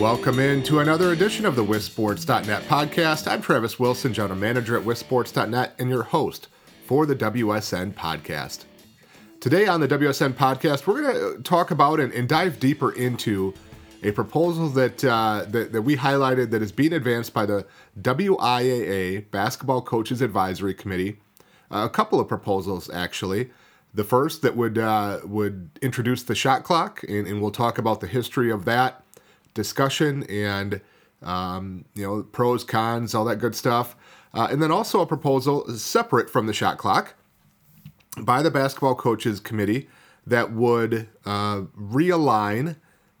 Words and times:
Welcome 0.00 0.38
in 0.38 0.62
to 0.62 0.80
another 0.80 1.12
edition 1.12 1.44
of 1.44 1.56
the 1.56 1.62
WisSports.net 1.62 2.62
podcast. 2.62 3.30
I'm 3.30 3.42
Travis 3.42 3.78
Wilson, 3.78 4.14
general 4.14 4.38
manager 4.38 4.74
at 4.74 4.82
WisSports.net, 4.82 5.74
and 5.78 5.90
your 5.90 6.04
host 6.04 6.48
for 6.86 7.04
the 7.04 7.14
WSN 7.14 7.92
podcast. 7.92 8.64
Today 9.40 9.66
on 9.66 9.80
the 9.80 9.88
WSN 9.88 10.32
podcast, 10.32 10.86
we're 10.86 11.02
going 11.02 11.36
to 11.36 11.42
talk 11.42 11.70
about 11.70 12.00
and, 12.00 12.14
and, 12.14 12.26
dive 12.26 12.58
deeper 12.58 12.92
into 12.92 13.52
a 14.02 14.12
proposal 14.12 14.70
that, 14.70 15.04
uh, 15.04 15.44
that, 15.48 15.72
that 15.72 15.82
we 15.82 15.96
highlighted 15.96 16.48
that 16.52 16.62
is 16.62 16.72
being 16.72 16.94
advanced 16.94 17.34
by 17.34 17.44
the 17.44 17.66
WIAA 18.00 19.30
Basketball 19.30 19.82
Coaches 19.82 20.22
Advisory 20.22 20.72
Committee. 20.72 21.18
Uh, 21.70 21.84
a 21.84 21.90
couple 21.90 22.18
of 22.18 22.26
proposals, 22.26 22.88
actually. 22.88 23.50
The 23.92 24.04
first 24.04 24.40
that 24.40 24.56
would 24.56 24.78
uh, 24.78 25.20
would 25.24 25.68
introduce 25.82 26.22
the 26.22 26.34
shot 26.34 26.64
clock, 26.64 27.02
and, 27.06 27.26
and 27.26 27.42
we'll 27.42 27.50
talk 27.50 27.76
about 27.76 28.00
the 28.00 28.06
history 28.06 28.50
of 28.50 28.64
that 28.64 29.04
discussion 29.54 30.24
and 30.24 30.80
um, 31.22 31.84
you 31.94 32.06
know 32.06 32.22
pros, 32.22 32.64
cons, 32.64 33.14
all 33.14 33.24
that 33.26 33.36
good 33.36 33.54
stuff, 33.54 33.96
uh, 34.34 34.48
and 34.50 34.62
then 34.62 34.70
also 34.70 35.00
a 35.00 35.06
proposal 35.06 35.68
separate 35.76 36.30
from 36.30 36.46
the 36.46 36.52
shot 36.52 36.78
clock 36.78 37.14
by 38.18 38.42
the 38.42 38.50
basketball 38.50 38.94
coaches 38.94 39.40
committee 39.40 39.88
that 40.26 40.52
would 40.52 41.08
uh, 41.24 41.62
realign 41.78 42.76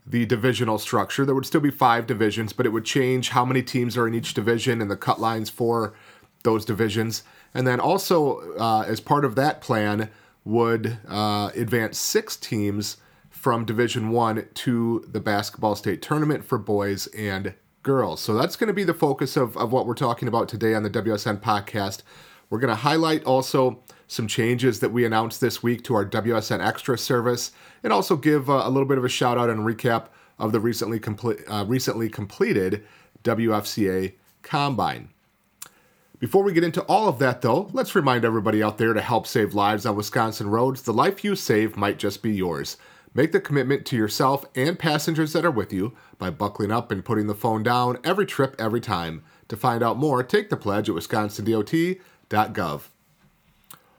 the 0.06 0.26
divisional 0.26 0.78
structure. 0.78 1.24
There 1.24 1.34
would 1.34 1.46
still 1.46 1.60
be 1.60 1.70
five 1.70 2.06
divisions, 2.06 2.52
but 2.52 2.66
it 2.66 2.70
would 2.70 2.84
change 2.84 3.30
how 3.30 3.44
many 3.44 3.62
teams 3.62 3.96
are 3.96 4.08
in 4.08 4.14
each 4.14 4.34
division 4.34 4.80
and 4.80 4.90
the 4.90 4.96
cut 4.96 5.20
lines 5.20 5.50
for 5.50 5.94
those 6.42 6.64
divisions. 6.64 7.22
And 7.54 7.66
then 7.66 7.80
also, 7.80 8.56
uh, 8.58 8.84
as 8.86 9.00
part 9.00 9.24
of 9.24 9.34
that 9.36 9.60
plan, 9.60 10.10
would 10.44 10.98
uh, 11.08 11.50
advance 11.54 11.98
six 11.98 12.36
teams 12.36 12.96
from 13.40 13.64
Division 13.64 14.10
One 14.10 14.46
to 14.52 15.02
the 15.08 15.18
basketball 15.18 15.74
state 15.74 16.02
tournament 16.02 16.44
for 16.44 16.58
boys 16.58 17.06
and 17.06 17.54
girls. 17.82 18.20
So 18.20 18.34
that's 18.34 18.54
going 18.54 18.68
to 18.68 18.74
be 18.74 18.84
the 18.84 18.92
focus 18.92 19.34
of, 19.34 19.56
of 19.56 19.72
what 19.72 19.86
we're 19.86 19.94
talking 19.94 20.28
about 20.28 20.46
today 20.46 20.74
on 20.74 20.82
the 20.82 20.90
WSN 20.90 21.40
podcast. 21.40 22.02
We're 22.50 22.58
going 22.58 22.68
to 22.68 22.74
highlight 22.74 23.24
also 23.24 23.82
some 24.06 24.28
changes 24.28 24.80
that 24.80 24.92
we 24.92 25.06
announced 25.06 25.40
this 25.40 25.62
week 25.62 25.82
to 25.84 25.94
our 25.94 26.04
WSN 26.04 26.62
Extra 26.62 26.98
service, 26.98 27.52
and 27.82 27.94
also 27.94 28.14
give 28.14 28.50
uh, 28.50 28.60
a 28.62 28.68
little 28.68 28.86
bit 28.86 28.98
of 28.98 29.06
a 29.06 29.08
shout 29.08 29.38
out 29.38 29.48
and 29.48 29.60
recap 29.60 30.08
of 30.38 30.52
the 30.52 30.60
recently 30.60 31.00
complete 31.00 31.38
uh, 31.48 31.64
recently 31.66 32.10
completed 32.10 32.84
WFCA 33.24 34.12
Combine. 34.42 35.08
Before 36.18 36.42
we 36.42 36.52
get 36.52 36.64
into 36.64 36.82
all 36.82 37.08
of 37.08 37.18
that, 37.20 37.40
though, 37.40 37.70
let's 37.72 37.94
remind 37.94 38.26
everybody 38.26 38.62
out 38.62 38.76
there 38.76 38.92
to 38.92 39.00
help 39.00 39.26
save 39.26 39.54
lives 39.54 39.86
on 39.86 39.96
Wisconsin 39.96 40.50
roads. 40.50 40.82
The 40.82 40.92
life 40.92 41.24
you 41.24 41.34
save 41.34 41.78
might 41.78 41.98
just 41.98 42.22
be 42.22 42.34
yours. 42.34 42.76
Make 43.12 43.32
the 43.32 43.40
commitment 43.40 43.86
to 43.86 43.96
yourself 43.96 44.44
and 44.54 44.78
passengers 44.78 45.32
that 45.32 45.44
are 45.44 45.50
with 45.50 45.72
you 45.72 45.96
by 46.18 46.30
buckling 46.30 46.70
up 46.70 46.92
and 46.92 47.04
putting 47.04 47.26
the 47.26 47.34
phone 47.34 47.62
down 47.62 47.98
every 48.04 48.26
trip, 48.26 48.54
every 48.58 48.80
time. 48.80 49.22
To 49.48 49.56
find 49.56 49.82
out 49.82 49.98
more, 49.98 50.22
take 50.22 50.48
the 50.48 50.56
pledge 50.56 50.88
at 50.88 50.94
wisconsindot.gov. 50.94 52.82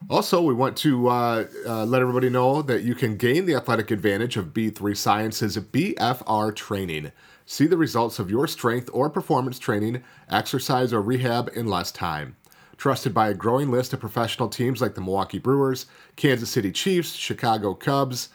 Also, 0.09 0.41
we 0.41 0.53
want 0.53 0.77
to 0.77 1.09
uh, 1.09 1.45
uh, 1.67 1.85
let 1.85 2.01
everybody 2.01 2.29
know 2.29 2.61
that 2.61 2.83
you 2.83 2.95
can 2.95 3.17
gain 3.17 3.45
the 3.45 3.53
athletic 3.53 3.91
advantage 3.91 4.35
of 4.35 4.53
B3 4.53 4.97
Science's 4.97 5.57
BFR 5.57 6.55
training. 6.55 7.11
See 7.45 7.67
the 7.67 7.77
results 7.77 8.17
of 8.17 8.31
your 8.31 8.47
strength 8.47 8.89
or 8.93 9.09
performance 9.09 9.59
training, 9.59 10.03
exercise, 10.29 10.93
or 10.93 11.01
rehab 11.01 11.51
in 11.53 11.67
less 11.67 11.91
time. 11.91 12.37
Trusted 12.77 13.13
by 13.13 13.29
a 13.29 13.35
growing 13.35 13.69
list 13.69 13.93
of 13.93 13.99
professional 13.99 14.49
teams 14.49 14.81
like 14.81 14.95
the 14.95 15.01
Milwaukee 15.01 15.37
Brewers, 15.37 15.85
Kansas 16.15 16.49
City 16.49 16.71
Chiefs, 16.71 17.13
Chicago 17.13 17.75
Cubs, 17.75 18.29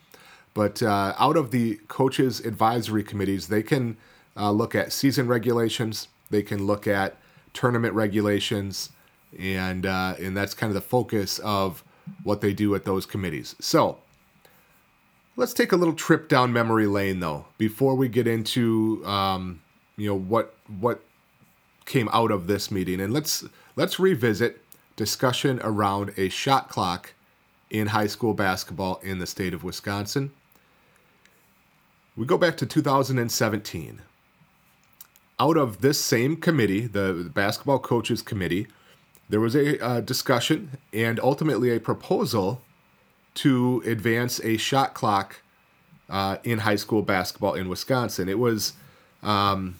But 0.54 0.80
uh, 0.80 1.14
out 1.18 1.36
of 1.36 1.50
the 1.50 1.80
coaches' 1.88 2.38
advisory 2.38 3.02
committees, 3.02 3.48
they 3.48 3.64
can 3.64 3.96
uh, 4.36 4.52
look 4.52 4.76
at 4.76 4.92
season 4.92 5.26
regulations, 5.26 6.06
they 6.30 6.42
can 6.42 6.64
look 6.64 6.86
at 6.86 7.16
tournament 7.54 7.92
regulations, 7.94 8.90
and 9.36 9.84
uh, 9.84 10.14
and 10.20 10.36
that's 10.36 10.54
kind 10.54 10.70
of 10.70 10.74
the 10.74 10.88
focus 10.88 11.40
of 11.40 11.82
what 12.22 12.40
they 12.40 12.52
do 12.52 12.76
at 12.76 12.84
those 12.84 13.04
committees. 13.04 13.56
So 13.60 13.98
Let's 15.38 15.54
take 15.54 15.70
a 15.70 15.76
little 15.76 15.94
trip 15.94 16.28
down 16.28 16.52
memory 16.52 16.88
lane 16.88 17.20
though 17.20 17.46
before 17.58 17.94
we 17.94 18.08
get 18.08 18.26
into 18.26 19.00
um, 19.06 19.62
you 19.96 20.08
know 20.08 20.18
what 20.18 20.52
what 20.80 21.00
came 21.86 22.08
out 22.12 22.32
of 22.32 22.48
this 22.48 22.72
meeting, 22.72 23.00
and 23.00 23.12
let's 23.12 23.44
let's 23.76 24.00
revisit 24.00 24.60
discussion 24.96 25.60
around 25.62 26.12
a 26.16 26.28
shot 26.28 26.68
clock 26.68 27.14
in 27.70 27.86
high 27.86 28.08
school 28.08 28.34
basketball 28.34 28.98
in 29.04 29.20
the 29.20 29.28
state 29.28 29.54
of 29.54 29.62
Wisconsin. 29.62 30.32
We 32.16 32.26
go 32.26 32.36
back 32.36 32.56
to 32.56 32.66
2017. 32.66 34.00
Out 35.38 35.56
of 35.56 35.82
this 35.82 36.04
same 36.04 36.36
committee, 36.36 36.88
the 36.88 37.30
basketball 37.32 37.78
coaches 37.78 38.22
committee, 38.22 38.66
there 39.28 39.38
was 39.38 39.54
a 39.54 39.80
uh, 39.80 40.00
discussion 40.00 40.78
and 40.92 41.20
ultimately 41.20 41.70
a 41.70 41.78
proposal 41.78 42.60
to 43.34 43.82
advance 43.86 44.40
a 44.40 44.56
shot 44.56 44.94
clock 44.94 45.42
uh, 46.08 46.38
in 46.44 46.60
high 46.60 46.76
school 46.76 47.02
basketball 47.02 47.54
in 47.54 47.68
Wisconsin. 47.68 48.28
It 48.28 48.38
was. 48.38 48.74
Um, 49.22 49.76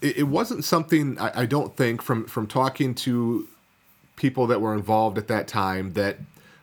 it, 0.00 0.18
it, 0.18 0.22
wasn't 0.24 0.64
something 0.64 1.18
I, 1.18 1.42
I 1.42 1.46
don't 1.46 1.76
think 1.76 2.02
from 2.02 2.26
from 2.26 2.46
talking 2.46 2.94
to 2.96 3.48
people 4.14 4.46
that 4.46 4.60
were 4.60 4.74
involved 4.74 5.18
at 5.18 5.28
that 5.28 5.48
time 5.48 5.94
that 5.94 6.18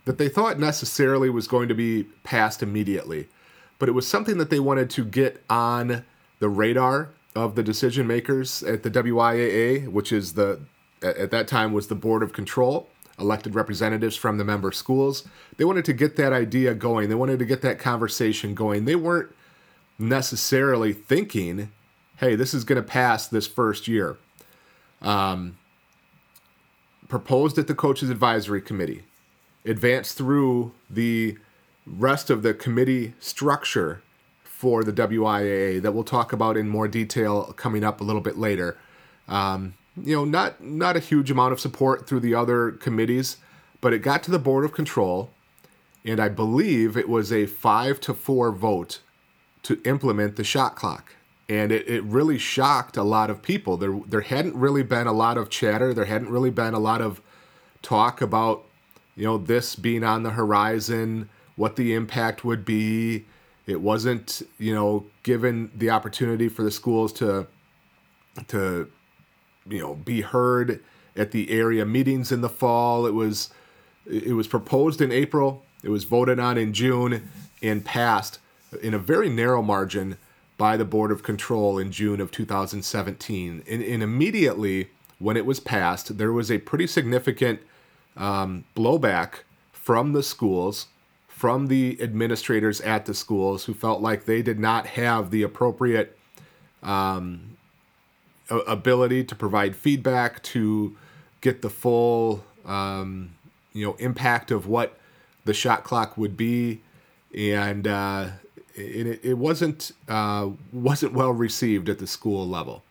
that 0.05 0.17
they 0.17 0.29
thought 0.29 0.59
necessarily 0.59 1.29
was 1.29 1.47
going 1.47 1.67
to 1.67 1.75
be 1.75 2.03
passed 2.23 2.61
immediately, 2.61 3.27
but 3.79 3.89
it 3.89 3.93
was 3.93 4.07
something 4.07 4.37
that 4.37 4.49
they 4.49 4.59
wanted 4.59 4.89
to 4.91 5.03
get 5.03 5.43
on 5.49 6.05
the 6.39 6.49
radar 6.49 7.09
of 7.35 7.55
the 7.55 7.63
decision 7.63 8.05
makers 8.05 8.63
at 8.63 8.83
the 8.83 8.91
WIAA, 8.91 9.87
which 9.87 10.11
is 10.11 10.33
the 10.33 10.59
at 11.01 11.31
that 11.31 11.47
time 11.47 11.73
was 11.73 11.87
the 11.87 11.95
board 11.95 12.23
of 12.23 12.33
control, 12.33 12.87
elected 13.19 13.55
representatives 13.55 14.15
from 14.15 14.37
the 14.37 14.43
member 14.43 14.71
schools. 14.71 15.27
They 15.57 15.65
wanted 15.65 15.85
to 15.85 15.93
get 15.93 16.15
that 16.15 16.33
idea 16.33 16.73
going. 16.73 17.09
They 17.09 17.15
wanted 17.15 17.39
to 17.39 17.45
get 17.45 17.61
that 17.61 17.79
conversation 17.79 18.55
going. 18.55 18.85
They 18.85 18.95
weren't 18.95 19.33
necessarily 19.99 20.93
thinking, 20.93 21.71
hey, 22.17 22.35
this 22.35 22.53
is 22.53 22.63
going 22.63 22.81
to 22.81 22.87
pass 22.87 23.27
this 23.27 23.47
first 23.47 23.87
year. 23.87 24.17
Um, 25.01 25.57
proposed 27.07 27.57
at 27.57 27.67
the 27.67 27.75
coaches 27.75 28.09
advisory 28.09 28.61
committee, 28.61 29.03
advanced 29.65 30.17
through 30.17 30.71
the 30.89 31.37
rest 31.85 32.29
of 32.29 32.41
the 32.41 32.53
committee 32.53 33.13
structure 33.19 34.01
for 34.43 34.83
the 34.83 34.93
WIAA 34.93 35.81
that 35.81 35.91
we'll 35.93 36.05
talk 36.05 36.31
about 36.31 36.55
in 36.55 36.69
more 36.69 36.87
detail 36.87 37.53
coming 37.57 37.83
up 37.83 37.99
a 37.99 38.03
little 38.03 38.21
bit 38.21 38.37
later. 38.37 38.77
Um, 39.27 39.73
you 39.95 40.15
know, 40.15 40.25
not 40.25 40.63
not 40.63 40.95
a 40.95 40.99
huge 40.99 41.29
amount 41.29 41.53
of 41.53 41.59
support 41.59 42.07
through 42.07 42.21
the 42.21 42.33
other 42.35 42.71
committees, 42.71 43.37
but 43.81 43.93
it 43.93 43.99
got 43.99 44.23
to 44.23 44.31
the 44.31 44.39
board 44.39 44.65
of 44.65 44.73
control, 44.73 45.29
and 46.03 46.19
I 46.19 46.29
believe 46.29 46.97
it 46.97 47.09
was 47.09 47.31
a 47.31 47.45
five 47.45 47.99
to 48.01 48.13
four 48.13 48.51
vote 48.51 48.99
to 49.63 49.81
implement 49.85 50.35
the 50.35 50.43
shot 50.43 50.75
clock. 50.75 51.15
And 51.49 51.71
it, 51.71 51.87
it 51.87 52.03
really 52.03 52.37
shocked 52.37 52.97
a 52.97 53.03
lot 53.03 53.29
of 53.29 53.41
people. 53.41 53.77
There 53.77 53.99
there 54.07 54.21
hadn't 54.21 54.55
really 54.55 54.83
been 54.83 55.07
a 55.07 55.13
lot 55.13 55.37
of 55.37 55.49
chatter. 55.49 55.93
There 55.93 56.05
hadn't 56.05 56.29
really 56.29 56.49
been 56.49 56.73
a 56.73 56.79
lot 56.79 57.01
of 57.01 57.21
talk 57.81 58.21
about, 58.21 58.63
you 59.15 59.25
know, 59.25 59.37
this 59.37 59.75
being 59.75 60.03
on 60.03 60.23
the 60.23 60.31
horizon, 60.31 61.29
what 61.55 61.75
the 61.75 61.93
impact 61.93 62.43
would 62.43 62.65
be. 62.65 63.25
It 63.65 63.81
wasn't, 63.81 64.41
you 64.57 64.73
know, 64.73 65.05
given 65.21 65.71
the 65.75 65.89
opportunity 65.89 66.49
for 66.49 66.63
the 66.63 66.71
schools 66.71 67.13
to 67.13 67.47
to 68.47 68.89
you 69.67 69.79
know 69.79 69.95
be 69.95 70.21
heard 70.21 70.81
at 71.15 71.31
the 71.31 71.51
area 71.51 71.85
meetings 71.85 72.31
in 72.31 72.41
the 72.41 72.49
fall. 72.49 73.05
It 73.05 73.13
was 73.13 73.49
it 74.05 74.33
was 74.33 74.47
proposed 74.47 75.01
in 75.01 75.11
April. 75.11 75.63
It 75.83 75.89
was 75.89 76.03
voted 76.03 76.39
on 76.39 76.57
in 76.57 76.73
June 76.73 77.29
and 77.61 77.83
passed 77.85 78.39
in 78.81 78.93
a 78.93 78.99
very 78.99 79.29
narrow 79.29 79.61
margin 79.61 80.17
by 80.57 80.77
the 80.77 80.85
Board 80.85 81.11
of 81.11 81.23
Control 81.23 81.77
in 81.77 81.91
June 81.91 82.21
of 82.21 82.31
2017. 82.31 83.63
And, 83.67 83.83
and 83.83 84.03
immediately 84.03 84.89
when 85.19 85.37
it 85.37 85.45
was 85.45 85.59
passed, 85.59 86.17
there 86.17 86.31
was 86.31 86.51
a 86.51 86.59
pretty 86.59 86.87
significant 86.87 87.61
um, 88.15 88.65
blowback 88.75 89.39
from 89.71 90.13
the 90.13 90.23
schools, 90.23 90.87
from 91.27 91.67
the 91.67 92.01
administrators 92.01 92.81
at 92.81 93.05
the 93.05 93.13
schools 93.13 93.65
who 93.65 93.73
felt 93.73 94.01
like 94.01 94.25
they 94.25 94.41
did 94.41 94.59
not 94.59 94.87
have 94.87 95.31
the 95.31 95.43
appropriate 95.43 96.17
um, 96.81 97.52
ability 98.49 99.23
to 99.23 99.35
provide 99.35 99.75
feedback 99.75 100.41
to 100.43 100.95
get 101.41 101.61
the 101.61 101.69
full 101.69 102.43
um, 102.65 103.35
you 103.73 103.85
know 103.85 103.95
impact 103.95 104.51
of 104.51 104.67
what 104.67 104.97
the 105.45 105.53
shot 105.53 105.83
clock 105.83 106.17
would 106.17 106.37
be. 106.37 106.81
And 107.35 107.87
uh, 107.87 108.29
it, 108.75 109.23
it 109.23 109.37
wasn't 109.37 109.91
uh, 110.07 110.49
wasn't 110.71 111.13
well 111.13 111.31
received 111.31 111.89
at 111.89 111.99
the 111.99 112.07
school 112.07 112.47
level. 112.47 112.83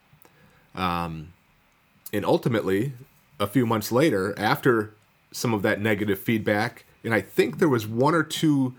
Um, 0.74 1.32
and 2.12 2.24
ultimately 2.24 2.92
a 3.40 3.46
few 3.46 3.66
months 3.66 3.90
later 3.90 4.34
after 4.38 4.94
some 5.32 5.54
of 5.54 5.62
that 5.62 5.80
negative 5.80 6.18
feedback 6.18 6.84
and 7.04 7.14
i 7.14 7.20
think 7.20 7.58
there 7.58 7.68
was 7.68 7.86
one 7.86 8.14
or 8.14 8.22
two 8.22 8.74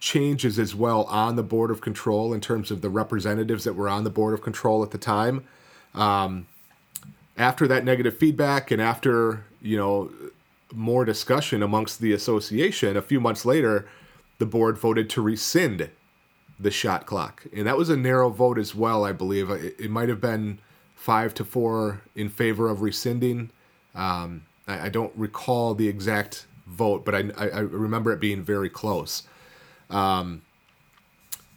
changes 0.00 0.58
as 0.58 0.74
well 0.74 1.04
on 1.04 1.36
the 1.36 1.42
board 1.42 1.70
of 1.70 1.80
control 1.80 2.32
in 2.32 2.40
terms 2.40 2.70
of 2.70 2.80
the 2.80 2.90
representatives 2.90 3.64
that 3.64 3.74
were 3.74 3.88
on 3.88 4.04
the 4.04 4.10
board 4.10 4.34
of 4.34 4.42
control 4.42 4.82
at 4.82 4.90
the 4.90 4.98
time 4.98 5.44
um, 5.94 6.46
after 7.36 7.66
that 7.68 7.84
negative 7.84 8.16
feedback 8.16 8.70
and 8.70 8.80
after, 8.80 9.44
you 9.60 9.76
know, 9.76 10.10
more 10.72 11.04
discussion 11.04 11.62
amongst 11.62 12.00
the 12.00 12.12
association, 12.12 12.96
a 12.96 13.02
few 13.02 13.20
months 13.20 13.44
later, 13.44 13.86
the 14.38 14.46
board 14.46 14.78
voted 14.78 15.08
to 15.10 15.22
rescind 15.22 15.90
the 16.58 16.70
shot 16.70 17.06
clock. 17.06 17.44
And 17.54 17.66
that 17.66 17.76
was 17.76 17.90
a 17.90 17.96
narrow 17.96 18.30
vote 18.30 18.58
as 18.58 18.74
well, 18.74 19.04
I 19.04 19.12
believe. 19.12 19.50
It, 19.50 19.76
it 19.78 19.90
might 19.90 20.08
have 20.08 20.20
been 20.20 20.58
five 20.94 21.34
to 21.34 21.44
four 21.44 22.02
in 22.14 22.28
favor 22.28 22.68
of 22.68 22.80
rescinding. 22.80 23.50
Um, 23.94 24.46
I, 24.66 24.86
I, 24.86 24.88
don't 24.88 25.12
recall 25.16 25.74
the 25.74 25.88
exact 25.88 26.46
vote, 26.66 27.04
but 27.04 27.14
I, 27.14 27.30
I, 27.36 27.58
remember 27.58 28.12
it 28.12 28.20
being 28.20 28.42
very 28.42 28.70
close. 28.70 29.24
Um, 29.90 30.42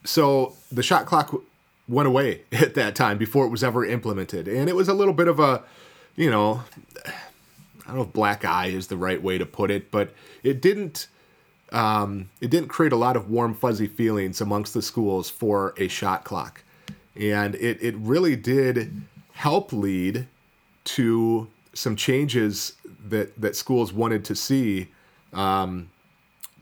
so 0.04 0.56
the 0.72 0.84
shot 0.84 1.06
clock 1.06 1.34
went 1.88 2.08
away 2.08 2.42
at 2.52 2.74
that 2.76 2.96
time 2.96 3.18
before 3.18 3.46
it 3.46 3.50
was 3.50 3.64
ever 3.64 3.86
implemented. 3.86 4.48
And 4.48 4.70
it 4.70 4.76
was 4.76 4.88
a 4.88 4.94
little 4.94 5.14
bit 5.14 5.28
of 5.28 5.40
a, 5.40 5.64
you 6.16 6.30
know, 6.30 6.64
I 7.06 7.88
don't 7.88 7.96
know 7.98 8.04
if 8.04 8.14
black 8.14 8.46
eye 8.46 8.68
is 8.68 8.88
the 8.88 8.98
right 8.98 9.22
way 9.22 9.38
to 9.38 9.46
put 9.46 9.70
it, 9.70 9.92
but 9.92 10.14
it 10.44 10.62
didn't 10.62 11.08
um, 11.72 12.30
it 12.42 12.50
didn't 12.50 12.70
create 12.70 12.94
a 12.94 12.98
lot 12.98 13.18
of 13.18 13.30
warm 13.30 13.54
fuzzy 13.54 13.88
feelings 13.88 14.40
amongst 14.40 14.74
the 14.74 14.82
schools 14.82 15.30
for 15.30 15.74
a 15.78 15.88
shot 15.88 16.24
clock. 16.24 16.64
And 17.16 17.56
it, 17.56 17.82
it 17.82 17.96
really 17.98 18.36
did 18.36 19.02
help 19.34 19.74
lead 19.74 20.28
to 20.86 21.48
some 21.74 21.96
changes 21.96 22.74
that, 23.08 23.40
that 23.40 23.56
schools 23.56 23.92
wanted 23.92 24.24
to 24.26 24.36
see 24.36 24.88
um, 25.34 25.90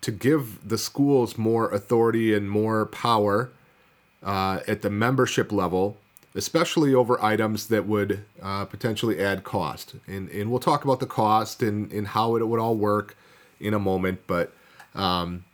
to 0.02 0.12
give 0.12 0.68
the 0.68 0.78
schools 0.78 1.38
more 1.38 1.70
authority 1.70 2.34
and 2.34 2.50
more 2.50 2.86
power 2.88 3.52
uh, 4.24 4.60
at 4.68 4.82
the 4.82 4.90
membership 4.90 5.52
level, 5.52 5.98
especially 6.36 6.94
over 6.94 7.22
items 7.24 7.68
that 7.68 7.86
would 7.86 8.24
uh, 8.42 8.66
potentially 8.66 9.20
add 9.20 9.44
cost. 9.44 9.96
And, 10.08 10.30
and 10.30 10.50
we'll 10.50 10.60
talk 10.60 10.84
about 10.84 11.00
the 11.00 11.06
cost 11.06 11.62
and, 11.62 11.92
and 11.92 12.08
how 12.08 12.36
it 12.36 12.48
would 12.48 12.60
all 12.60 12.76
work 12.76 13.18
in 13.60 13.74
a 13.74 13.80
moment. 13.80 14.22
But 14.28 14.54
um, 14.96 15.46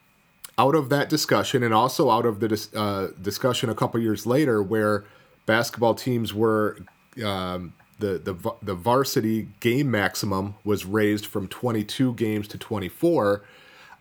out 0.58 0.76
of 0.76 0.90
that 0.90 1.10
discussion, 1.10 1.64
and 1.64 1.74
also 1.74 2.10
out 2.10 2.26
of 2.26 2.40
the 2.40 2.48
dis- 2.48 2.74
uh, 2.76 3.12
discussion 3.22 3.70
a 3.70 3.76
couple 3.76 4.00
years 4.00 4.26
later, 4.26 4.62
where 4.62 5.06
basketball 5.46 5.96
teams 5.96 6.34
were 6.34 6.78
um, 7.24 7.74
the, 8.00 8.18
the 8.18 8.52
the 8.62 8.76
varsity 8.76 9.50
game 9.60 9.92
maximum 9.92 10.56
was 10.64 10.86
raised 10.86 11.26
from 11.26 11.48
22 11.48 12.14
games 12.14 12.48
to 12.50 12.58
24. 12.58 13.42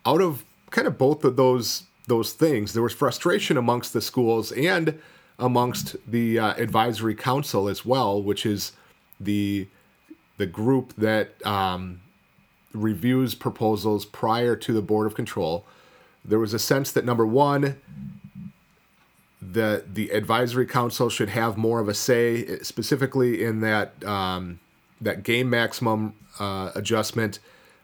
Out 0.05 0.21
of 0.21 0.45
kind 0.69 0.87
of 0.87 0.97
both 0.97 1.23
of 1.23 1.35
those 1.35 1.83
those 2.09 2.33
things. 2.33 2.73
There 2.73 2.83
was 2.83 2.93
frustration 2.93 3.55
amongst 3.55 3.93
the 3.93 4.01
schools 4.01 4.51
and 4.51 4.99
amongst 5.37 5.95
the 6.05 6.37
uh, 6.37 6.53
advisory 6.55 7.15
council 7.15 7.69
as 7.69 7.85
well, 7.85 8.21
which 8.21 8.45
is 8.45 8.73
the 9.19 9.67
the 10.37 10.45
group 10.45 10.93
that 10.97 11.45
um, 11.45 12.01
reviews 12.73 13.35
proposals 13.35 14.05
prior 14.05 14.55
to 14.55 14.73
the 14.73 14.81
board 14.81 15.05
of 15.05 15.15
control. 15.15 15.65
There 16.23 16.39
was 16.39 16.53
a 16.53 16.59
sense 16.59 16.91
that 16.91 17.05
number 17.05 17.25
one, 17.25 17.77
the 19.41 19.85
the 19.91 20.09
advisory 20.09 20.65
council 20.65 21.09
should 21.09 21.29
have 21.29 21.57
more 21.57 21.79
of 21.79 21.87
a 21.87 21.93
say, 21.93 22.59
specifically 22.59 23.43
in 23.43 23.61
that 23.61 24.03
um, 24.03 24.59
that 24.99 25.23
game 25.23 25.49
maximum 25.49 26.13
uh, 26.39 26.71
adjustment 26.75 27.39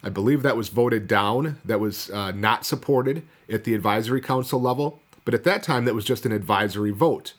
I 0.05 0.09
believe 0.09 0.43
that 0.43 0.55
was 0.55 0.69
voted 0.69 1.07
down, 1.07 1.57
that 1.65 1.79
was 1.79 2.11
uh, 2.11 2.31
not 2.31 2.63
supported 2.63 3.23
at 3.51 3.63
the 3.63 3.73
advisory 3.73 4.21
council 4.21 4.61
level. 4.61 4.99
But 5.23 5.33
at 5.33 5.43
that 5.43 5.63
time, 5.63 5.85
that 5.85 5.95
was 5.95 6.05
just 6.05 6.25
an 6.25 6.31
advisory 6.31 6.91
vote. 6.91 7.33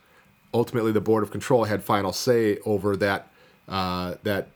Ultimately, 0.53 0.93
the 0.93 1.01
board 1.01 1.23
of 1.23 1.31
control 1.31 1.65
had 1.65 1.83
final 1.85 2.13
say 2.13 2.59
over 2.65 2.97
that 2.97 3.29
uh, 3.69 4.15
that 4.23 4.49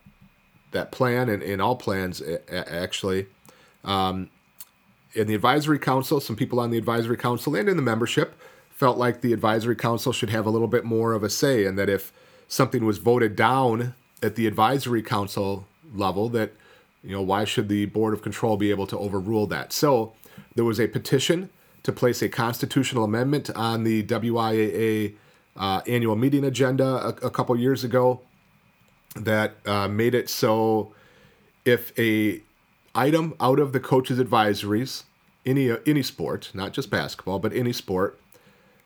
that 0.73 0.93
plan 0.93 1.29
and 1.29 1.43
in 1.43 1.61
all 1.61 1.77
plans 1.77 2.23
actually. 2.49 3.27
Um, 3.85 4.31
in 5.15 5.27
the 5.27 5.35
advisory 5.35 5.79
council, 5.79 6.21
some 6.21 6.37
people 6.37 6.61
on 6.61 6.71
the 6.71 6.79
advisory 6.79 7.17
council 7.17 7.57
and 7.57 7.69
in 7.69 7.77
the 7.77 7.83
membership 7.83 8.41
felt 8.71 8.97
like 8.97 9.21
the 9.21 9.33
advisory 9.33 9.77
council 9.77 10.13
should 10.13 10.31
have 10.31 10.47
a 10.47 10.51
little 10.51 10.69
bit 10.69 10.85
more 10.85 11.13
of 11.13 11.23
a 11.23 11.31
say, 11.31 11.67
and 11.67 11.79
that 11.79 11.89
if 11.89 12.13
something 12.49 12.85
was 12.85 12.99
voted 12.99 13.37
down 13.37 13.95
at 14.23 14.37
the 14.37 14.47
advisory 14.47 15.03
council 15.03 15.67
level, 15.95 16.29
that 16.29 16.53
you 17.03 17.11
know, 17.11 17.23
why 17.23 17.45
should 17.45 17.69
the 17.69 17.87
Board 17.87 18.13
of 18.13 18.23
Control 18.23 18.57
be 18.57 18.71
able 18.71 18.87
to 18.87 18.99
overrule 18.99 19.47
that? 19.49 19.73
So 19.73 20.13
there 20.55 20.65
was 20.65 20.81
a 20.81 20.87
petition 20.87 21.51
to 21.83 21.93
place 21.93 22.23
a 22.23 22.29
constitutional 22.29 23.05
amendment 23.05 23.51
on 23.51 23.85
the 23.85 24.03
WIAA 24.05 25.15
uh, 25.57 25.81
annual 25.87 26.17
meeting 26.17 26.45
agenda 26.45 26.85
a, 26.85 27.27
a 27.27 27.31
couple 27.31 27.57
years 27.57 27.85
ago 27.85 28.21
that 29.17 29.55
uh, 29.67 29.89
made 29.89 30.15
it 30.15 30.29
so 30.29 30.93
if 31.65 31.99
a 31.99 32.43
item 32.95 33.35
out 33.41 33.59
of 33.59 33.73
the 33.73 33.81
coaches' 33.81 34.19
advisories, 34.19 35.05
any 35.45 35.71
any 35.87 36.03
sport, 36.03 36.51
not 36.55 36.73
just 36.73 36.91
basketball, 36.91 37.39
but 37.39 37.53
any 37.53 37.73
sport, 37.73 38.21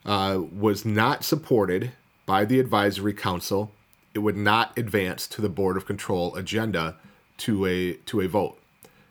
uh, 0.04 0.40
was 0.52 0.85
not 0.85 1.25
supported 1.25 1.92
by 2.26 2.44
the 2.44 2.59
advisory 2.59 3.12
council, 3.12 3.73
it 4.14 4.21
would 4.21 4.37
not 4.37 4.76
advance 4.78 5.26
to 5.26 5.42
the 5.42 5.49
board 5.49 5.76
of 5.76 5.87
control 5.87 6.35
agenda 6.37 6.97
to 7.38 7.66
a 7.66 7.94
to 8.06 8.21
a 8.21 8.28
vote, 8.28 8.59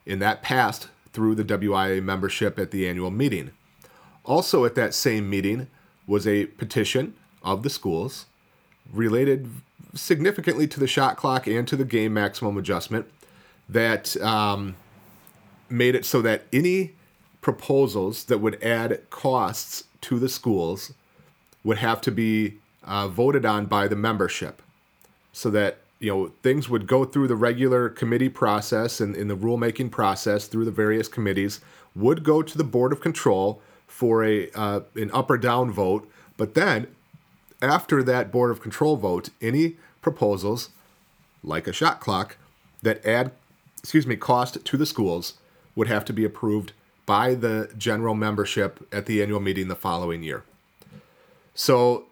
and 0.08 0.22
that 0.22 0.42
passed 0.42 0.88
through 1.14 1.36
the 1.36 1.44
WIAA 1.44 2.04
membership 2.04 2.60
at 2.60 2.72
the 2.72 2.88
annual 2.88 3.12
meeting. 3.12 3.52
Also, 4.26 4.66
at 4.66 4.76
that 4.76 4.94
same 4.94 5.30
meeting 5.30 5.68
was 6.08 6.28
a 6.28 6.48
petition 6.48 7.14
of 7.44 7.64
the 7.64 7.70
schools 7.70 8.26
related 8.92 9.50
significantly 9.94 10.68
to 10.68 10.80
the 10.80 10.88
shot 10.88 11.16
clock 11.16 11.48
and 11.48 11.68
to 11.68 11.76
the 11.76 11.86
game 11.86 12.14
maximum 12.14 12.58
adjustment 12.58 13.06
that 13.70 14.18
um, 14.22 14.76
made 15.70 15.96
it 15.96 16.06
so 16.06 16.22
that 16.22 16.44
any 16.52 16.94
proposals 17.42 18.26
that 18.26 18.40
would 18.40 18.62
add 18.64 19.10
costs 19.10 19.84
to 20.02 20.20
the 20.20 20.30
schools 20.30 20.94
would 21.64 21.78
have 21.78 22.02
to 22.02 22.12
be 22.12 22.56
uh, 22.84 23.08
voted 23.08 23.46
on 23.46 23.66
by 23.66 23.88
the 23.88 23.96
membership 23.96 24.62
so 25.32 25.50
that 25.50 25.80
you 26.04 26.10
know 26.10 26.32
things 26.44 26.68
would 26.68 26.86
go 26.86 27.06
through 27.06 27.30
the 27.30 27.36
regular 27.36 27.88
committee 27.88 28.28
process 28.28 29.00
and 29.00 29.16
in 29.16 29.30
the 29.30 29.38
rulemaking 29.38 29.90
process 29.90 30.48
through 30.48 30.66
the 30.66 30.72
various 30.72 31.08
committees 31.08 31.62
would 31.96 32.26
go 32.26 32.42
to 32.42 32.58
the 32.58 32.64
board 32.64 32.92
of 32.92 33.00
control 33.00 33.62
for 33.88 34.22
a 34.26 34.52
uh, 34.52 34.82
an 34.96 35.10
up 35.14 35.30
or 35.30 35.38
down 35.38 35.72
vote. 35.72 36.10
But 36.36 36.56
then 36.56 36.88
after 37.62 38.04
that 38.04 38.34
board 38.34 38.52
of 38.52 38.62
control 38.62 38.98
vote 38.98 39.30
any 39.42 39.78
proposals 40.02 40.72
like 41.42 41.68
a 41.68 41.74
shot 41.74 42.02
clock 42.02 42.36
that 42.82 43.04
add 43.06 43.32
excuse 43.80 44.06
me 44.06 44.18
cost 44.18 44.64
to 44.66 44.78
the 44.78 44.86
schools 44.86 45.36
would 45.74 45.88
have 45.88 46.04
to 46.04 46.12
be 46.12 46.26
approved 46.26 46.74
by 47.06 47.34
the 47.34 47.72
general 47.78 48.14
membership 48.14 48.86
at 48.92 49.06
the 49.06 49.22
annual 49.22 49.40
meeting 49.40 49.70
the 49.70 49.76
following 49.76 50.22
year. 50.22 50.44
So 51.56 52.08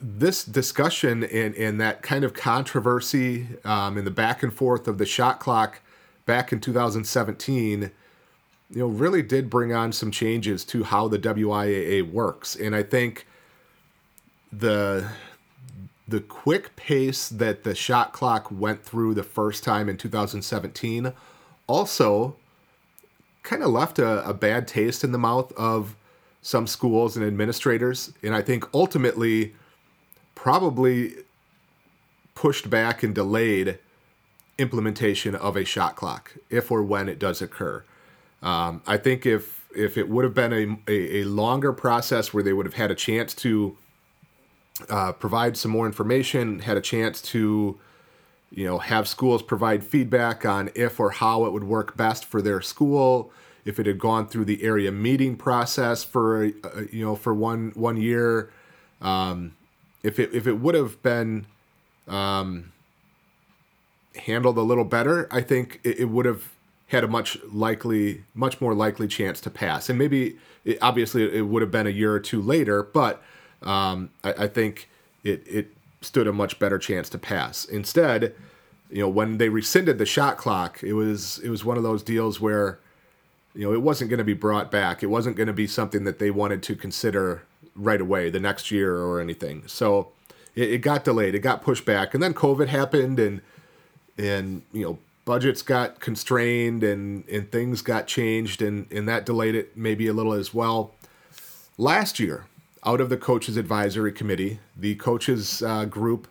this 0.00 0.44
discussion 0.44 1.24
and, 1.24 1.54
and 1.56 1.80
that 1.80 2.02
kind 2.02 2.24
of 2.24 2.34
controversy 2.34 3.46
um, 3.64 3.98
in 3.98 4.04
the 4.04 4.10
back 4.10 4.42
and 4.42 4.52
forth 4.52 4.86
of 4.86 4.98
the 4.98 5.06
shot 5.06 5.40
clock 5.40 5.80
back 6.26 6.52
in 6.52 6.60
2017, 6.60 7.90
you 8.70 8.78
know, 8.78 8.86
really 8.86 9.22
did 9.22 9.50
bring 9.50 9.72
on 9.72 9.92
some 9.92 10.10
changes 10.10 10.64
to 10.64 10.84
how 10.84 11.08
the 11.08 11.18
WIAA 11.18 12.10
works. 12.10 12.54
And 12.54 12.74
I 12.74 12.82
think 12.82 13.26
the 14.52 15.08
the 16.06 16.20
quick 16.20 16.74
pace 16.74 17.28
that 17.28 17.62
the 17.62 17.72
shot 17.72 18.12
clock 18.12 18.48
went 18.50 18.82
through 18.82 19.14
the 19.14 19.22
first 19.22 19.62
time 19.62 19.88
in 19.88 19.96
2017 19.96 21.12
also 21.68 22.34
kind 23.44 23.62
of 23.62 23.70
left 23.70 24.00
a, 24.00 24.28
a 24.28 24.34
bad 24.34 24.66
taste 24.66 25.04
in 25.04 25.12
the 25.12 25.18
mouth 25.18 25.52
of 25.52 25.94
some 26.42 26.66
schools 26.66 27.16
and 27.16 27.24
administrators. 27.24 28.12
And 28.24 28.34
I 28.34 28.42
think 28.42 28.64
ultimately 28.74 29.54
probably 30.42 31.12
pushed 32.34 32.70
back 32.70 33.02
and 33.02 33.14
delayed 33.14 33.78
implementation 34.56 35.34
of 35.34 35.54
a 35.54 35.66
shot 35.66 35.96
clock 35.96 36.34
if 36.48 36.70
or 36.70 36.82
when 36.82 37.10
it 37.10 37.18
does 37.18 37.42
occur. 37.42 37.84
Um, 38.40 38.80
I 38.86 38.96
think 38.96 39.26
if 39.26 39.68
if 39.76 39.98
it 39.98 40.08
would 40.08 40.24
have 40.24 40.32
been 40.32 40.52
a, 40.54 40.90
a, 40.90 41.20
a, 41.20 41.24
longer 41.24 41.74
process 41.74 42.32
where 42.32 42.42
they 42.42 42.54
would 42.54 42.64
have 42.64 42.74
had 42.74 42.90
a 42.90 42.94
chance 42.94 43.34
to 43.34 43.76
uh, 44.88 45.12
provide 45.12 45.58
some 45.58 45.70
more 45.70 45.84
information, 45.84 46.60
had 46.60 46.78
a 46.78 46.80
chance 46.80 47.20
to 47.20 47.78
you 48.50 48.64
know 48.64 48.78
have 48.78 49.06
schools 49.06 49.42
provide 49.42 49.84
feedback 49.84 50.46
on 50.46 50.70
if 50.74 50.98
or 50.98 51.10
how 51.10 51.44
it 51.44 51.52
would 51.52 51.64
work 51.64 51.98
best 51.98 52.24
for 52.24 52.40
their 52.40 52.62
school, 52.62 53.30
if 53.66 53.78
it 53.78 53.84
had 53.84 53.98
gone 53.98 54.26
through 54.26 54.46
the 54.46 54.62
area 54.62 54.90
meeting 54.90 55.36
process 55.36 56.02
for 56.02 56.46
uh, 56.46 56.80
you 56.90 57.04
know 57.04 57.14
for 57.14 57.34
one 57.34 57.72
one 57.74 57.98
year. 57.98 58.50
Um, 59.02 59.52
if 60.02 60.18
it 60.18 60.34
if 60.34 60.46
it 60.46 60.54
would 60.54 60.74
have 60.74 61.02
been 61.02 61.46
um, 62.08 62.72
handled 64.16 64.58
a 64.58 64.62
little 64.62 64.84
better, 64.84 65.28
I 65.30 65.40
think 65.40 65.80
it, 65.84 66.00
it, 66.00 66.04
would 66.06 66.26
have 66.26 66.50
had 66.88 67.04
a 67.04 67.08
much 67.08 67.38
likely, 67.52 68.24
much 68.34 68.60
more 68.60 68.74
likely 68.74 69.06
chance 69.06 69.40
to 69.42 69.50
pass. 69.50 69.88
And 69.88 69.98
maybe, 69.98 70.36
it, 70.64 70.78
obviously, 70.82 71.22
it 71.36 71.42
would 71.42 71.62
have 71.62 71.70
been 71.70 71.86
a 71.86 71.90
year 71.90 72.12
or 72.12 72.20
two 72.20 72.42
later, 72.42 72.82
but 72.82 73.22
um, 73.62 74.10
I, 74.24 74.32
I, 74.32 74.48
think 74.48 74.88
it 75.22 75.46
it 75.46 75.68
stood 76.00 76.26
a 76.26 76.32
much 76.32 76.58
better 76.58 76.78
chance 76.78 77.08
to 77.10 77.18
pass. 77.18 77.64
Instead, 77.64 78.34
you 78.90 79.00
know, 79.00 79.08
when 79.08 79.38
they 79.38 79.48
rescinded 79.48 79.98
the 79.98 80.06
shot 80.06 80.36
clock, 80.36 80.82
it 80.82 80.94
was 80.94 81.38
it 81.40 81.50
was 81.50 81.64
one 81.64 81.76
of 81.76 81.82
those 81.82 82.02
deals 82.02 82.40
where, 82.40 82.78
you 83.54 83.62
know, 83.62 83.72
it 83.72 83.82
wasn't 83.82 84.10
going 84.10 84.18
to 84.18 84.24
be 84.24 84.34
brought 84.34 84.70
back. 84.70 85.02
It 85.02 85.06
wasn't 85.06 85.36
going 85.36 85.46
to 85.46 85.52
be 85.52 85.66
something 85.66 86.04
that 86.04 86.18
they 86.18 86.30
wanted 86.30 86.62
to 86.64 86.74
consider 86.74 87.42
right 87.74 88.00
away 88.00 88.30
the 88.30 88.40
next 88.40 88.70
year 88.70 88.96
or 88.96 89.20
anything. 89.20 89.64
So 89.66 90.08
it, 90.54 90.72
it 90.72 90.78
got 90.78 91.04
delayed. 91.04 91.34
It 91.34 91.40
got 91.40 91.62
pushed 91.62 91.84
back, 91.84 92.14
and 92.14 92.22
then 92.22 92.34
COVID 92.34 92.68
happened, 92.68 93.18
and 93.18 93.40
and 94.18 94.62
you 94.72 94.84
know 94.84 94.98
budgets 95.24 95.62
got 95.62 96.00
constrained 96.00 96.82
and 96.82 97.26
and 97.28 97.50
things 97.50 97.82
got 97.82 98.06
changed, 98.06 98.62
and 98.62 98.90
and 98.92 99.08
that 99.08 99.26
delayed 99.26 99.54
it 99.54 99.76
maybe 99.76 100.06
a 100.06 100.12
little 100.12 100.32
as 100.32 100.52
well. 100.52 100.94
Last 101.78 102.20
year, 102.20 102.46
out 102.84 103.00
of 103.00 103.08
the 103.08 103.16
coaches 103.16 103.56
advisory 103.56 104.12
committee, 104.12 104.60
the 104.76 104.94
coaches 104.96 105.62
uh, 105.62 105.84
group 105.84 106.28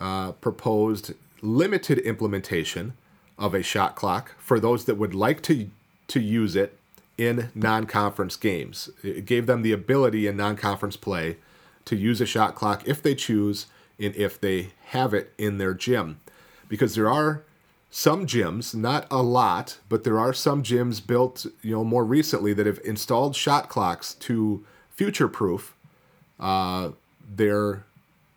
uh, 0.00 0.32
proposed 0.32 1.12
limited 1.42 1.98
implementation 1.98 2.94
of 3.38 3.54
a 3.54 3.62
shot 3.62 3.94
clock 3.94 4.34
for 4.38 4.58
those 4.58 4.84
that 4.86 4.96
would 4.96 5.14
like 5.14 5.42
to 5.42 5.70
to 6.08 6.20
use 6.20 6.56
it 6.56 6.78
in 7.18 7.50
non 7.54 7.86
conference 7.86 8.36
games. 8.36 8.90
It 9.02 9.26
gave 9.26 9.46
them 9.46 9.62
the 9.62 9.72
ability 9.72 10.26
in 10.26 10.36
non 10.36 10.56
conference 10.56 10.96
play 10.96 11.36
to 11.84 11.96
use 11.96 12.20
a 12.20 12.26
shot 12.26 12.54
clock 12.54 12.82
if 12.86 13.02
they 13.02 13.14
choose 13.14 13.66
and 13.98 14.14
if 14.16 14.40
they 14.40 14.72
have 14.86 15.14
it 15.14 15.32
in 15.38 15.58
their 15.58 15.74
gym. 15.74 16.20
Because 16.68 16.94
there 16.94 17.08
are 17.08 17.44
some 17.90 18.26
gyms, 18.26 18.74
not 18.74 19.06
a 19.10 19.22
lot, 19.22 19.78
but 19.88 20.04
there 20.04 20.18
are 20.18 20.32
some 20.32 20.62
gyms 20.62 21.04
built, 21.04 21.46
you 21.62 21.74
know, 21.74 21.84
more 21.84 22.04
recently 22.04 22.52
that 22.52 22.66
have 22.66 22.80
installed 22.84 23.34
shot 23.34 23.68
clocks 23.68 24.14
to 24.14 24.64
future 24.90 25.28
proof 25.28 25.74
uh, 26.38 26.90
their 27.34 27.84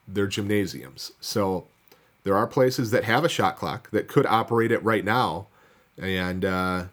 their 0.08 0.28
gymnasiums. 0.28 1.12
So 1.20 1.68
there 2.24 2.36
are 2.36 2.48
places 2.48 2.92
that 2.92 3.04
have 3.04 3.24
a 3.24 3.30
shot 3.30 3.58
clock 3.58 3.92
that 3.92 4.08
could 4.08 4.26
operate 4.26 4.72
it 4.72 4.84
right 4.84 5.06
now, 5.06 5.48
and 5.98 6.46
uh, 6.46 6.86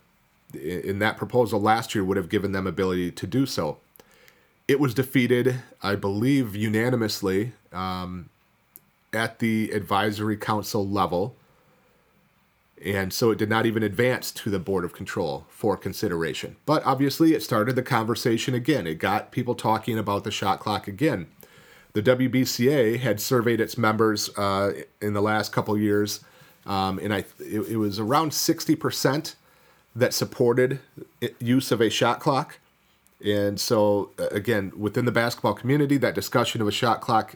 in 0.56 0.98
that 1.00 1.16
proposal 1.16 1.60
last 1.60 1.94
year 1.94 2.04
would 2.04 2.16
have 2.16 2.28
given 2.28 2.52
them 2.52 2.66
ability 2.66 3.10
to 3.12 3.26
do 3.26 3.46
so. 3.46 3.78
It 4.68 4.80
was 4.80 4.94
defeated, 4.94 5.60
I 5.82 5.94
believe, 5.94 6.56
unanimously 6.56 7.52
um, 7.72 8.28
at 9.12 9.38
the 9.38 9.70
advisory 9.70 10.36
council 10.36 10.86
level. 10.86 11.36
And 12.84 13.12
so 13.12 13.30
it 13.30 13.38
did 13.38 13.48
not 13.48 13.64
even 13.64 13.82
advance 13.82 14.30
to 14.32 14.50
the 14.50 14.58
Board 14.58 14.84
of 14.84 14.92
Control 14.92 15.46
for 15.48 15.76
consideration. 15.76 16.56
But 16.66 16.84
obviously, 16.84 17.32
it 17.32 17.42
started 17.42 17.74
the 17.74 17.82
conversation 17.82 18.54
again. 18.54 18.86
It 18.86 18.98
got 18.98 19.32
people 19.32 19.54
talking 19.54 19.98
about 19.98 20.24
the 20.24 20.30
shot 20.30 20.60
clock 20.60 20.86
again. 20.86 21.28
The 21.94 22.02
WBCA 22.02 22.98
had 22.98 23.20
surveyed 23.20 23.60
its 23.60 23.78
members 23.78 24.28
uh, 24.36 24.74
in 25.00 25.14
the 25.14 25.22
last 25.22 25.52
couple 25.52 25.78
years, 25.78 26.20
um, 26.66 26.98
and 26.98 27.14
I 27.14 27.24
it, 27.38 27.60
it 27.60 27.76
was 27.78 27.98
around 27.98 28.32
60% 28.32 29.34
that 29.96 30.12
supported 30.12 30.78
use 31.40 31.72
of 31.72 31.80
a 31.80 31.88
shot 31.88 32.20
clock. 32.20 32.58
And 33.24 33.58
so, 33.58 34.10
again, 34.30 34.72
within 34.76 35.06
the 35.06 35.12
basketball 35.12 35.54
community, 35.54 35.96
that 35.96 36.14
discussion 36.14 36.60
of 36.60 36.68
a 36.68 36.72
shot 36.72 37.00
clock 37.00 37.34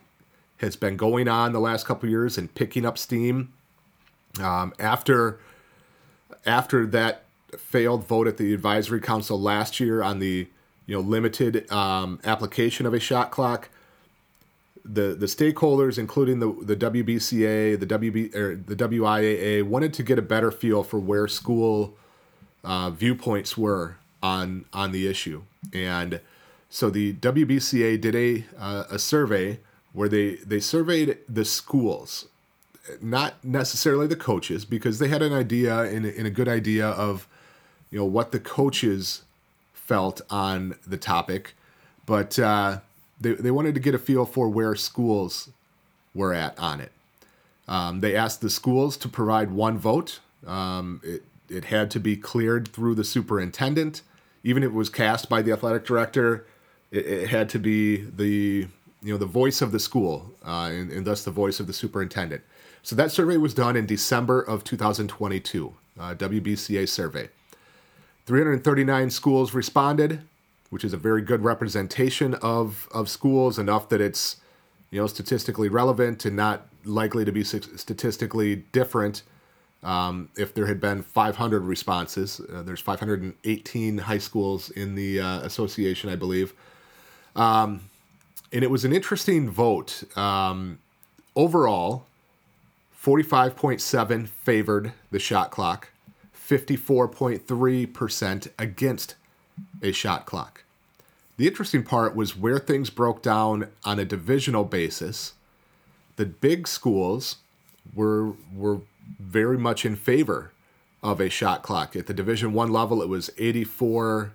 has 0.58 0.76
been 0.76 0.96
going 0.96 1.26
on 1.26 1.54
the 1.54 1.60
last 1.60 1.86
couple 1.86 2.08
years 2.08 2.36
and 2.36 2.54
picking 2.54 2.84
up 2.84 2.98
steam. 2.98 3.52
Um, 4.38 4.74
after 4.78 5.40
after 6.46 6.86
that 6.86 7.24
failed 7.58 8.06
vote 8.06 8.28
at 8.28 8.36
the 8.36 8.52
advisory 8.52 9.00
council 9.00 9.40
last 9.40 9.80
year 9.80 10.02
on 10.02 10.18
the 10.18 10.46
you 10.86 10.94
know 10.94 11.00
limited 11.00 11.70
um, 11.72 12.20
application 12.24 12.84
of 12.84 12.92
a 12.92 13.00
shot 13.00 13.30
clock, 13.30 13.70
the 14.84 15.14
the 15.14 15.26
stakeholders, 15.26 15.98
including 15.98 16.40
the 16.40 16.52
the 16.62 16.76
WBCA, 16.76 17.80
the 17.80 17.86
WB 17.86 18.34
or 18.34 18.54
the 18.54 18.76
WIAA, 18.76 19.62
wanted 19.62 19.94
to 19.94 20.02
get 20.02 20.18
a 20.18 20.22
better 20.22 20.50
feel 20.50 20.82
for 20.82 20.98
where 20.98 21.26
school 21.26 21.96
uh, 22.64 22.90
viewpoints 22.90 23.56
were 23.56 23.96
on 24.22 24.64
on 24.72 24.92
the 24.92 25.06
issue. 25.06 25.42
And 25.72 26.20
so 26.68 26.90
the 26.90 27.14
WBCA 27.14 28.00
did 28.00 28.14
a 28.14 28.44
uh, 28.58 28.84
a 28.90 28.98
survey 28.98 29.58
where 29.92 30.08
they 30.08 30.36
they 30.36 30.60
surveyed 30.60 31.18
the 31.28 31.44
schools, 31.44 32.26
not 33.00 33.42
necessarily 33.44 34.06
the 34.06 34.16
coaches, 34.16 34.64
because 34.64 34.98
they 34.98 35.08
had 35.08 35.22
an 35.22 35.32
idea 35.32 35.80
and, 35.80 36.04
and 36.04 36.26
a 36.26 36.30
good 36.30 36.48
idea 36.48 36.88
of 36.88 37.26
you 37.90 37.98
know 37.98 38.04
what 38.04 38.32
the 38.32 38.40
coaches 38.40 39.22
felt 39.72 40.20
on 40.30 40.76
the 40.86 40.96
topic, 40.96 41.54
but 42.06 42.38
uh, 42.38 42.80
they 43.20 43.32
they 43.32 43.50
wanted 43.50 43.74
to 43.74 43.80
get 43.80 43.94
a 43.94 43.98
feel 43.98 44.24
for 44.24 44.48
where 44.48 44.74
schools 44.74 45.50
were 46.14 46.32
at 46.32 46.58
on 46.58 46.80
it. 46.80 46.92
Um, 47.66 48.00
they 48.00 48.16
asked 48.16 48.40
the 48.40 48.50
schools 48.50 48.96
to 48.98 49.08
provide 49.08 49.50
one 49.52 49.78
vote. 49.78 50.20
Um, 50.46 51.00
it, 51.04 51.22
it 51.50 51.66
had 51.66 51.90
to 51.90 52.00
be 52.00 52.16
cleared 52.16 52.68
through 52.68 52.94
the 52.94 53.04
superintendent. 53.04 54.02
Even 54.42 54.62
if 54.62 54.70
it 54.70 54.74
was 54.74 54.88
cast 54.88 55.28
by 55.28 55.42
the 55.42 55.52
athletic 55.52 55.84
director, 55.84 56.46
it, 56.90 57.06
it 57.06 57.28
had 57.28 57.48
to 57.50 57.58
be 57.58 57.96
the 57.96 58.68
you 59.02 59.12
know 59.12 59.18
the 59.18 59.26
voice 59.26 59.62
of 59.62 59.72
the 59.72 59.80
school 59.80 60.30
uh, 60.46 60.70
and, 60.72 60.90
and, 60.90 61.06
thus 61.06 61.24
the 61.24 61.30
voice 61.30 61.58
of 61.58 61.66
the 61.66 61.72
superintendent. 61.72 62.42
So 62.82 62.94
that 62.96 63.10
survey 63.10 63.36
was 63.36 63.54
done 63.54 63.76
in 63.76 63.86
December 63.86 64.40
of 64.40 64.62
2022, 64.64 65.74
uh, 65.98 66.14
WBCA 66.14 66.88
survey. 66.88 67.28
339 68.26 69.10
schools 69.10 69.54
responded, 69.54 70.22
which 70.68 70.84
is 70.84 70.92
a 70.92 70.98
very 70.98 71.22
good 71.22 71.42
representation 71.42 72.34
of 72.34 72.88
of 72.92 73.08
schools, 73.08 73.58
enough 73.58 73.88
that 73.88 74.00
it's 74.00 74.36
you 74.90 75.00
know 75.00 75.06
statistically 75.06 75.68
relevant 75.68 76.24
and 76.24 76.36
not 76.36 76.66
likely 76.84 77.24
to 77.24 77.32
be 77.32 77.44
statistically 77.44 78.56
different 78.72 79.22
um, 79.82 80.28
if 80.36 80.54
there 80.54 80.66
had 80.66 80.80
been 80.80 81.02
500 81.02 81.60
responses, 81.60 82.40
uh, 82.52 82.62
there's 82.62 82.80
518 82.80 83.98
high 83.98 84.18
schools 84.18 84.70
in 84.70 84.94
the 84.94 85.20
uh, 85.20 85.40
association, 85.40 86.10
I 86.10 86.16
believe. 86.16 86.52
Um, 87.34 87.80
and 88.52 88.62
it 88.62 88.70
was 88.70 88.84
an 88.84 88.92
interesting 88.92 89.48
vote. 89.48 90.04
Um, 90.16 90.80
overall, 91.34 92.04
45.7 93.02 94.28
favored 94.28 94.92
the 95.10 95.18
shot 95.18 95.50
clock, 95.50 95.88
54.3% 96.36 98.48
against 98.58 99.14
a 99.82 99.92
shot 99.92 100.26
clock. 100.26 100.64
The 101.38 101.46
interesting 101.46 101.84
part 101.84 102.14
was 102.14 102.36
where 102.36 102.58
things 102.58 102.90
broke 102.90 103.22
down 103.22 103.68
on 103.82 103.98
a 103.98 104.04
divisional 104.04 104.64
basis. 104.64 105.32
The 106.16 106.26
big 106.26 106.68
schools 106.68 107.36
were 107.94 108.34
were 108.54 108.82
very 109.18 109.58
much 109.58 109.84
in 109.84 109.96
favor 109.96 110.52
of 111.02 111.20
a 111.20 111.28
shot 111.28 111.62
clock. 111.62 111.96
At 111.96 112.06
the 112.06 112.14
Division 112.14 112.52
1 112.52 112.70
level 112.70 113.02
it 113.02 113.08
was 113.08 113.30
84 113.38 114.32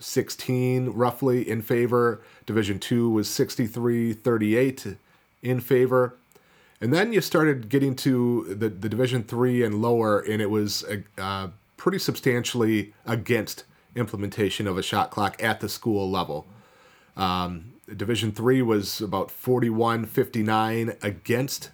16 0.00 0.90
roughly 0.90 1.48
in 1.48 1.62
favor. 1.62 2.20
Division 2.46 2.78
2 2.78 3.10
was 3.10 3.28
63 3.28 4.12
38 4.12 4.96
in 5.42 5.60
favor. 5.60 6.14
And 6.80 6.92
then 6.92 7.12
you 7.12 7.20
started 7.20 7.68
getting 7.68 7.96
to 7.96 8.44
the, 8.48 8.68
the 8.68 8.88
Division 8.88 9.22
3 9.22 9.62
and 9.62 9.80
lower, 9.80 10.20
and 10.20 10.42
it 10.42 10.50
was 10.50 10.84
uh, 11.16 11.48
pretty 11.76 11.98
substantially 11.98 12.92
against 13.06 13.64
implementation 13.96 14.66
of 14.66 14.76
a 14.76 14.82
shot 14.82 15.10
clock 15.10 15.42
at 15.42 15.60
the 15.60 15.68
school 15.68 16.10
level. 16.10 16.46
Um, 17.16 17.72
Division 17.94 18.32
3 18.32 18.62
was 18.62 19.00
about 19.00 19.30
41 19.30 20.06
59 20.06 20.96
against. 21.02 21.70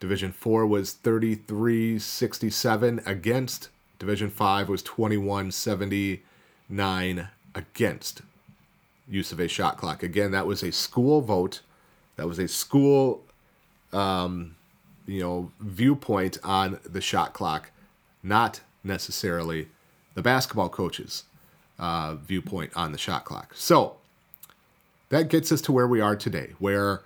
Division 0.00 0.32
4 0.32 0.66
was 0.66 0.92
33 0.92 1.98
67 1.98 3.00
against. 3.04 3.68
Division 3.98 4.30
5 4.30 4.68
was 4.68 4.82
21 4.82 5.50
79 5.50 7.28
against 7.54 8.22
use 9.08 9.32
of 9.32 9.40
a 9.40 9.48
shot 9.48 9.76
clock. 9.76 10.02
Again, 10.02 10.30
that 10.30 10.46
was 10.46 10.62
a 10.62 10.70
school 10.70 11.20
vote. 11.20 11.62
That 12.16 12.28
was 12.28 12.38
a 12.38 12.48
school, 12.48 13.24
um, 13.92 14.56
you 15.06 15.20
know, 15.20 15.50
viewpoint 15.60 16.38
on 16.44 16.78
the 16.84 17.00
shot 17.00 17.32
clock, 17.32 17.70
not 18.22 18.60
necessarily 18.84 19.68
the 20.14 20.22
basketball 20.22 20.68
coaches' 20.68 21.24
uh, 21.78 22.16
viewpoint 22.16 22.72
on 22.76 22.92
the 22.92 22.98
shot 22.98 23.24
clock. 23.24 23.52
So 23.54 23.96
that 25.08 25.28
gets 25.28 25.50
us 25.50 25.60
to 25.62 25.72
where 25.72 25.86
we 25.86 26.00
are 26.00 26.16
today, 26.16 26.54
where 26.58 27.02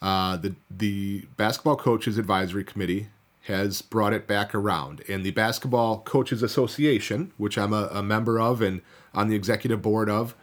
uh, 0.00 0.36
the 0.36 0.54
the 0.70 1.26
basketball 1.36 1.76
coaches 1.76 2.18
advisory 2.18 2.64
committee 2.64 3.08
has 3.42 3.82
brought 3.82 4.12
it 4.12 4.26
back 4.26 4.54
around, 4.54 5.02
and 5.08 5.24
the 5.24 5.30
basketball 5.30 6.00
coaches 6.00 6.42
association, 6.42 7.32
which 7.38 7.56
I'm 7.56 7.72
a, 7.72 7.88
a 7.92 8.02
member 8.02 8.38
of 8.38 8.60
and 8.60 8.82
on 9.14 9.28
the 9.28 9.34
executive 9.34 9.80
board 9.82 10.10
of, 10.10 10.34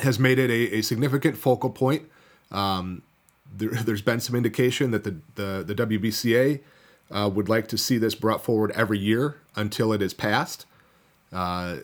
has 0.00 0.18
made 0.18 0.38
it 0.38 0.50
a, 0.50 0.76
a 0.76 0.82
significant 0.82 1.36
focal 1.36 1.70
point. 1.70 2.08
Um, 2.50 3.02
there, 3.56 3.72
has 3.74 4.02
been 4.02 4.20
some 4.20 4.36
indication 4.36 4.90
that 4.92 5.04
the 5.04 5.16
the, 5.34 5.64
the 5.66 5.74
WBCA 5.74 6.60
uh, 7.10 7.30
would 7.32 7.48
like 7.48 7.68
to 7.68 7.78
see 7.78 7.98
this 7.98 8.14
brought 8.14 8.44
forward 8.44 8.70
every 8.72 8.98
year 8.98 9.36
until 9.56 9.92
it 9.92 10.00
is 10.02 10.14
passed. 10.14 10.66
Uh, 11.32 11.78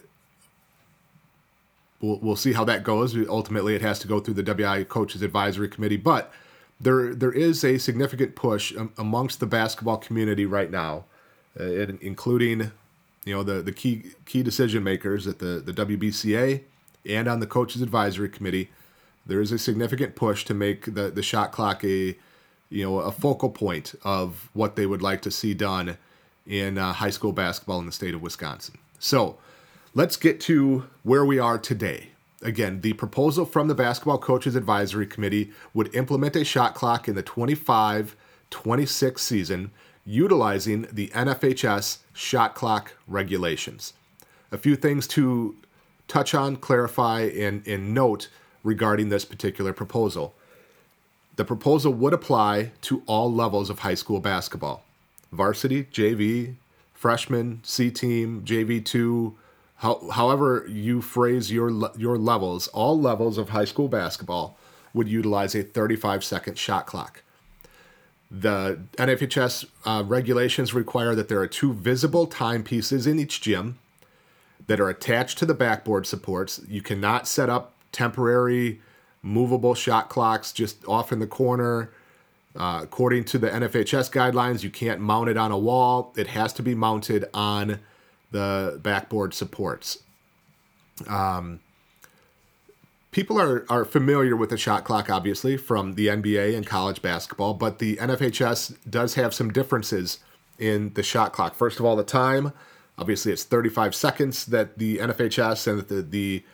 we'll, 2.01 2.19
we'll 2.19 2.37
see 2.37 2.53
how 2.53 2.65
that 2.65 2.83
goes. 2.83 3.17
Ultimately, 3.29 3.75
it 3.75 3.83
has 3.83 3.99
to 4.01 4.09
go 4.09 4.21
through 4.21 4.35
the 4.35 4.43
WIAA 4.43 4.89
Coaches 4.89 5.23
Advisory 5.23 5.69
Committee, 5.69 5.97
but 5.97 6.33
there 6.81 7.15
there 7.15 7.33
is 7.33 7.65
a 7.65 7.79
significant 7.79 8.37
push 8.37 8.73
amongst 8.97 9.41
the 9.41 9.47
basketball 9.47 9.97
community 9.97 10.47
right 10.47 10.71
now, 10.71 11.05
uh, 11.59 11.65
including 11.65 12.73
you 13.25 13.35
know 13.35 13.43
the 13.43 13.63
the 13.63 13.73
key 13.73 14.13
key 14.27 14.43
decision 14.43 14.85
makers 14.85 15.27
at 15.27 15.39
the 15.39 15.61
the 15.65 15.73
WBCA 15.73 16.63
and 17.07 17.29
on 17.29 17.41
the 17.41 17.47
coaches 17.47 17.83
advisory 17.83 18.29
committee. 18.29 18.71
There 19.27 19.41
is 19.41 19.53
a 19.53 19.59
significant 19.59 20.15
push 20.15 20.45
to 20.45 20.55
make 20.55 20.95
the 20.95 21.11
the 21.11 21.23
shot 21.23 21.53
clock 21.53 21.85
a 21.85 22.17
you 22.71 22.85
know 22.85 23.01
a 23.01 23.13
focal 23.13 23.51
point 23.51 23.95
of 24.05 24.49
what 24.53 24.77
they 24.77 24.87
would 24.87 25.03
like 25.03 25.23
to 25.23 25.31
see 25.31 25.55
done 25.55 25.99
in 26.47 26.79
uh, 26.79 26.95
high 26.95 27.11
school 27.11 27.33
basketball 27.33 27.81
in 27.81 27.87
the 27.87 27.93
state 27.93 28.15
of 28.15 28.23
Wisconsin. 28.23 28.79
So 28.99 29.37
let's 29.95 30.17
get 30.17 30.41
to 30.43 30.89
where 31.03 31.25
we 31.25 31.39
are 31.39 31.59
today. 31.59 32.11
Again, 32.43 32.83
the 32.83 32.93
proposal 32.93 33.45
from 33.45 33.69
the 33.69 33.75
Basketball 33.75 34.19
Coaches 34.19 34.55
Advisory 34.55 35.07
Committee 35.07 35.53
would 35.75 35.95
implement 35.95 36.37
a 36.37 36.45
shot 36.45 36.75
clock 36.75 37.09
in 37.09 37.15
the 37.15 37.23
25 37.23 38.17
26 38.51 39.21
season 39.21 39.71
utilizing 40.05 40.87
the 40.91 41.09
NFHS 41.09 41.99
shot 42.15 42.55
clock 42.55 42.95
regulations. 43.07 43.93
A 44.51 44.57
few 44.57 44.75
things 44.75 45.07
to 45.09 45.55
touch 46.07 46.35
on, 46.35 46.57
clarify, 46.57 47.23
and, 47.23 47.67
and 47.67 47.93
note 47.93 48.29
regarding 48.65 49.11
this 49.11 49.27
particular 49.27 49.75
proposal. 49.75 50.35
The 51.37 51.45
proposal 51.45 51.93
would 51.93 52.15
apply 52.15 52.73
to 52.83 53.03
all 53.07 53.33
levels 53.33 53.69
of 53.69 53.81
high 53.81 53.95
school 53.95 54.21
basketball 54.21 54.83
varsity, 55.31 55.85
JV, 55.85 56.55
freshman, 56.95 57.61
C 57.63 57.91
team, 57.91 58.43
JV2, 58.47 59.35
how, 59.79 60.09
however 60.11 60.67
you 60.69 61.01
phrase 61.01 61.53
your 61.53 61.71
your 61.97 62.19
levels, 62.19 62.69
all 62.69 63.01
levels 63.01 63.39
of 63.39 63.51
high 63.51 63.65
school 63.65 63.89
basketball 63.89 64.59
would 64.93 65.09
utilize 65.09 65.55
a 65.55 65.63
35 65.63 66.25
second 66.25 66.59
shot 66.59 66.87
clock. 66.87 67.23
The 68.31 68.81
NFHS 68.97 69.67
uh, 69.85 70.03
regulations 70.05 70.75
require 70.75 71.15
that 71.15 71.29
there 71.29 71.41
are 71.41 71.47
two 71.47 71.73
visible 71.73 72.27
timepieces 72.27 73.07
in 73.07 73.19
each 73.19 73.41
gym 73.41 73.79
that 74.67 74.81
are 74.81 74.91
attached 74.91 75.39
to 75.39 75.47
the 75.47 75.55
backboard 75.55 76.07
supports. 76.07 76.61
You 76.69 76.83
cannot 76.83 77.27
set 77.29 77.49
up 77.49 77.75
temporary 77.93 78.81
movable 79.23 79.75
shot 79.75 80.09
clocks 80.09 80.53
just 80.53 80.87
off 80.87 81.13
in 81.13 81.21
the 81.21 81.27
corner. 81.27 81.91
Uh, 82.57 82.81
according 82.83 83.25
to 83.25 83.39
the 83.39 83.49
NFHS 83.49 84.11
guidelines, 84.11 84.65
you 84.65 84.71
can't 84.71 85.01
mount 85.01 85.29
it 85.29 85.37
on 85.37 85.53
a 85.53 85.59
wall. 85.59 86.13
It 86.17 86.27
has 86.29 86.53
to 86.55 86.63
be 86.63 86.75
mounted 86.75 87.27
on 87.33 87.79
the 88.31 88.79
backboard 88.83 89.35
supports. 89.35 89.99
Um, 91.07 91.61
people 93.11 93.41
are, 93.41 93.65
are 93.69 93.85
familiar 93.85 94.37
with 94.37 94.51
the 94.51 94.57
shot 94.57 94.85
clock, 94.85 95.11
obviously, 95.11 95.57
from 95.57 95.95
the 95.95 96.09
NBA 96.09 96.57
and 96.57 96.67
college 96.67 97.03
basketball, 97.03 97.55
but 97.55 97.79
the 97.79 97.97
NFHS 97.97 98.77
does 98.89 99.15
have 99.15 99.33
some 99.35 99.51
differences 99.51 100.19
in 100.59 100.93
the 100.95 101.03
shot 101.03 101.33
clock. 101.33 101.55
First 101.55 101.79
of 101.79 101.87
all, 101.87 101.97
the 101.97 102.05
time. 102.05 102.53
Obviously, 102.99 103.33
it's 103.33 103.45
35 103.45 103.95
seconds 103.95 104.47
that 104.47 104.79
the 104.79 104.99
NFHS 104.99 105.69
and 105.69 105.81
the, 105.83 106.03
the, 106.03 106.45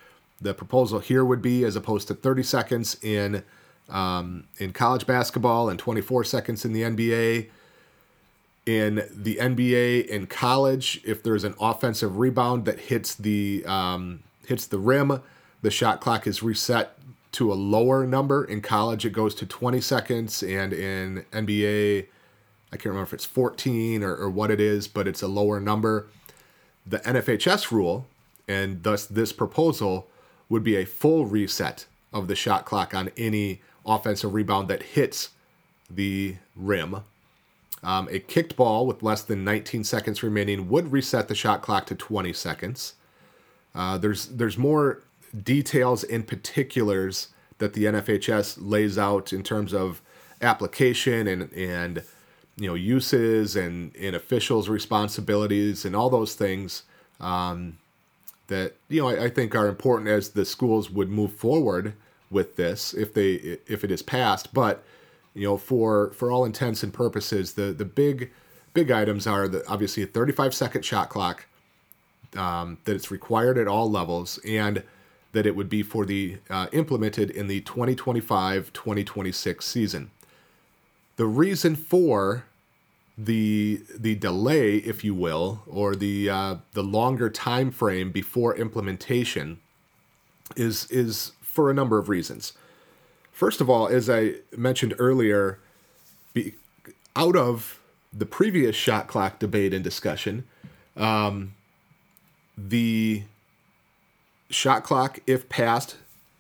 the 0.41 0.53
proposal 0.53 0.99
here 0.99 1.25
would 1.25 1.41
be, 1.41 1.65
as 1.65 1.75
opposed 1.75 2.07
to 2.09 2.15
30 2.15 2.43
seconds 2.43 3.03
in 3.03 3.43
um, 3.89 4.45
in 4.59 4.73
college 4.73 5.07
basketball 5.07 5.69
and 5.69 5.79
24 5.79 6.25
seconds 6.25 6.65
in 6.65 6.73
the 6.73 6.83
NBA 6.83 7.51
in 8.67 9.07
the 9.11 9.37
NBA 9.37 10.07
in 10.07 10.27
college, 10.27 11.01
if 11.05 11.23
there's 11.23 11.45
an 11.45 11.55
offensive 11.61 12.19
rebound 12.19 12.65
that 12.65 12.81
hits 12.81 13.15
the 13.15 13.65
um, 13.67 14.23
hits 14.47 14.67
the 14.67 14.79
rim, 14.79 15.21
the 15.63 15.71
shot 15.71 16.01
clock 16.01 16.27
is 16.27 16.43
reset 16.43 16.99
to 17.33 17.53
a 17.53 17.55
lower 17.55 18.07
number. 18.07 18.45
In 18.45 18.61
college, 18.61 19.05
it 19.05 19.11
goes 19.11 19.35
to 19.37 19.47
20 19.47 19.81
seconds, 19.81 20.43
and 20.43 20.73
in 20.73 21.25
NBA, 21.33 22.07
I 22.73 22.77
can't 22.77 22.87
remember 22.87 23.09
if 23.09 23.15
it's 23.15 23.25
14 23.25 24.03
or, 24.03 24.15
or 24.15 24.31
what 24.31 24.51
it 24.51 24.61
is, 24.61 24.89
but 24.89 25.07
it's 25.07 25.23
a 25.23 25.29
lower 25.29 25.61
number. 25.61 26.07
The 26.87 26.99
NFHS 27.01 27.71
rule, 27.71 28.07
and 28.47 28.83
thus 28.83 29.05
this 29.07 29.33
proposal, 29.33 30.09
would 30.49 30.63
be 30.63 30.77
a 30.77 30.85
full 30.85 31.27
reset 31.27 31.87
of 32.13 32.29
the 32.29 32.37
shot 32.37 32.65
clock 32.65 32.95
on 32.95 33.11
any 33.17 33.63
offensive 33.85 34.33
rebound 34.33 34.69
that 34.69 34.83
hits 34.83 35.31
the 35.91 36.37
rim 36.55 37.03
um, 37.85 38.09
a 38.11 38.19
kicked 38.19 38.57
ball 38.57 38.87
with 38.87 39.03
less 39.03 39.23
than 39.23 39.45
19 39.45 39.85
seconds 39.85 40.23
remaining 40.23 40.69
would 40.69 40.91
reset 40.91 41.29
the 41.29 41.35
shot 41.35 41.63
clock 41.63 41.87
to 41.87 41.95
20 41.95 42.33
seconds. 42.33 42.95
Uh, 43.75 43.99
there's 43.99 44.27
there's 44.27 44.57
more 44.57 45.03
details 45.43 46.03
in 46.03 46.23
particulars 46.23 47.29
that 47.59 47.75
the 47.75 47.85
NFHS 47.85 48.57
lays 48.61 48.97
out 48.97 49.33
in 49.33 49.43
terms 49.43 49.75
of 49.75 50.01
application 50.41 51.27
and 51.27 51.53
and 51.53 52.03
you 52.57 52.69
know 52.69 52.75
uses 52.75 53.57
and 53.57 53.95
and 53.97 54.17
officials' 54.17 54.69
responsibilities 54.69 55.85
and 55.85 55.95
all 55.95 56.09
those 56.09 56.35
things 56.35 56.85
um, 57.21 57.79
that 58.47 58.77
you 58.89 59.03
know 59.03 59.09
I, 59.09 59.25
I 59.25 59.31
think 59.31 59.55
are 59.55 59.69
important 59.69 60.09
as 60.09 60.31
the 60.31 60.45
schools 60.45 60.91
would 60.91 61.11
move 61.11 61.35
forward 61.35 61.95
with 62.31 62.57
this 62.57 62.95
if 62.95 63.13
they 63.13 63.59
if 63.67 63.85
it 63.85 63.91
is 63.91 64.03
passed, 64.03 64.55
but 64.55 64.85
you 65.35 65.47
know, 65.47 65.57
for 65.57 66.13
for 66.13 66.31
all 66.31 66.45
intents 66.45 66.83
and 66.83 66.93
purposes, 66.93 67.55
the 67.55 67.73
the 67.73 67.85
big 67.85 68.31
big 68.73 68.91
items 68.91 69.27
are 69.27 69.49
the 69.49 69.67
obviously 69.69 70.03
a 70.03 70.07
35 70.07 70.55
second 70.55 70.85
shot 70.85 71.09
clock 71.09 71.47
um, 72.37 72.79
that 72.85 72.95
it's 72.95 73.11
required 73.11 73.59
at 73.59 73.69
all 73.69 73.91
levels 73.91 74.39
and 74.47 74.83
that 75.33 75.47
it 75.47 75.57
would 75.57 75.69
be 75.69 75.83
for 75.83 76.07
the 76.07 76.39
uh, 76.49 76.69
implemented 76.73 77.31
in 77.31 77.49
the 77.49 77.61
2025-2026 77.63 79.63
season. 79.63 80.11
The 81.17 81.27
reason 81.27 81.77
for 81.77 82.45
the 83.17 83.83
the 83.97 84.17
delay, 84.17 84.79
if 84.79 85.05
you 85.05 85.15
will, 85.15 85.63
or 85.67 85.95
the 85.95 86.31
uh, 86.31 86.57
the 86.73 86.83
longer 86.83 87.31
time 87.31 87.71
frame 87.71 88.11
before 88.11 88.57
implementation 88.57 89.61
is 90.57 90.91
is 90.91 91.33
for 91.41 91.71
a 91.71 91.75
number 91.75 91.99
of 91.99 92.09
reasons. 92.09 92.55
First 93.35 93.61
of 93.61 93.69
all, 93.69 93.89
as 93.89 94.09
I 94.09 94.37
mentioned 94.57 94.95
earlier, 94.97 95.59
be, 96.35 96.55
out 97.17 97.35
of 97.35 97.81
the 98.13 98.27
previous 98.27 98.77
shot 98.77 99.09
clock 99.09 99.41
debate 99.41 99.75
and 99.75 99.83
discussion, 99.83 100.45
um, 100.97 101.53
the 102.57 103.25
shot 104.51 104.85
clock, 104.85 105.19
if 105.27 105.49
passed 105.49 105.97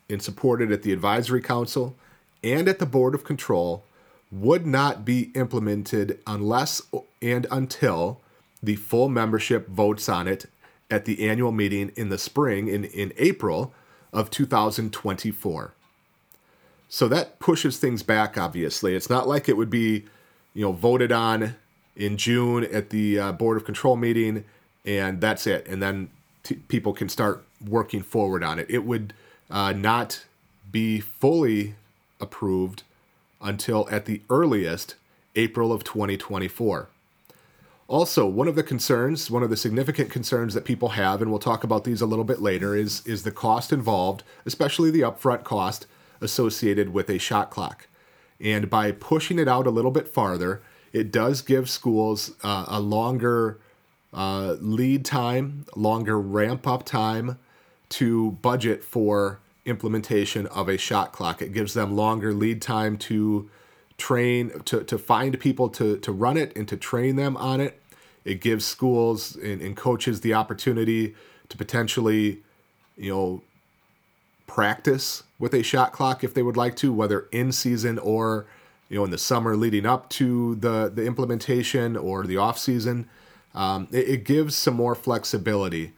and 0.08 0.22
supported 0.22 0.70
at 0.70 0.82
the 0.82 0.92
advisory 0.92 1.42
council 1.42 1.96
and 2.44 2.68
at 2.68 2.78
the 2.78 2.86
board 2.86 3.16
of 3.16 3.24
control, 3.24 3.82
would 4.30 4.64
not 4.64 5.04
be 5.04 5.32
implemented 5.34 6.20
unless 6.28 6.80
and 7.20 7.48
until 7.50 8.20
the 8.62 8.76
full 8.76 9.08
membership 9.08 9.66
votes 9.66 10.08
on 10.08 10.28
it 10.28 10.46
at 10.88 11.06
the 11.06 11.28
annual 11.28 11.50
meeting 11.50 11.90
in 11.96 12.08
the 12.08 12.18
spring 12.18 12.68
in, 12.68 12.84
in 12.84 13.12
April 13.16 13.74
of 14.12 14.30
2024. 14.30 15.73
So 16.94 17.08
that 17.08 17.40
pushes 17.40 17.76
things 17.78 18.04
back, 18.04 18.38
obviously. 18.38 18.94
It's 18.94 19.10
not 19.10 19.26
like 19.26 19.48
it 19.48 19.56
would 19.56 19.68
be, 19.68 20.04
you 20.54 20.64
know, 20.64 20.70
voted 20.70 21.10
on 21.10 21.56
in 21.96 22.16
June 22.16 22.62
at 22.72 22.90
the 22.90 23.18
uh, 23.18 23.32
Board 23.32 23.56
of 23.56 23.64
Control 23.64 23.96
meeting 23.96 24.44
and 24.84 25.20
that's 25.20 25.48
it. 25.48 25.66
And 25.66 25.82
then 25.82 26.10
t- 26.44 26.54
people 26.68 26.92
can 26.92 27.08
start 27.08 27.44
working 27.66 28.00
forward 28.00 28.44
on 28.44 28.60
it. 28.60 28.66
It 28.68 28.84
would 28.84 29.12
uh, 29.50 29.72
not 29.72 30.24
be 30.70 31.00
fully 31.00 31.74
approved 32.20 32.84
until 33.40 33.88
at 33.90 34.04
the 34.04 34.22
earliest 34.30 34.94
April 35.34 35.72
of 35.72 35.82
2024. 35.82 36.90
Also, 37.88 38.24
one 38.24 38.46
of 38.46 38.54
the 38.54 38.62
concerns, 38.62 39.28
one 39.32 39.42
of 39.42 39.50
the 39.50 39.56
significant 39.56 40.10
concerns 40.10 40.54
that 40.54 40.64
people 40.64 40.90
have, 40.90 41.20
and 41.20 41.32
we'll 41.32 41.40
talk 41.40 41.64
about 41.64 41.82
these 41.82 42.00
a 42.00 42.06
little 42.06 42.24
bit 42.24 42.40
later, 42.40 42.76
is, 42.76 43.04
is 43.04 43.24
the 43.24 43.32
cost 43.32 43.72
involved, 43.72 44.22
especially 44.46 44.92
the 44.92 45.00
upfront 45.00 45.42
cost 45.42 45.88
associated 46.20 46.92
with 46.92 47.08
a 47.10 47.18
shot 47.18 47.50
clock. 47.50 47.88
And 48.40 48.68
by 48.68 48.92
pushing 48.92 49.38
it 49.38 49.48
out 49.48 49.66
a 49.66 49.70
little 49.70 49.90
bit 49.90 50.08
farther, 50.08 50.62
it 50.92 51.10
does 51.10 51.42
give 51.42 51.68
schools 51.68 52.32
uh, 52.42 52.66
a 52.68 52.80
longer 52.80 53.60
uh, 54.12 54.56
lead 54.60 55.04
time, 55.04 55.66
longer 55.74 56.20
ramp 56.20 56.66
up 56.66 56.84
time 56.84 57.38
to 57.90 58.32
budget 58.42 58.84
for 58.84 59.40
implementation 59.66 60.46
of 60.48 60.68
a 60.68 60.76
shot 60.76 61.12
clock. 61.12 61.42
It 61.42 61.52
gives 61.52 61.74
them 61.74 61.96
longer 61.96 62.32
lead 62.32 62.62
time 62.62 62.96
to 62.98 63.50
train, 63.98 64.50
to, 64.66 64.84
to 64.84 64.98
find 64.98 65.38
people 65.38 65.68
to, 65.70 65.98
to 65.98 66.12
run 66.12 66.36
it 66.36 66.56
and 66.56 66.68
to 66.68 66.76
train 66.76 67.16
them 67.16 67.36
on 67.36 67.60
it. 67.60 67.80
It 68.24 68.40
gives 68.40 68.64
schools 68.64 69.36
and, 69.36 69.60
and 69.60 69.76
coaches 69.76 70.20
the 70.20 70.34
opportunity 70.34 71.14
to 71.48 71.56
potentially, 71.56 72.42
you 72.96 73.12
know, 73.12 73.42
practice 74.46 75.22
with 75.38 75.54
a 75.54 75.62
shot 75.62 75.92
clock 75.92 76.22
if 76.22 76.34
they 76.34 76.42
would 76.42 76.56
like 76.56 76.76
to, 76.76 76.92
whether 76.92 77.28
in 77.32 77.52
season 77.52 77.98
or 77.98 78.46
you 78.88 78.98
know 78.98 79.04
in 79.04 79.10
the 79.10 79.18
summer 79.18 79.56
leading 79.56 79.86
up 79.86 80.08
to 80.10 80.54
the 80.56 80.90
the 80.94 81.04
implementation 81.04 81.96
or 81.96 82.24
the 82.24 82.36
off 82.36 82.58
season. 82.58 83.08
Um, 83.54 83.88
it, 83.92 84.08
it 84.08 84.24
gives 84.24 84.56
some 84.56 84.74
more 84.74 84.94
flexibility 84.94 85.92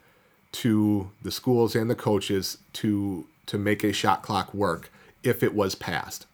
to 0.52 1.11
the 1.22 1.30
schools 1.30 1.74
and 1.74 1.90
the 1.90 1.94
coaches 1.94 2.59
to 2.74 3.26
to 3.46 3.59
make 3.59 3.85
a 3.85 3.92
shot 3.92 4.22
clock 4.22 4.52
work 4.54 4.90
if 5.22 5.42
it 5.42 5.54
was 5.54 5.74
passed. 5.74 6.26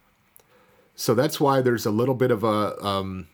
So 0.94 1.14
that's 1.14 1.40
why 1.40 1.60
there's 1.60 1.86
a 1.86 1.90
little 1.90 2.14
bit 2.14 2.30
of 2.30 2.44
a 2.44 2.80
um, 2.84 3.28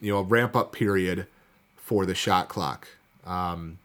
you 0.00 0.12
know 0.12 0.18
a 0.18 0.22
ramp 0.22 0.56
up 0.56 0.72
period 0.72 1.26
for 1.76 2.06
the 2.06 2.14
shot 2.14 2.48
clock. 2.48 2.88
Um, 3.24 3.78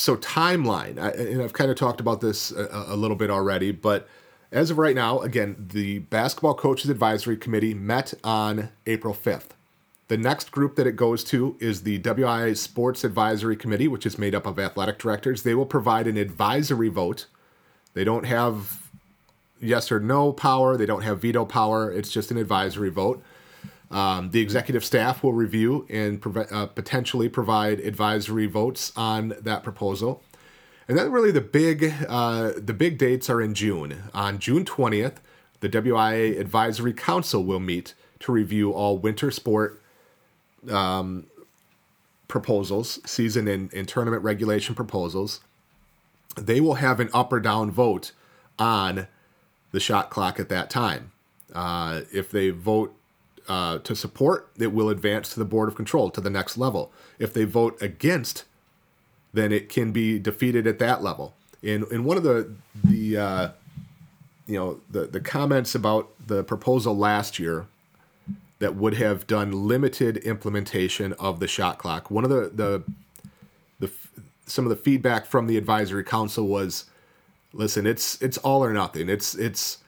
so 0.00 0.16
timeline, 0.16 0.98
I, 0.98 1.10
and 1.10 1.42
I've 1.42 1.52
kind 1.52 1.70
of 1.70 1.76
talked 1.76 2.00
about 2.00 2.20
this 2.20 2.50
a, 2.50 2.86
a, 2.88 2.96
little 2.96 3.16
bit 3.16 3.30
already, 3.30 3.70
but 3.70 4.08
as 4.50 4.70
of 4.70 4.78
right 4.78 4.94
now, 4.94 5.20
again, 5.20 5.66
the 5.70 6.00
basketball 6.00 6.54
coaches 6.54 6.90
advisory 6.90 7.36
committee 7.36 7.74
met 7.74 8.14
on 8.24 8.70
April 8.86 9.14
5th. 9.14 9.50
The 10.08 10.16
next 10.16 10.50
group 10.50 10.74
that 10.74 10.88
it 10.88 10.96
goes 10.96 11.22
to 11.24 11.56
is 11.60 11.82
the 11.82 12.00
WIAA 12.00 12.56
Sports 12.56 13.04
Advisory 13.04 13.54
Committee, 13.54 13.86
which 13.86 14.04
is 14.04 14.18
made 14.18 14.34
up 14.34 14.44
of 14.44 14.58
athletic 14.58 14.98
directors. 14.98 15.44
They 15.44 15.54
will 15.54 15.66
provide 15.66 16.08
an 16.08 16.16
advisory 16.16 16.88
vote. 16.88 17.26
They 17.94 18.02
don't 18.02 18.26
have 18.26 18.90
yes 19.60 19.92
or 19.92 20.00
no 20.00 20.32
power, 20.32 20.76
they 20.76 20.86
don't 20.86 21.02
have 21.02 21.20
veto 21.20 21.44
power. 21.44 21.92
It's 21.92 22.10
just 22.10 22.32
an 22.32 22.38
advisory 22.38 22.90
vote. 22.90 23.22
Um, 23.90 24.30
the 24.30 24.40
executive 24.40 24.84
staff 24.84 25.22
will 25.22 25.32
review 25.32 25.84
and 25.88 26.24
uh, 26.24 26.66
potentially 26.66 27.28
provide 27.28 27.80
advisory 27.80 28.46
votes 28.46 28.92
on 28.96 29.34
that 29.40 29.64
proposal. 29.64 30.22
And 30.86 30.96
then 30.96 31.10
really 31.10 31.32
the 31.32 31.40
big 31.40 31.92
uh, 32.08 32.52
the 32.56 32.72
big 32.72 32.98
dates 32.98 33.28
are 33.28 33.40
in 33.40 33.54
June. 33.54 34.04
On 34.14 34.38
June 34.38 34.64
20th, 34.64 35.16
the 35.60 35.68
WIAA 35.68 36.38
Advisory 36.38 36.92
Council 36.92 37.44
will 37.44 37.60
meet 37.60 37.94
to 38.20 38.32
review 38.32 38.72
all 38.72 38.98
winter 38.98 39.30
sport 39.30 39.80
um, 40.70 41.26
proposals, 42.28 43.00
season 43.04 43.48
and, 43.48 43.72
and 43.74 43.88
tournament 43.88 44.22
regulation 44.22 44.74
proposals, 44.74 45.40
they 46.36 46.60
will 46.60 46.74
have 46.74 47.00
an 47.00 47.10
up 47.12 47.32
or 47.32 47.40
down 47.40 47.70
vote 47.70 48.12
on 48.58 49.06
the 49.72 49.80
shot 49.80 50.10
clock 50.10 50.38
at 50.38 50.48
that 50.48 50.70
time. 50.70 51.12
Uh, 51.52 52.02
if 52.12 52.30
they 52.30 52.50
vote 52.50 52.94
uh, 53.50 53.78
to 53.80 53.96
support, 53.96 54.48
it 54.60 54.72
will 54.72 54.88
advance 54.88 55.30
to 55.30 55.40
the 55.40 55.44
Board 55.44 55.68
of 55.68 55.74
Control 55.74 56.08
to 56.10 56.20
the 56.20 56.30
next 56.30 56.56
level. 56.56 56.92
If 57.18 57.34
they 57.34 57.42
vote 57.42 57.76
against, 57.82 58.44
then 59.32 59.50
it 59.50 59.68
can 59.68 59.90
be 59.90 60.20
defeated 60.20 60.68
at 60.68 60.78
that 60.78 61.02
level. 61.02 61.34
In 61.60 61.84
in 61.90 62.04
one 62.04 62.16
of 62.16 62.22
the 62.22 62.52
the 62.84 63.16
uh, 63.16 63.48
you 64.46 64.56
know 64.56 64.80
the 64.88 65.08
the 65.08 65.20
comments 65.20 65.74
about 65.74 66.12
the 66.24 66.44
proposal 66.44 66.96
last 66.96 67.40
year 67.40 67.66
that 68.60 68.76
would 68.76 68.94
have 68.94 69.26
done 69.26 69.66
limited 69.66 70.18
implementation 70.18 71.12
of 71.14 71.40
the 71.40 71.48
shot 71.48 71.76
clock. 71.76 72.08
One 72.08 72.22
of 72.22 72.30
the 72.30 72.52
the 72.54 72.84
the 73.80 73.90
some 74.46 74.64
of 74.64 74.70
the 74.70 74.76
feedback 74.76 75.26
from 75.26 75.48
the 75.48 75.56
advisory 75.56 76.04
council 76.04 76.46
was 76.46 76.84
listen, 77.52 77.84
it's 77.84 78.22
it's 78.22 78.38
all 78.38 78.62
or 78.62 78.72
nothing. 78.72 79.08
It's 79.08 79.34
it's 79.34 79.78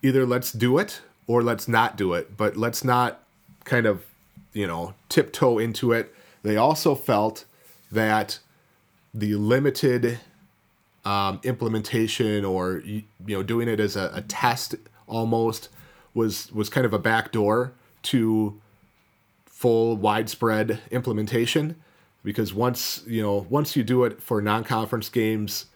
either 0.00 0.24
let's 0.24 0.52
do 0.52 0.78
it 0.78 1.00
or 1.28 1.42
let's 1.44 1.68
not 1.68 1.96
do 1.96 2.14
it, 2.14 2.36
but 2.36 2.56
let's 2.56 2.82
not 2.82 3.22
kind 3.64 3.86
of, 3.86 4.04
you 4.52 4.66
know, 4.66 4.94
tiptoe 5.08 5.58
into 5.58 5.92
it. 5.92 6.12
They 6.42 6.56
also 6.56 6.96
felt 6.96 7.44
that 7.92 8.40
the 9.14 9.34
limited 9.36 10.18
um, 11.04 11.40
implementation 11.42 12.44
or 12.44 12.82
you 12.84 13.04
know 13.20 13.42
doing 13.42 13.68
it 13.68 13.80
as 13.80 13.96
a, 13.96 14.10
a 14.14 14.22
test 14.22 14.74
almost 15.06 15.68
was 16.12 16.52
was 16.52 16.68
kind 16.68 16.84
of 16.84 16.92
a 16.92 16.98
backdoor 16.98 17.72
to 18.02 18.60
full 19.46 19.96
widespread 19.96 20.80
implementation 20.90 21.76
because 22.22 22.52
once 22.52 23.02
you 23.06 23.22
know 23.22 23.46
once 23.48 23.74
you 23.74 23.82
do 23.82 24.04
it 24.04 24.20
for 24.22 24.42
non-conference 24.42 25.08
games 25.08 25.66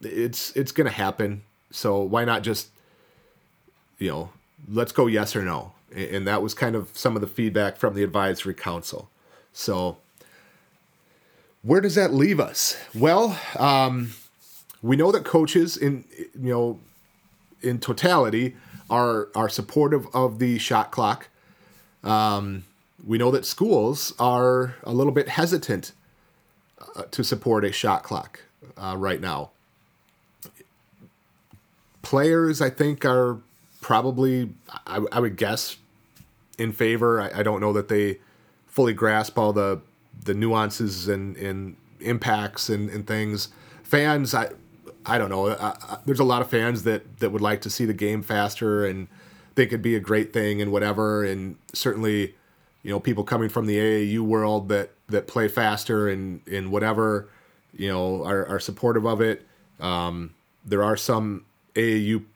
it's 0.00 0.56
it's 0.56 0.72
going 0.72 0.86
to 0.86 0.92
happen 0.92 1.42
so 1.70 2.00
why 2.00 2.24
not 2.24 2.42
just 2.42 2.68
you 3.98 4.08
know 4.08 4.30
let's 4.66 4.92
go 4.92 5.06
yes 5.06 5.36
or 5.36 5.42
no. 5.42 5.72
And 5.94 6.26
that 6.26 6.42
was 6.42 6.54
kind 6.54 6.76
of 6.76 6.90
some 6.96 7.14
of 7.14 7.20
the 7.20 7.26
feedback 7.26 7.76
from 7.76 7.94
the 7.94 8.02
advisory 8.02 8.54
council. 8.54 9.08
So 9.52 9.98
where 11.62 11.80
does 11.80 11.94
that 11.94 12.12
leave 12.12 12.40
us? 12.40 12.76
Well 12.94 13.38
um, 13.58 14.12
we 14.82 14.96
know 14.96 15.12
that 15.12 15.24
coaches 15.24 15.76
in 15.76 16.04
you 16.18 16.50
know 16.50 16.80
in 17.62 17.78
totality 17.78 18.56
are 18.90 19.28
are 19.34 19.48
supportive 19.48 20.06
of 20.14 20.38
the 20.38 20.58
shot 20.58 20.90
clock. 20.90 21.28
Um, 22.04 22.64
we 23.06 23.18
know 23.18 23.30
that 23.30 23.44
schools 23.44 24.14
are 24.18 24.76
a 24.82 24.92
little 24.92 25.12
bit 25.12 25.28
hesitant 25.28 25.92
uh, 26.96 27.02
to 27.10 27.24
support 27.24 27.64
a 27.64 27.72
shot 27.72 28.02
clock 28.02 28.40
uh, 28.76 28.96
right 28.96 29.20
now. 29.20 29.50
Players, 32.02 32.60
I 32.60 32.70
think, 32.70 33.04
are 33.04 33.38
probably, 33.88 34.50
I, 34.86 35.00
I 35.10 35.18
would 35.18 35.36
guess, 35.36 35.78
in 36.58 36.72
favor. 36.72 37.22
I, 37.22 37.40
I, 37.40 37.42
don't 37.42 37.58
know 37.58 37.72
that 37.72 37.88
they 37.88 38.18
fully 38.66 38.92
grasp 38.92 39.38
all 39.38 39.54
the 39.54 39.80
the 40.26 40.34
nuances 40.34 41.08
and, 41.08 41.38
and 41.38 41.74
impacts 41.98 42.68
and, 42.68 42.90
and 42.90 43.06
things. 43.06 43.48
Fans, 43.82 44.34
I 44.34 44.50
I 45.06 45.16
don't 45.16 45.30
know. 45.30 45.52
I, 45.52 45.96
there's 46.04 46.20
a 46.20 46.24
lot 46.24 46.42
of 46.42 46.50
fans 46.50 46.82
that 46.82 47.20
that 47.20 47.30
would 47.30 47.40
like 47.40 47.62
to 47.62 47.70
see 47.70 47.86
the 47.86 47.94
game 47.94 48.22
faster 48.22 48.84
and 48.84 49.08
think 49.56 49.68
it'd 49.68 49.80
be 49.80 49.96
a 49.96 50.00
great 50.00 50.34
thing 50.34 50.60
and 50.60 50.70
whatever. 50.70 51.24
And 51.24 51.56
certainly, 51.72 52.34
you 52.82 52.90
know, 52.90 53.00
people 53.00 53.24
coming 53.24 53.48
from 53.48 53.64
the 53.64 53.78
AAU 53.78 54.20
world 54.20 54.68
that 54.68 54.90
that 55.06 55.26
play 55.26 55.48
faster 55.48 56.10
and 56.10 56.42
and 56.46 56.70
whatever, 56.70 57.30
you 57.72 57.88
know, 57.88 58.22
are, 58.22 58.44
are 58.48 58.60
supportive 58.60 59.06
of 59.06 59.22
it. 59.22 59.46
Um, 59.80 60.34
there 60.62 60.84
are 60.84 60.98
some 60.98 61.46
AAU 61.74 62.26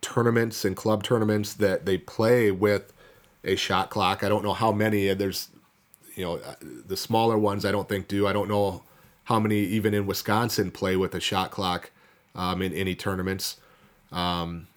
tournaments 0.00 0.64
and 0.64 0.76
club 0.76 1.02
tournaments 1.02 1.54
that 1.54 1.86
they 1.86 1.98
play 1.98 2.50
with 2.50 2.92
a 3.44 3.56
shot 3.56 3.90
clock. 3.90 4.22
I 4.22 4.28
don't 4.28 4.44
know 4.44 4.52
how 4.52 4.72
many. 4.72 5.12
There's, 5.14 5.48
you 6.14 6.24
know, 6.24 6.40
the 6.60 6.96
smaller 6.96 7.38
ones 7.38 7.64
I 7.64 7.72
don't 7.72 7.88
think 7.88 8.08
do. 8.08 8.26
I 8.26 8.32
don't 8.32 8.48
know 8.48 8.82
how 9.24 9.40
many 9.40 9.58
even 9.58 9.94
in 9.94 10.06
Wisconsin 10.06 10.70
play 10.70 10.96
with 10.96 11.14
a 11.14 11.20
shot 11.20 11.50
clock 11.50 11.90
um, 12.34 12.62
in 12.62 12.72
any 12.72 12.94
tournaments. 12.94 13.56
Um, 14.12 14.68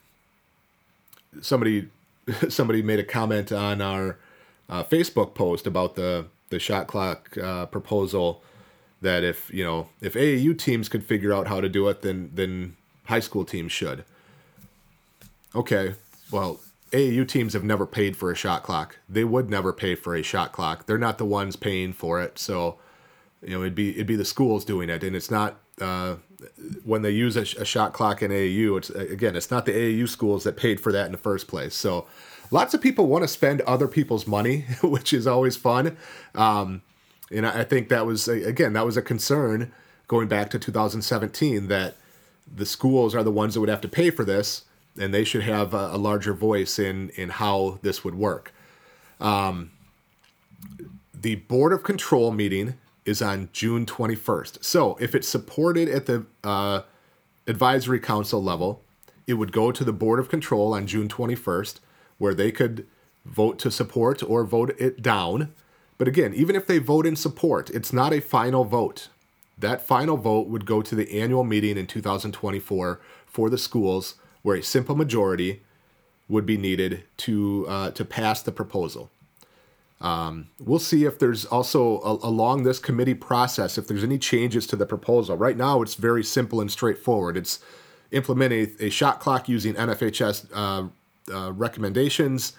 somebody 1.42 1.90
somebody 2.50 2.82
made 2.82 3.00
a 3.00 3.04
comment 3.04 3.52
on 3.52 3.82
our 3.82 4.18
uh, 4.70 4.84
Facebook 4.84 5.34
post 5.34 5.68
about 5.68 5.96
the 5.96 6.28
the 6.50 6.60
shot 6.60 6.88
clock 6.88 7.38
uh, 7.38 7.66
proposal 7.68 8.44
that 9.02 9.24
if 9.24 9.52
you 9.54 9.64
know 9.64 9.90
if 10.02 10.14
AAU 10.14 10.58
teams 10.58 10.90
could 10.90 11.04
figure 11.04 11.34
out 11.34 11.48
how 11.48 11.62
to 11.62 11.70
do 11.70 11.88
it, 11.88 12.02
then 12.02 12.32
then 12.34 12.76
high 13.06 13.20
school 13.20 13.46
teams 13.46 13.72
should. 13.72 14.04
Okay, 15.56 15.96
well 16.32 16.60
AAU 16.92 17.28
teams 17.28 17.54
have 17.54 17.64
never 17.64 17.86
paid 17.86 18.18
for 18.18 18.32
a 18.32 18.36
shot 18.36 18.64
clock. 18.64 18.98
They 19.08 19.24
would 19.24 19.50
never 19.50 19.72
pay 19.72 19.96
for 19.96 20.16
a 20.16 20.24
shot 20.24 20.52
clock. 20.52 20.86
They're 20.86 20.98
not 20.98 21.18
the 21.18 21.26
ones 21.26 21.56
paying 21.56 21.94
for 21.94 22.22
it. 22.22 22.40
So, 22.40 22.80
you 23.42 23.52
know, 23.52 23.62
it'd 23.62 23.76
be 23.76 23.92
it'd 23.92 24.08
be 24.08 24.16
the 24.16 24.26
schools 24.26 24.66
doing 24.66 24.90
it, 24.90 25.04
and 25.04 25.16
it's 25.16 25.30
not 25.30 25.60
uh, 25.80 26.16
when 26.84 27.02
they 27.04 27.12
use 27.12 27.38
a, 27.38 27.42
a, 27.62 27.66
shot 27.66 27.94
clock 27.94 28.22
in 28.22 28.32
AAU. 28.32 28.78
It's 28.78 28.90
again, 28.90 29.36
it's 29.36 29.52
not 29.52 29.66
the 29.66 29.72
AAU 29.72 30.10
schools 30.10 30.44
that 30.44 30.58
paid 30.58 30.80
for 30.80 30.92
that 30.92 31.06
in 31.06 31.12
the 31.12 31.18
first 31.18 31.48
place. 31.48 31.76
So, 31.76 32.08
lots 32.52 32.74
of 32.74 32.82
people 32.82 33.08
want 33.08 33.24
to 33.24 33.28
spend 33.28 33.62
other 33.62 33.88
people's 33.88 34.26
money, 34.26 34.62
which 34.84 35.14
is 35.14 35.28
always 35.28 35.56
fun. 35.56 35.96
Um, 36.34 36.82
and 37.32 37.46
I 37.46 37.64
think 37.64 37.90
that 37.90 38.06
was 38.06 38.28
again 38.28 38.74
that 38.74 38.86
was 38.86 38.98
a 38.98 39.02
concern 39.02 39.72
going 40.08 40.28
back 40.28 40.50
to 40.50 40.60
2017 40.60 41.68
that 41.68 41.96
the 42.52 42.66
schools 42.66 43.14
are 43.14 43.22
the 43.22 43.32
ones 43.32 43.54
that 43.54 43.60
would 43.60 43.70
have 43.70 43.82
to 43.82 43.88
pay 43.88 44.10
for 44.10 44.26
this 44.26 44.64
and 44.98 45.14
they 45.14 45.24
should 45.24 45.44
have 45.44 45.74
a, 45.74 45.92
a 45.94 45.98
larger 45.98 46.34
voice 46.34 46.80
in 46.80 47.10
in 47.12 47.30
how 47.30 47.80
this 47.82 48.04
would 48.04 48.16
work. 48.16 48.54
Um, 49.20 49.72
the 51.14 51.36
board 51.36 51.74
of 51.74 51.84
control 51.84 52.32
meeting 52.32 52.76
is 53.06 53.22
on 53.22 53.50
June 53.52 53.86
21st. 53.86 54.64
So 54.64 54.96
if 55.00 55.16
it's 55.16 55.28
supported 55.28 55.90
at 55.90 56.06
the 56.06 56.26
uh, 56.44 56.84
advisory 57.48 58.00
council 58.00 58.42
level, 58.42 58.84
it 59.28 59.34
would 59.34 59.52
go 59.52 59.72
to 59.72 59.84
the 59.84 59.94
board 59.94 60.20
of 60.20 60.30
control 60.30 60.74
on 60.74 60.88
June 60.88 61.08
21st, 61.08 61.80
where 62.18 62.34
they 62.34 62.52
could 62.52 62.88
vote 63.26 63.60
to 63.60 63.72
support 63.72 64.24
or 64.24 64.44
vote 64.44 64.76
it 64.80 65.02
down. 65.02 65.54
But 65.98 66.08
again, 66.08 66.34
even 66.34 66.56
if 66.56 66.68
they 66.68 66.78
vote 66.78 67.06
in 67.06 67.16
support, 67.16 67.70
it's 67.72 67.92
not 67.92 68.14
a 68.14 68.22
final 68.22 68.64
vote. 68.64 69.10
That 69.58 69.82
final 69.82 70.16
vote 70.16 70.48
would 70.48 70.66
go 70.66 70.82
to 70.82 70.96
the 70.96 71.20
annual 71.20 71.44
meeting 71.44 71.78
in 71.78 71.86
2024 71.86 73.02
for 73.26 73.50
the 73.50 73.58
schools 73.58 74.16
where 74.42 74.58
a 74.58 74.64
simple 74.64 74.96
majority 74.96 75.62
would 76.28 76.46
be 76.46 76.58
needed 76.58 77.04
to 77.18 77.66
uh, 77.68 77.92
to 77.92 78.06
pass 78.06 78.42
the 78.42 78.52
proposal. 78.52 79.10
Um, 80.02 80.48
we'll 80.60 80.80
see 80.80 81.04
if 81.04 81.20
there's 81.20 81.46
also 81.46 82.00
a, 82.00 82.28
along 82.28 82.64
this 82.64 82.80
committee 82.80 83.14
process 83.14 83.78
if 83.78 83.88
there's 83.88 84.04
any 84.04 84.18
changes 84.18 84.66
to 84.68 84.76
the 84.76 84.86
proposal. 84.86 85.36
Right 85.36 85.58
now, 85.58 85.82
it's 85.82 85.96
very 85.96 86.24
simple 86.24 86.62
and 86.62 86.72
straightforward. 86.72 87.36
It's 87.36 87.60
implementing 88.12 88.76
a, 88.80 88.90
shot 88.90 89.20
clock 89.20 89.50
using 89.50 89.74
NFHS 89.74 90.48
uh, 90.54 90.88
uh, 91.34 91.52
recommendations 91.52 92.54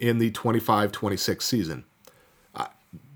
in 0.00 0.18
the 0.18 0.32
25-26 0.32 1.42
season. 1.42 1.84
Uh, 2.54 2.66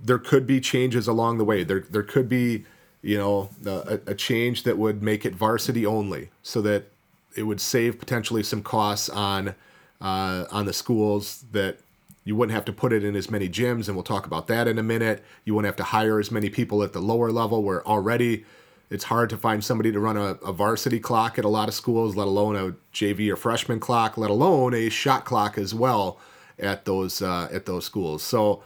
there 0.02 0.18
could 0.18 0.46
be 0.46 0.60
changes 0.60 1.08
along 1.08 1.38
the 1.38 1.44
way. 1.44 1.64
There 1.64 1.80
there 1.80 2.04
could 2.04 2.28
be 2.28 2.64
you 3.02 3.18
know 3.18 3.50
a, 3.66 4.00
a 4.06 4.14
change 4.14 4.62
that 4.62 4.78
would 4.78 5.02
make 5.02 5.24
it 5.24 5.34
varsity 5.34 5.84
only, 5.84 6.30
so 6.42 6.62
that 6.62 6.90
it 7.36 7.44
would 7.44 7.60
save 7.60 7.98
potentially 7.98 8.42
some 8.42 8.62
costs 8.62 9.08
on 9.08 9.54
uh, 10.00 10.44
on 10.50 10.66
the 10.66 10.72
schools 10.72 11.44
that 11.52 11.78
you 12.24 12.34
wouldn't 12.34 12.54
have 12.54 12.64
to 12.64 12.72
put 12.72 12.92
it 12.92 13.04
in 13.04 13.14
as 13.14 13.30
many 13.30 13.48
gyms, 13.48 13.86
and 13.86 13.96
we'll 13.96 14.02
talk 14.02 14.26
about 14.26 14.46
that 14.46 14.66
in 14.66 14.78
a 14.78 14.82
minute. 14.82 15.22
You 15.44 15.54
wouldn't 15.54 15.66
have 15.66 15.76
to 15.76 15.84
hire 15.84 16.18
as 16.18 16.30
many 16.30 16.48
people 16.48 16.82
at 16.82 16.92
the 16.92 17.00
lower 17.00 17.30
level 17.30 17.62
where 17.62 17.86
already 17.86 18.44
it's 18.90 19.04
hard 19.04 19.30
to 19.30 19.36
find 19.36 19.64
somebody 19.64 19.92
to 19.92 20.00
run 20.00 20.16
a, 20.16 20.36
a 20.44 20.52
varsity 20.52 21.00
clock 21.00 21.38
at 21.38 21.44
a 21.44 21.48
lot 21.48 21.68
of 21.68 21.74
schools, 21.74 22.16
let 22.16 22.26
alone 22.26 22.56
a 22.56 22.74
JV 22.94 23.30
or 23.30 23.36
freshman 23.36 23.80
clock, 23.80 24.16
let 24.16 24.30
alone 24.30 24.74
a 24.74 24.88
shot 24.88 25.24
clock 25.24 25.58
as 25.58 25.74
well 25.74 26.18
at 26.58 26.84
those 26.84 27.20
uh, 27.20 27.48
at 27.52 27.66
those 27.66 27.84
schools. 27.84 28.22
So 28.22 28.62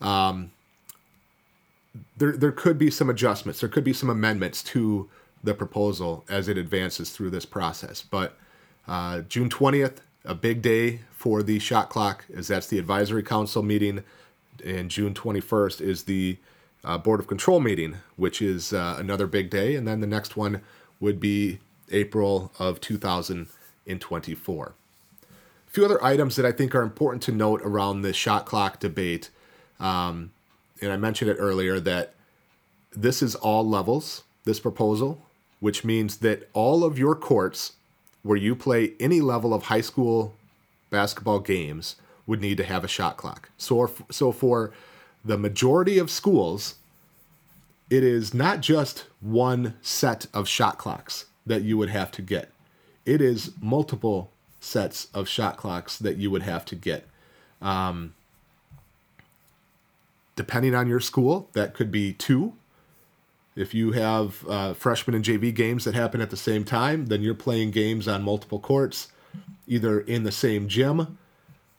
um, 0.00 0.52
there 2.16 2.32
there 2.32 2.52
could 2.52 2.78
be 2.78 2.90
some 2.90 3.10
adjustments. 3.10 3.60
There 3.60 3.68
could 3.68 3.84
be 3.84 3.92
some 3.92 4.08
amendments 4.08 4.62
to 4.64 5.08
the 5.42 5.54
proposal 5.54 6.24
as 6.28 6.48
it 6.48 6.56
advances 6.56 7.10
through 7.10 7.30
this 7.30 7.46
process. 7.46 8.02
But 8.02 8.36
uh, 8.86 9.20
June 9.22 9.48
20th, 9.48 9.98
a 10.24 10.34
big 10.34 10.62
day 10.62 11.00
for 11.10 11.42
the 11.42 11.58
shot 11.58 11.88
clock, 11.88 12.24
as 12.34 12.48
that's 12.48 12.66
the 12.68 12.78
advisory 12.78 13.22
council 13.22 13.62
meeting, 13.62 14.04
and 14.64 14.90
June 14.90 15.14
21st 15.14 15.80
is 15.80 16.04
the 16.04 16.38
uh, 16.84 16.98
board 16.98 17.20
of 17.20 17.26
control 17.26 17.60
meeting, 17.60 17.96
which 18.16 18.42
is 18.42 18.72
uh, 18.72 18.96
another 18.98 19.26
big 19.26 19.50
day, 19.50 19.74
and 19.76 19.86
then 19.86 20.00
the 20.00 20.06
next 20.06 20.36
one 20.36 20.60
would 21.00 21.18
be 21.20 21.58
April 21.90 22.52
of 22.58 22.80
2024. 22.80 24.66
A 24.66 25.70
few 25.70 25.84
other 25.84 26.02
items 26.04 26.36
that 26.36 26.46
I 26.46 26.52
think 26.52 26.74
are 26.74 26.82
important 26.82 27.22
to 27.24 27.32
note 27.32 27.62
around 27.62 28.02
the 28.02 28.12
shot 28.12 28.46
clock 28.46 28.78
debate, 28.78 29.30
um, 29.80 30.32
and 30.80 30.92
I 30.92 30.96
mentioned 30.96 31.30
it 31.30 31.36
earlier 31.38 31.80
that 31.80 32.14
this 32.92 33.22
is 33.22 33.34
all 33.34 33.66
levels. 33.66 34.22
This 34.44 34.58
proposal 34.60 35.24
which 35.62 35.84
means 35.84 36.16
that 36.16 36.48
all 36.54 36.82
of 36.82 36.98
your 36.98 37.14
courts 37.14 37.74
where 38.24 38.36
you 38.36 38.56
play 38.56 38.94
any 38.98 39.20
level 39.20 39.54
of 39.54 39.62
high 39.62 39.80
school 39.80 40.34
basketball 40.90 41.38
games 41.38 41.94
would 42.26 42.40
need 42.40 42.56
to 42.56 42.64
have 42.64 42.82
a 42.82 42.88
shot 42.88 43.16
clock. 43.16 43.48
So, 43.56 43.88
so 44.10 44.32
for 44.32 44.72
the 45.24 45.38
majority 45.38 45.98
of 45.98 46.10
schools, 46.10 46.74
it 47.88 48.02
is 48.02 48.34
not 48.34 48.60
just 48.60 49.04
one 49.20 49.76
set 49.82 50.26
of 50.34 50.48
shot 50.48 50.78
clocks 50.78 51.26
that 51.46 51.62
you 51.62 51.78
would 51.78 51.90
have 51.90 52.10
to 52.10 52.22
get. 52.22 52.50
It 53.06 53.20
is 53.20 53.52
multiple 53.60 54.32
sets 54.58 55.06
of 55.14 55.28
shot 55.28 55.56
clocks 55.58 55.96
that 55.96 56.16
you 56.16 56.28
would 56.32 56.42
have 56.42 56.64
to 56.64 56.74
get. 56.74 57.06
Um, 57.60 58.14
depending 60.34 60.74
on 60.74 60.88
your 60.88 60.98
school, 60.98 61.48
that 61.52 61.72
could 61.72 61.92
be 61.92 62.14
two, 62.14 62.54
if 63.54 63.74
you 63.74 63.92
have 63.92 64.46
uh, 64.48 64.74
freshman 64.74 65.14
and 65.14 65.24
JV 65.24 65.54
games 65.54 65.84
that 65.84 65.94
happen 65.94 66.20
at 66.20 66.30
the 66.30 66.36
same 66.36 66.64
time, 66.64 67.06
then 67.06 67.22
you're 67.22 67.34
playing 67.34 67.70
games 67.70 68.08
on 68.08 68.22
multiple 68.22 68.58
courts, 68.58 69.08
either 69.66 70.00
in 70.00 70.22
the 70.22 70.32
same 70.32 70.68
gym, 70.68 71.18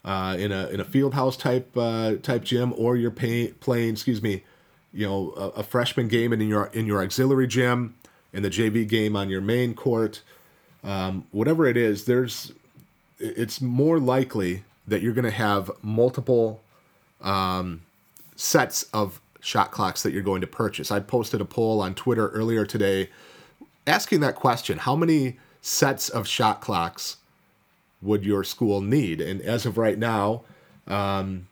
uh, 0.06 0.36
in 0.38 0.52
a 0.52 0.68
in 0.68 0.80
a 0.80 0.84
field 0.84 1.14
house 1.14 1.36
type 1.36 1.76
uh, 1.76 2.16
type 2.22 2.44
gym, 2.44 2.74
or 2.78 2.96
you're 2.96 3.12
pay, 3.12 3.48
playing, 3.48 3.94
excuse 3.94 4.22
me, 4.22 4.44
you 4.92 5.08
know, 5.08 5.34
a, 5.36 5.60
a, 5.60 5.64
freshman 5.64 6.08
game 6.08 6.32
in 6.32 6.42
your 6.42 6.68
in 6.68 6.86
your 6.86 7.02
auxiliary 7.02 7.48
gym, 7.48 7.96
and 8.34 8.46
the 8.46 8.50
JV 8.50 8.88
game 8.88 9.16
on 9.16 9.30
your 9.30 9.42
main 9.42 9.74
court. 9.74 10.22
Um, 10.84 11.26
whatever 11.32 11.66
it 11.66 11.78
is, 11.78 12.06
there's 12.06 12.52
it's 13.18 13.62
more 13.62 14.00
likely 14.00 14.64
that 14.88 15.02
you're 15.02 15.14
going 15.14 15.24
to 15.24 15.32
have 15.32 15.72
multiple 15.82 16.62
um, 17.22 17.82
sets 18.36 18.84
of 18.94 19.22
shot 19.44 19.72
clocks 19.72 20.02
that 20.04 20.14
you're 20.14 20.24
going 20.24 20.42
to 20.42 20.48
purchase. 20.48 20.90
I 20.90 21.02
posted 21.02 21.42
a 21.42 21.46
poll 21.46 21.82
on 21.82 21.94
Twitter 21.94 22.30
earlier 22.30 22.66
today 22.66 23.10
asking 23.86 24.22
that 24.22 24.36
question 24.36 24.80
How 24.80 24.96
many 24.96 25.38
sets 25.62 26.10
of 26.10 26.28
shot 26.28 26.62
clocks 26.62 27.18
would 28.02 28.26
your 28.26 28.44
school 28.44 28.82
need? 28.82 29.20
And 29.20 29.42
as 29.42 29.66
of 29.66 29.78
right 29.78 29.98
now, 29.98 30.44
um, 30.88 31.48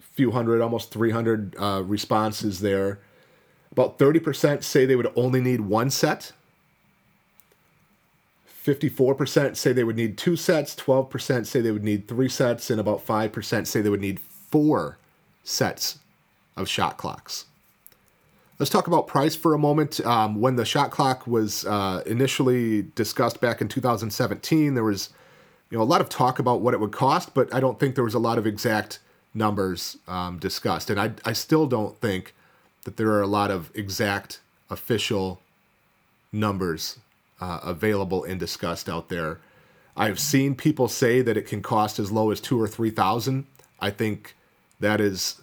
few 0.00 0.30
hundred, 0.32 0.60
almost 0.60 0.92
300 0.92 1.56
uh, 1.58 1.82
responses 1.84 2.60
there. 2.60 3.00
About 3.72 3.98
30% 3.98 4.64
say 4.64 4.84
they 4.84 4.96
would 4.96 5.12
only 5.14 5.40
need 5.40 5.60
one 5.62 5.90
set. 5.90 6.32
54% 8.64 9.56
say 9.56 9.72
they 9.72 9.84
would 9.84 9.96
need 9.96 10.18
two 10.18 10.36
sets, 10.36 10.74
12% 10.74 11.46
say 11.46 11.60
they 11.60 11.70
would 11.70 11.84
need 11.84 12.08
three 12.08 12.28
sets, 12.28 12.68
and 12.68 12.80
about 12.80 13.06
5% 13.06 13.66
say 13.66 13.80
they 13.80 13.88
would 13.88 14.00
need 14.00 14.20
four 14.20 14.98
sets 15.44 16.00
of 16.58 16.68
shot 16.68 16.96
clocks. 16.96 17.46
Let's 18.58 18.70
talk 18.70 18.88
about 18.88 19.06
price 19.06 19.36
for 19.36 19.54
a 19.54 19.58
moment. 19.58 20.04
Um, 20.04 20.40
when 20.40 20.56
the 20.56 20.64
shot 20.64 20.90
clock 20.90 21.26
was 21.26 21.64
uh, 21.64 22.02
initially 22.06 22.82
discussed 22.82 23.40
back 23.40 23.60
in 23.60 23.68
2017, 23.68 24.74
there 24.74 24.82
was 24.82 25.10
you 25.70 25.78
know 25.78 25.84
a 25.84 25.86
lot 25.86 26.00
of 26.00 26.08
talk 26.08 26.40
about 26.40 26.60
what 26.60 26.74
it 26.74 26.80
would 26.80 26.92
cost, 26.92 27.34
but 27.34 27.54
I 27.54 27.60
don't 27.60 27.78
think 27.78 27.94
there 27.94 28.04
was 28.04 28.14
a 28.14 28.18
lot 28.18 28.36
of 28.36 28.46
exact 28.46 28.98
numbers 29.32 29.96
um, 30.08 30.38
discussed, 30.38 30.90
and 30.90 31.00
I 31.00 31.12
I 31.24 31.32
still 31.34 31.66
don't 31.66 31.96
think 32.00 32.34
that 32.84 32.96
there 32.96 33.10
are 33.10 33.22
a 33.22 33.28
lot 33.28 33.52
of 33.52 33.70
exact 33.74 34.40
official 34.70 35.40
numbers 36.32 36.98
uh, 37.40 37.60
available 37.62 38.24
and 38.24 38.40
discussed 38.40 38.88
out 38.88 39.08
there. 39.08 39.38
I've 39.96 40.18
seen 40.18 40.54
people 40.54 40.88
say 40.88 41.22
that 41.22 41.36
it 41.36 41.46
can 41.46 41.62
cost 41.62 41.98
as 41.98 42.10
low 42.10 42.30
as 42.30 42.40
two 42.40 42.60
or 42.60 42.66
three 42.66 42.90
thousand. 42.90 43.46
I 43.78 43.90
think 43.90 44.34
that 44.80 45.00
is 45.00 45.40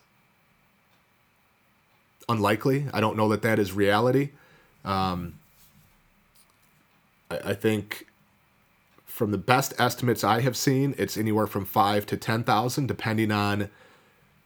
unlikely. 2.27 2.85
I 2.93 2.99
don't 2.99 3.17
know 3.17 3.29
that 3.29 3.41
that 3.41 3.59
is 3.59 3.73
reality. 3.73 4.31
Um, 4.83 5.39
I, 7.29 7.37
I 7.51 7.53
think 7.53 8.07
from 9.05 9.31
the 9.31 9.37
best 9.37 9.73
estimates 9.79 10.23
I 10.23 10.41
have 10.41 10.57
seen, 10.57 10.93
it's 10.97 11.17
anywhere 11.17 11.47
from 11.47 11.65
five 11.65 12.05
to 12.07 12.17
ten 12.17 12.43
thousand, 12.43 12.87
depending 12.87 13.31
on 13.31 13.69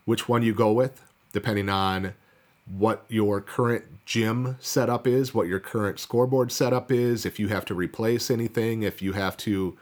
which 0.05 0.29
one 0.29 0.43
you 0.43 0.53
go 0.53 0.71
with, 0.71 1.03
depending 1.33 1.69
on 1.69 2.13
what 2.77 3.03
your 3.09 3.41
current 3.41 3.85
gym 4.05 4.57
setup 4.59 5.07
is, 5.07 5.33
what 5.33 5.47
your 5.47 5.59
current 5.59 5.99
scoreboard 5.99 6.51
setup 6.51 6.91
is, 6.91 7.25
if 7.25 7.39
you 7.39 7.47
have 7.47 7.65
to 7.65 7.73
replace 7.73 8.29
anything, 8.29 8.83
if 8.83 9.01
you 9.01 9.13
have 9.13 9.35
to, 9.37 9.75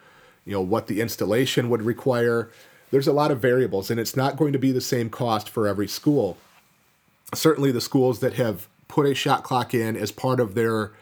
you 0.46 0.54
know, 0.54 0.62
what 0.62 0.88
the 0.88 1.02
installation 1.02 1.70
would 1.70 1.82
require. 1.82 2.50
there's 2.92 3.08
a 3.08 3.14
lot 3.14 3.32
of 3.32 3.40
variables, 3.42 3.92
and 3.92 4.00
it's 4.00 4.16
not 4.16 4.38
going 4.38 4.54
to 4.54 4.60
be 4.60 4.72
the 4.72 4.82
same 4.82 5.10
cost 5.10 5.50
for 5.50 5.68
every 5.68 5.88
school. 5.88 6.38
Certainly, 7.34 7.72
the 7.72 7.82
schools 7.82 8.20
that 8.20 8.34
have 8.34 8.68
put 8.88 9.06
a 9.06 9.14
shot 9.14 9.44
clock 9.44 9.74
in 9.74 9.96
as 9.98 10.12
part 10.12 10.40
of 10.40 10.56
their 10.56 10.94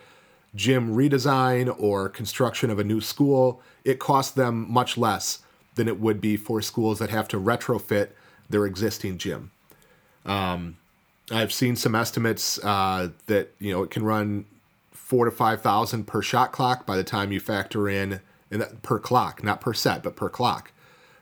gym 0.56 0.96
redesign 0.96 1.74
or 1.80 2.10
construction 2.10 2.70
of 2.70 2.80
a 2.80 2.84
new 2.84 3.02
school, 3.02 3.62
it 3.84 4.00
costs 4.00 4.34
them 4.34 4.66
much 4.72 4.98
less 4.98 5.40
than 5.76 5.88
it 5.88 6.00
would 6.00 6.20
be 6.22 6.38
for 6.38 6.62
schools 6.62 7.00
that 7.00 7.10
have 7.10 7.28
to 7.28 7.38
retrofit 7.38 8.10
their 8.50 8.66
existing 8.66 9.18
gym. 9.18 9.52
Um, 10.26 10.78
I've 11.32 11.54
seen 11.54 11.76
some 11.76 11.96
estimates 11.96 12.64
uh, 12.64 13.10
that 13.28 13.52
you 13.60 13.72
know 13.72 13.84
it 13.84 13.92
can 13.92 14.04
run 14.04 14.46
four 14.92 15.26
to 15.26 15.32
five 15.32 15.62
thousand 15.62 16.06
per 16.06 16.22
shot 16.22 16.52
clock 16.52 16.86
by 16.86 16.98
the 16.98 17.04
time 17.04 17.32
you 17.32 17.40
factor 17.40 17.88
in 17.90 18.22
and 18.52 18.62
that, 18.62 18.82
per 18.82 19.00
clock, 19.00 19.44
not 19.44 19.62
per 19.62 19.74
set, 19.74 20.04
but 20.04 20.16
per 20.16 20.30
clock. 20.30 20.72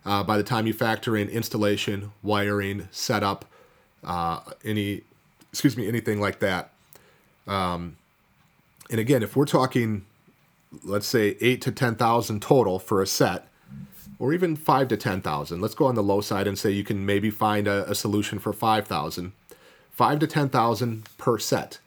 Uh, 0.05 0.23
by 0.23 0.37
the 0.37 0.43
time 0.43 0.67
you 0.67 0.73
factor 0.73 1.15
in 1.15 1.29
installation, 1.29 2.11
wiring, 2.21 2.89
setup, 2.91 3.45
uh, 4.03 4.39
any, 4.63 5.01
excuse 5.51 5.77
me, 5.77 5.87
anything 5.87 6.19
like 6.19 6.39
that. 6.39 6.71
Um, 7.47 7.97
and 8.89 8.99
again, 8.99 9.23
if 9.23 9.35
we're 9.35 9.45
talking, 9.45 10.05
let's 10.83 11.07
say 11.07 11.37
eight 11.41 11.61
to 11.61 11.71
ten 11.71 11.95
thousand 11.95 12.41
total 12.41 12.79
for 12.79 13.01
a 13.01 13.07
set, 13.07 13.47
or 14.19 14.33
even 14.33 14.55
five 14.55 14.87
to 14.89 14.97
ten 14.97 15.21
thousand, 15.21 15.61
let's 15.61 15.75
go 15.75 15.85
on 15.85 15.95
the 15.95 16.03
low 16.03 16.21
side 16.21 16.47
and 16.47 16.57
say 16.57 16.71
you 16.71 16.83
can 16.83 17.05
maybe 17.05 17.29
find 17.29 17.67
a, 17.67 17.89
a 17.89 17.95
solution 17.95 18.39
for 18.39 18.53
five 18.53 18.87
thousand, 18.87 19.31
five 19.91 20.19
to 20.19 20.27
ten 20.27 20.49
thousand 20.49 21.09
per 21.17 21.37
set, 21.37 21.79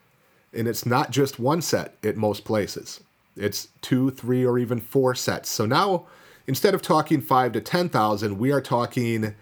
and 0.53 0.69
it's 0.69 0.85
not 0.85 1.11
just 1.11 1.39
one 1.39 1.63
set 1.63 1.97
at 2.03 2.17
most 2.17 2.45
places. 2.45 3.01
It's 3.37 3.69
two, 3.83 4.11
three, 4.11 4.45
or 4.45 4.59
even 4.59 4.81
four 4.81 5.15
sets. 5.15 5.51
So 5.51 5.67
now, 5.67 6.07
instead 6.47 6.75
of 6.75 6.83
talking 6.83 7.21
five 7.21 7.53
to 7.53 7.61
ten 7.61 7.89
thousand, 7.89 8.39
we 8.39 8.51
are 8.51 8.63
talking, 8.63 9.35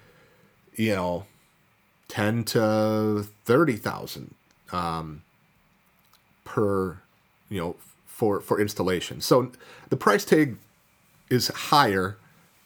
you 0.75 0.95
know, 0.95 1.27
ten 2.15 2.45
to 2.45 3.27
thirty 3.45 3.77
thousand 3.77 4.35
um, 4.73 5.23
per, 6.45 6.99
you 7.49 7.61
know, 7.61 7.77
for 8.07 8.41
for 8.41 8.61
installation. 8.61 9.21
So 9.21 9.53
the 9.89 9.97
price 9.97 10.25
tag 10.25 10.57
is 11.29 11.49
higher, 11.49 12.17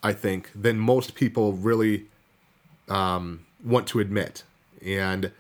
I 0.03 0.13
think, 0.13 0.51
than 0.55 0.79
most 0.79 1.15
people 1.15 1.53
really 1.53 2.07
um, 2.89 3.47
want 3.65 3.87
to 3.89 4.01
admit. 4.01 4.45
And 4.85 5.33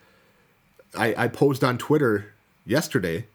I, 0.97 1.25
I 1.25 1.29
posed 1.29 1.63
on 1.63 1.79
Twitter 1.79 2.33
yesterday 2.65 3.27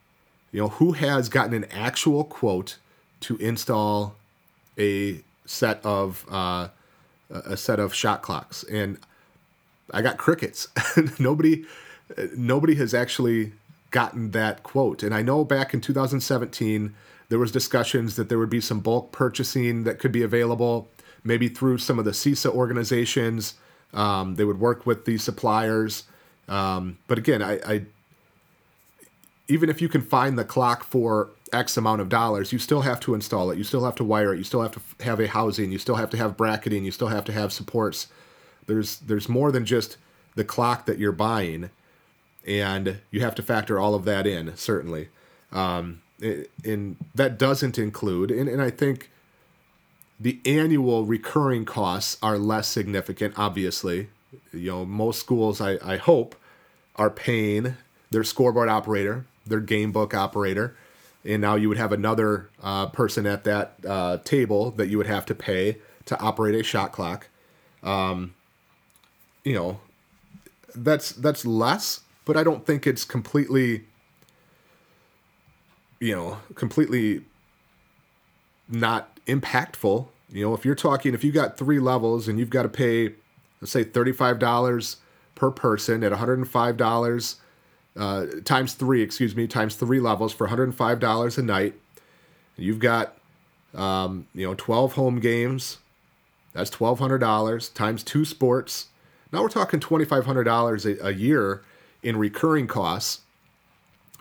you 0.53 0.61
know, 0.61 0.69
who 0.69 0.93
has 0.93 1.27
gotten 1.29 1.53
an 1.55 1.65
actual 1.71 2.23
quote 2.23 2.77
to 3.21 3.35
install 3.37 4.15
a 4.77 5.21
set 5.45 5.83
of 5.83 6.25
uh, 6.29 6.69
a 7.29 7.57
set 7.57 7.79
of 7.79 7.93
shot 7.93 8.21
clocks? 8.21 8.63
And 8.63 8.99
I 9.91 10.01
got 10.01 10.17
crickets. 10.17 10.67
nobody, 11.19 11.65
nobody 12.35 12.75
has 12.75 12.93
actually 12.93 13.53
gotten 13.91 14.31
that 14.31 14.63
quote. 14.63 15.03
And 15.03 15.13
I 15.13 15.21
know 15.21 15.43
back 15.43 15.73
in 15.73 15.81
2017 15.81 16.93
there 17.29 17.39
was 17.39 17.51
discussions 17.51 18.15
that 18.15 18.29
there 18.29 18.37
would 18.37 18.49
be 18.49 18.61
some 18.61 18.79
bulk 18.79 19.11
purchasing 19.11 19.83
that 19.85 19.99
could 19.99 20.11
be 20.11 20.23
available, 20.23 20.89
maybe 21.23 21.47
through 21.47 21.77
some 21.77 21.97
of 21.99 22.05
the 22.05 22.11
CESA 22.11 22.51
organizations. 22.51 23.55
Um, 23.93 24.35
they 24.35 24.43
would 24.43 24.59
work 24.59 24.85
with 24.85 25.05
the 25.05 25.17
suppliers. 25.17 26.03
Um, 26.47 26.97
but 27.07 27.17
again, 27.17 27.41
I, 27.41 27.53
I 27.65 27.85
even 29.47 29.69
if 29.69 29.81
you 29.81 29.89
can 29.89 30.01
find 30.01 30.37
the 30.37 30.43
clock 30.43 30.83
for 30.83 31.29
X 31.51 31.77
amount 31.77 32.01
of 32.01 32.09
dollars, 32.09 32.51
you 32.51 32.59
still 32.59 32.81
have 32.81 32.99
to 33.01 33.13
install 33.13 33.51
it. 33.51 33.57
You 33.57 33.63
still 33.63 33.85
have 33.85 33.95
to 33.95 34.03
wire 34.03 34.33
it. 34.33 34.37
You 34.37 34.43
still 34.43 34.61
have 34.61 34.71
to 34.71 35.03
have 35.03 35.19
a 35.19 35.27
housing. 35.27 35.71
You 35.71 35.77
still 35.77 35.95
have 35.95 36.09
to 36.11 36.17
have 36.17 36.35
bracketing. 36.35 36.83
You 36.85 36.91
still 36.91 37.09
have 37.09 37.25
to 37.25 37.31
have 37.31 37.53
supports. 37.53 38.07
There's 38.67 38.97
there's 38.97 39.29
more 39.29 39.51
than 39.51 39.65
just 39.65 39.97
the 40.35 40.43
clock 40.43 40.85
that 40.85 40.97
you're 40.97 41.11
buying, 41.11 41.69
and 42.45 42.99
you 43.11 43.21
have 43.21 43.35
to 43.35 43.43
factor 43.43 43.79
all 43.79 43.95
of 43.95 44.05
that 44.05 44.25
in 44.25 44.55
certainly. 44.55 45.09
Um, 45.51 46.01
and 46.21 46.95
that 47.13 47.37
doesn't 47.37 47.77
include, 47.77 48.31
and, 48.31 48.47
and 48.47 48.61
I 48.61 48.69
think 48.69 49.11
the 50.19 50.39
annual 50.45 51.05
recurring 51.05 51.65
costs 51.65 52.17
are 52.23 52.37
less 52.37 52.67
significant. 52.67 53.33
Obviously, 53.37 54.09
you 54.53 54.71
know 54.71 54.85
most 54.85 55.19
schools 55.19 55.59
I, 55.59 55.77
I 55.83 55.97
hope 55.97 56.35
are 56.95 57.09
paying 57.09 57.75
their 58.11 58.23
scoreboard 58.23 58.69
operator 58.69 59.25
their 59.45 59.59
game 59.59 59.91
book 59.91 60.13
operator. 60.13 60.75
And 61.25 61.41
now 61.41 61.55
you 61.55 61.69
would 61.69 61.77
have 61.77 61.91
another 61.91 62.49
uh, 62.61 62.87
person 62.87 63.25
at 63.25 63.43
that 63.45 63.75
uh, 63.87 64.17
table 64.17 64.71
that 64.71 64.87
you 64.87 64.97
would 64.97 65.07
have 65.07 65.25
to 65.27 65.35
pay 65.35 65.77
to 66.05 66.19
operate 66.19 66.55
a 66.55 66.63
shot 66.63 66.91
clock. 66.91 67.27
Um, 67.81 68.33
you 69.43 69.53
know, 69.53 69.79
that's 70.75 71.11
that's 71.11 71.45
less, 71.45 72.01
but 72.25 72.37
I 72.37 72.43
don't 72.43 72.65
think 72.65 72.87
it's 72.87 73.03
completely, 73.03 73.83
you 75.99 76.15
know, 76.15 76.37
completely 76.55 77.23
not 78.67 79.15
impactful. 79.25 80.07
You 80.29 80.45
know, 80.45 80.53
if 80.53 80.65
you're 80.65 80.75
talking, 80.75 81.13
if 81.13 81.23
you 81.23 81.31
got 81.31 81.57
three 81.57 81.79
levels 81.79 82.27
and 82.27 82.39
you've 82.39 82.49
got 82.49 82.63
to 82.63 82.69
pay, 82.69 83.13
let's 83.61 83.71
say, 83.71 83.83
thirty-five 83.83 84.39
dollars 84.39 84.97
per 85.35 85.51
person 85.51 86.03
at 86.03 86.11
one 86.11 86.19
hundred 86.19 86.39
and 86.39 86.49
five 86.49 86.77
dollars 86.77 87.37
uh, 87.95 88.25
times 88.43 88.73
three, 88.73 89.01
excuse 89.01 89.35
me, 89.35 89.47
times 89.47 89.75
three 89.75 89.99
levels 89.99 90.33
for 90.33 90.47
$105 90.47 91.37
a 91.37 91.41
night. 91.41 91.75
You've 92.57 92.79
got, 92.79 93.17
um, 93.73 94.27
you 94.33 94.45
know, 94.47 94.55
12 94.55 94.93
home 94.93 95.19
games. 95.19 95.77
That's 96.53 96.71
$1,200 96.71 97.73
times 97.73 98.03
two 98.03 98.25
sports. 98.25 98.87
Now 99.33 99.41
we're 99.41 99.49
talking 99.49 99.79
$2,500 99.79 100.99
a, 100.99 101.07
a 101.07 101.11
year 101.11 101.63
in 102.03 102.17
recurring 102.17 102.67
costs 102.67 103.21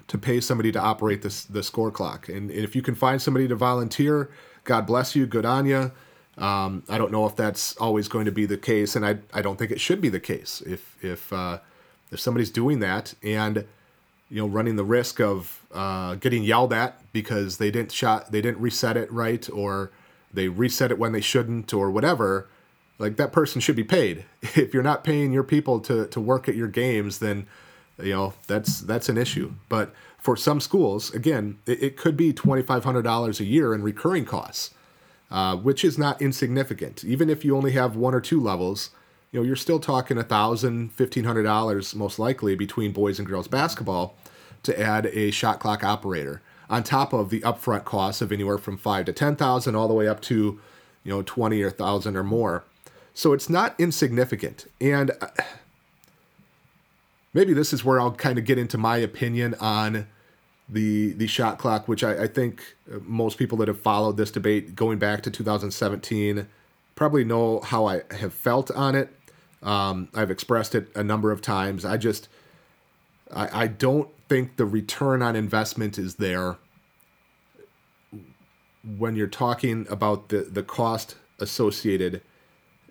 to 0.09 0.17
pay 0.17 0.41
somebody 0.41 0.73
to 0.73 0.81
operate 0.81 1.21
this 1.21 1.45
the 1.45 1.63
score 1.63 1.91
clock. 1.91 2.31
And, 2.31 2.51
and 2.51 2.61
if 2.65 2.75
you 2.75 2.81
can 2.81 2.95
find 2.95 3.21
somebody 3.21 3.47
to 3.49 3.55
volunteer, 3.55 4.31
God 4.65 4.87
bless 4.87 5.15
you, 5.15 5.27
good 5.27 5.45
on 5.45 5.67
you. 5.67 5.93
Um, 6.39 6.83
I 6.89 6.97
don't 6.97 7.13
know 7.13 7.27
if 7.27 7.37
that's 7.37 7.77
always 7.77 8.09
going 8.09 8.25
to 8.25 8.33
be 8.33 8.47
the 8.47 8.57
case, 8.57 8.97
and 8.97 9.05
I, 9.05 9.19
I 9.35 9.43
don't 9.43 9.59
think 9.59 9.71
it 9.71 9.81
should 9.81 10.01
be 10.01 10.09
the 10.09 10.19
case. 10.19 10.63
If 10.67 10.97
if 11.05 11.31
uh, 11.31 11.59
if 12.11 12.19
somebody's 12.19 12.51
doing 12.51 12.79
that 12.81 13.13
and 13.23 13.67
you 14.31 14.41
know 14.41 14.47
running 14.47 14.77
the 14.77 14.85
risk 14.85 15.21
of 15.21 15.63
uh, 15.75 16.15
getting 16.15 16.43
yelled 16.43 16.73
at 16.73 17.01
because 17.13 17.59
they 17.59 17.71
didn't 17.71 17.93
shot 17.93 18.33
they 18.33 18.41
didn't 18.41 18.61
reset 18.61 18.97
it 18.97 19.13
right 19.13 19.47
or 19.51 19.91
they 20.33 20.49
reset 20.49 20.91
it 20.91 20.99
when 20.99 21.13
they 21.13 21.21
shouldn't 21.21 21.75
or 21.75 21.91
whatever 21.91 22.49
like 22.99 23.17
that 23.17 23.33
person 23.33 23.61
should 23.61 23.77
be 23.77 23.85
paid. 23.85 24.25
If 24.57 24.75
you're 24.75 24.83
not 24.83 25.05
paying 25.05 25.33
your 25.33 25.45
people 25.45 25.81
to 25.81 26.07
to 26.07 26.21
work 26.21 26.49
at 26.49 26.57
your 26.57 26.69
games 26.69 27.19
then 27.19 27.47
you 28.03 28.13
know 28.13 28.35
that's 28.47 28.81
that's 28.81 29.09
an 29.09 29.19
issue. 29.19 29.53
But 29.69 29.95
for 30.19 30.37
some 30.37 30.61
schools 30.61 31.13
again 31.15 31.59
it, 31.67 31.83
it 31.83 31.97
could 31.97 32.17
be 32.17 32.33
$2500 32.33 33.41
a 33.41 33.45
year 33.45 33.75
in 33.75 33.83
recurring 33.83 34.25
costs 34.25 34.71
uh, 35.31 35.57
which 35.57 35.85
is 35.85 35.97
not 35.97 36.21
insignificant. 36.21 37.05
Even 37.05 37.31
if 37.31 37.45
you 37.45 37.57
only 37.57 37.73
have 37.73 37.97
one 37.97 38.15
or 38.15 38.21
two 38.21 38.41
levels 38.41 38.91
you 39.33 39.41
know, 39.41 39.47
you're 39.47 39.57
still 39.57 39.81
talking 39.81 40.19
a 40.19 40.23
thousand, 40.23 40.93
fifteen 40.93 41.25
hundred 41.25 41.45
dollars 41.45 41.95
most 41.95 42.19
likely 42.19 42.55
between 42.55 42.93
boys 42.93 43.19
and 43.19 43.27
girls 43.27 43.49
basketball 43.49 44.15
to 44.63 44.79
add 44.79 45.07
a 45.07 45.31
shot 45.31 45.59
clock 45.59 45.83
operator 45.83 46.43
on 46.69 46.83
top 46.83 47.13
of 47.13 47.31
the 47.31 47.41
upfront 47.41 47.85
costs 47.85 48.21
of 48.23 48.31
anywhere 48.31 48.59
from 48.59 48.77
five 48.77 49.07
to 49.07 49.13
ten 49.13 49.35
thousand 49.35 49.75
all 49.75 49.89
the 49.89 49.95
way 49.95 50.07
up 50.07 50.21
to, 50.23 50.61
you 51.03 51.13
know, 51.13 51.23
twenty 51.23 51.63
or 51.63 51.71
thousand 51.71 52.15
or 52.15 52.23
more. 52.23 52.65
So 53.15 53.33
it's 53.33 53.49
not 53.51 53.75
insignificant. 53.79 54.67
And 54.81 55.11
uh, 55.21 55.29
maybe 57.35 57.53
this 57.53 57.73
is 57.73 57.85
where 57.85 58.01
I'll 58.01 58.13
kind 58.13 58.39
of 58.39 58.45
get 58.45 58.59
into 58.59 58.79
my 58.79 58.97
opinion 58.97 59.55
on 59.61 60.07
the 60.69 61.13
the 61.13 61.27
shot 61.27 61.59
clock, 61.59 61.89
which 61.89 62.03
I, 62.03 62.23
I 62.25 62.27
think 62.27 62.77
most 63.03 63.37
people 63.37 63.59
that 63.59 63.69
have 63.69 63.81
followed 63.81 64.17
this 64.17 64.31
debate 64.31 64.75
going 64.75 64.99
back 64.99 65.23
to 65.23 65.31
2017 65.31 66.47
probably 66.95 67.25
know 67.25 67.61
how 67.61 67.87
I 67.87 68.03
have 68.13 68.33
felt 68.33 68.71
on 68.71 68.95
it. 68.95 69.11
Um, 69.63 70.09
I've 70.15 70.31
expressed 70.31 70.75
it 70.75 70.89
a 70.95 71.03
number 71.03 71.31
of 71.31 71.41
times. 71.41 71.85
I 71.85 71.97
just, 71.97 72.29
I, 73.33 73.65
I 73.65 73.67
don't 73.67 74.09
think 74.29 74.57
the 74.57 74.67
return 74.67 75.23
on 75.23 75.37
investment 75.37 75.99
is 75.99 76.17
there 76.17 76.57
when 78.97 79.15
you're 79.15 79.27
talking 79.27 79.87
about 79.89 80.29
the, 80.29 80.39
the 80.43 80.63
cost 80.63 81.17
associated. 81.39 82.23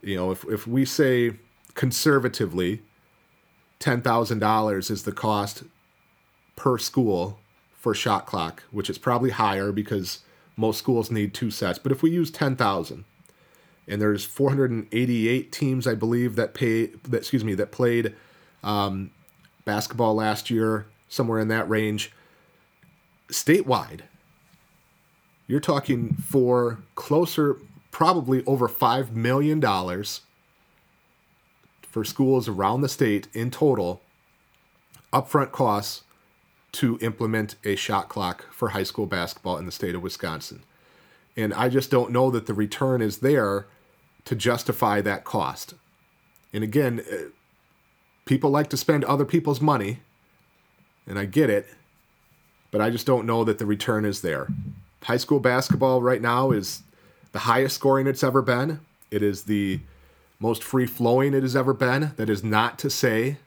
You 0.02 0.16
know, 0.16 0.32
if, 0.32 0.45
if 0.45 0.68
we 0.68 0.86
say 0.86 1.34
conservatively, 1.76 2.82
$10,000 3.80 4.91
is 4.91 5.04
the 5.04 5.12
cost 5.12 5.64
per 6.56 6.78
school 6.78 7.39
for 7.74 7.93
shot 7.93 8.26
clock, 8.26 8.64
which 8.72 8.89
is 8.89 8.97
probably 8.97 9.32
higher 9.32 9.72
because 9.72 10.20
most 10.56 10.78
schools 10.78 11.10
need 11.10 11.34
two 11.34 11.49
sets. 11.49 11.80
But 11.80 11.91
if 11.91 12.04
we 12.04 12.12
use 12.12 12.30
10,000, 12.30 13.06
and 13.88 14.02
there's 14.02 14.24
488 14.24 15.52
teams, 15.52 15.88
I 15.88 15.95
believe, 15.95 16.36
that 16.36 16.54
pay 16.54 16.88
that 16.88 17.18
excuse 17.18 17.43
me 17.43 17.56
that 17.56 17.72
played 17.72 18.16
um, 18.64 19.12
basketball 19.66 20.16
last 20.16 20.49
year, 20.49 20.86
somewhere 21.10 21.39
in 21.39 21.47
that 21.49 21.68
range. 21.70 22.12
Statewide, 23.30 24.02
you're 25.47 25.60
talking 25.60 26.14
for 26.16 26.80
closer, 26.95 27.58
probably 28.02 28.43
over 28.47 28.68
five 28.68 29.16
million 29.16 29.60
dollars 29.60 30.22
for 31.84 32.04
schools 32.04 32.47
around 32.47 32.82
the 32.82 32.89
state 32.89 33.28
in 33.32 33.52
total 33.52 34.02
upfront 35.14 35.52
costs 35.52 36.02
to 36.72 36.97
implement 37.04 37.54
a 37.64 37.76
shot 37.76 38.10
clock 38.10 38.52
for 38.52 38.70
high 38.70 38.82
school 38.82 39.06
basketball 39.06 39.56
in 39.60 39.68
the 39.68 39.72
state 39.72 39.93
of 39.93 40.02
Wisconsin. 40.02 40.64
And 41.38 41.54
I 41.54 41.70
just 41.70 41.91
don't 41.91 42.10
know 42.10 42.32
that 42.32 42.47
the 42.47 42.56
return 42.56 43.04
is 43.04 43.20
there 43.20 43.68
to 44.26 44.34
justify 44.34 44.99
that 45.02 45.24
cost. 45.24 45.76
And 46.52 46.64
again, 46.64 47.04
uh, 47.08 47.16
people 48.26 48.49
like 48.49 48.72
to 48.72 48.78
spend 48.78 49.06
other 49.06 49.26
people's 49.26 49.62
money, 49.62 49.99
and 51.06 51.20
I 51.20 51.26
get 51.26 51.52
it, 51.52 51.68
but 52.72 52.82
I 52.82 52.89
just 52.89 53.06
don't 53.06 53.28
know 53.28 53.43
that 53.43 53.60
the 53.60 53.68
return 53.68 54.06
is 54.06 54.22
there. 54.22 54.47
High 55.04 55.18
school 55.18 55.39
basketball 55.39 56.02
right 56.02 56.20
now 56.24 56.49
is 56.49 56.82
the 57.32 57.40
highest 57.40 57.76
scoring 57.76 58.08
it's 58.08 58.24
ever 58.24 58.42
been. 58.42 58.80
It 59.10 59.24
is 59.24 59.44
the 59.44 59.80
most 60.40 60.64
free 60.64 60.88
flowing 60.88 61.34
it 61.34 61.44
has 61.44 61.56
ever 61.56 61.74
been. 61.74 62.14
That 62.18 62.30
is 62.30 62.44
not 62.44 62.80
to 62.80 62.90
say 62.90 63.38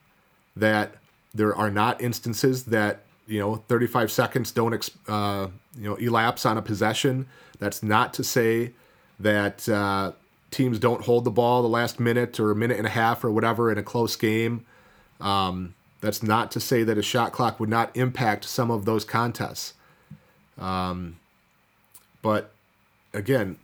that 0.57 0.97
there 1.35 1.55
are 1.55 1.71
not 1.71 2.01
instances 2.01 2.65
that 2.65 3.01
you 3.27 3.41
know 3.41 3.57
35 3.57 4.13
seconds 4.13 4.53
don't 4.53 4.91
uh, 5.09 5.49
you 5.77 5.89
know 5.89 5.97
elapse 5.97 6.47
on 6.47 6.57
a 6.57 6.63
possession. 6.63 7.27
That's 7.59 7.83
not 7.83 8.15
to 8.15 8.25
say 8.25 8.73
that 9.21 9.69
uh, 9.69 10.13
teams 10.51 10.79
don't 10.79 11.03
hold 11.03 11.25
the 11.25 11.31
ball 11.31 11.63
the 11.63 11.69
last 11.69 11.99
minute 11.99 12.39
or 12.39 12.51
a 12.51 12.57
minute 12.57 12.79
and 12.79 12.87
a 12.87 12.91
half 12.91 13.25
or 13.25 13.31
whatever 13.31 13.71
in 13.71 13.79
a 13.79 13.83
close 13.83 14.17
game. 14.17 14.65
Um, 15.21 15.75
that's 16.01 16.23
not 16.23 16.51
to 16.53 16.61
say 16.61 16.83
that 16.83 16.99
a 16.99 17.03
shot 17.03 17.33
clock 17.33 17.59
would 17.59 17.69
not 17.69 17.97
impact 17.97 18.45
some 18.45 18.71
of 18.71 18.85
those 18.85 19.05
contests. 19.05 19.75
Um, 20.59 21.19
but 22.23 22.53
again, 23.13 23.57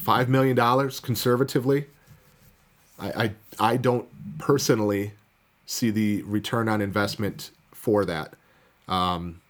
five 0.00 0.28
million 0.28 0.56
dollars 0.56 0.98
conservatively. 0.98 1.86
I, 2.98 3.24
I 3.58 3.72
I 3.72 3.76
don't 3.76 4.08
personally 4.38 5.12
see 5.66 5.90
the 5.90 6.22
return 6.22 6.68
on 6.68 6.80
investment 6.80 7.50
for 7.72 8.04
that. 8.04 8.34
Um, 8.88 9.40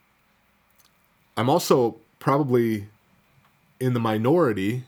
I'm 1.36 1.48
also 1.48 1.96
probably 2.18 2.88
in 3.78 3.94
the 3.94 4.00
minority 4.00 4.84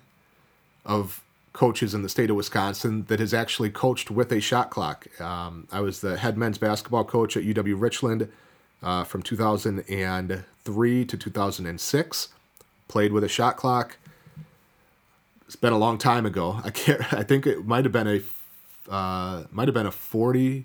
of 0.85 1.23
coaches 1.53 1.95
in 1.95 2.03
the 2.03 2.09
state 2.09 2.29
of 2.29 2.37
Wisconsin 2.37 3.05
that 3.09 3.21
has 3.21 3.33
actually 3.33 3.71
coached 3.71 4.11
with 4.11 4.33
a 4.33 4.41
shot 4.41 4.71
clock. 4.71 5.09
Um, 5.21 5.69
I 5.71 5.81
was 5.81 6.01
the 6.01 6.19
head 6.19 6.37
men's 6.37 6.59
basketball 6.59 7.05
coach 7.05 7.37
at 7.37 7.45
UW 7.45 7.81
Richland 7.81 8.31
uh, 8.83 9.05
from 9.05 9.23
2003 9.23 11.05
to 11.05 11.17
2006. 11.17 12.29
Played 12.89 13.13
with 13.13 13.25
a 13.25 13.29
shot 13.29 13.57
clock. 13.57 13.97
It's 15.53 15.61
been 15.61 15.75
a 15.75 15.79
long 15.79 15.99
time 15.99 16.25
ago. 16.25 16.63
I 16.65 16.71
can't. 16.71 17.13
I 17.13 17.23
think 17.23 17.47
it 17.47 17.67
might 17.67 17.85
have 17.85 17.93
been 17.93 18.09
a 18.09 18.91
uh, 18.91 19.45
might 19.53 19.69
have 19.69 19.75
been 19.75 19.85
a 19.85 19.93
40 19.93 20.65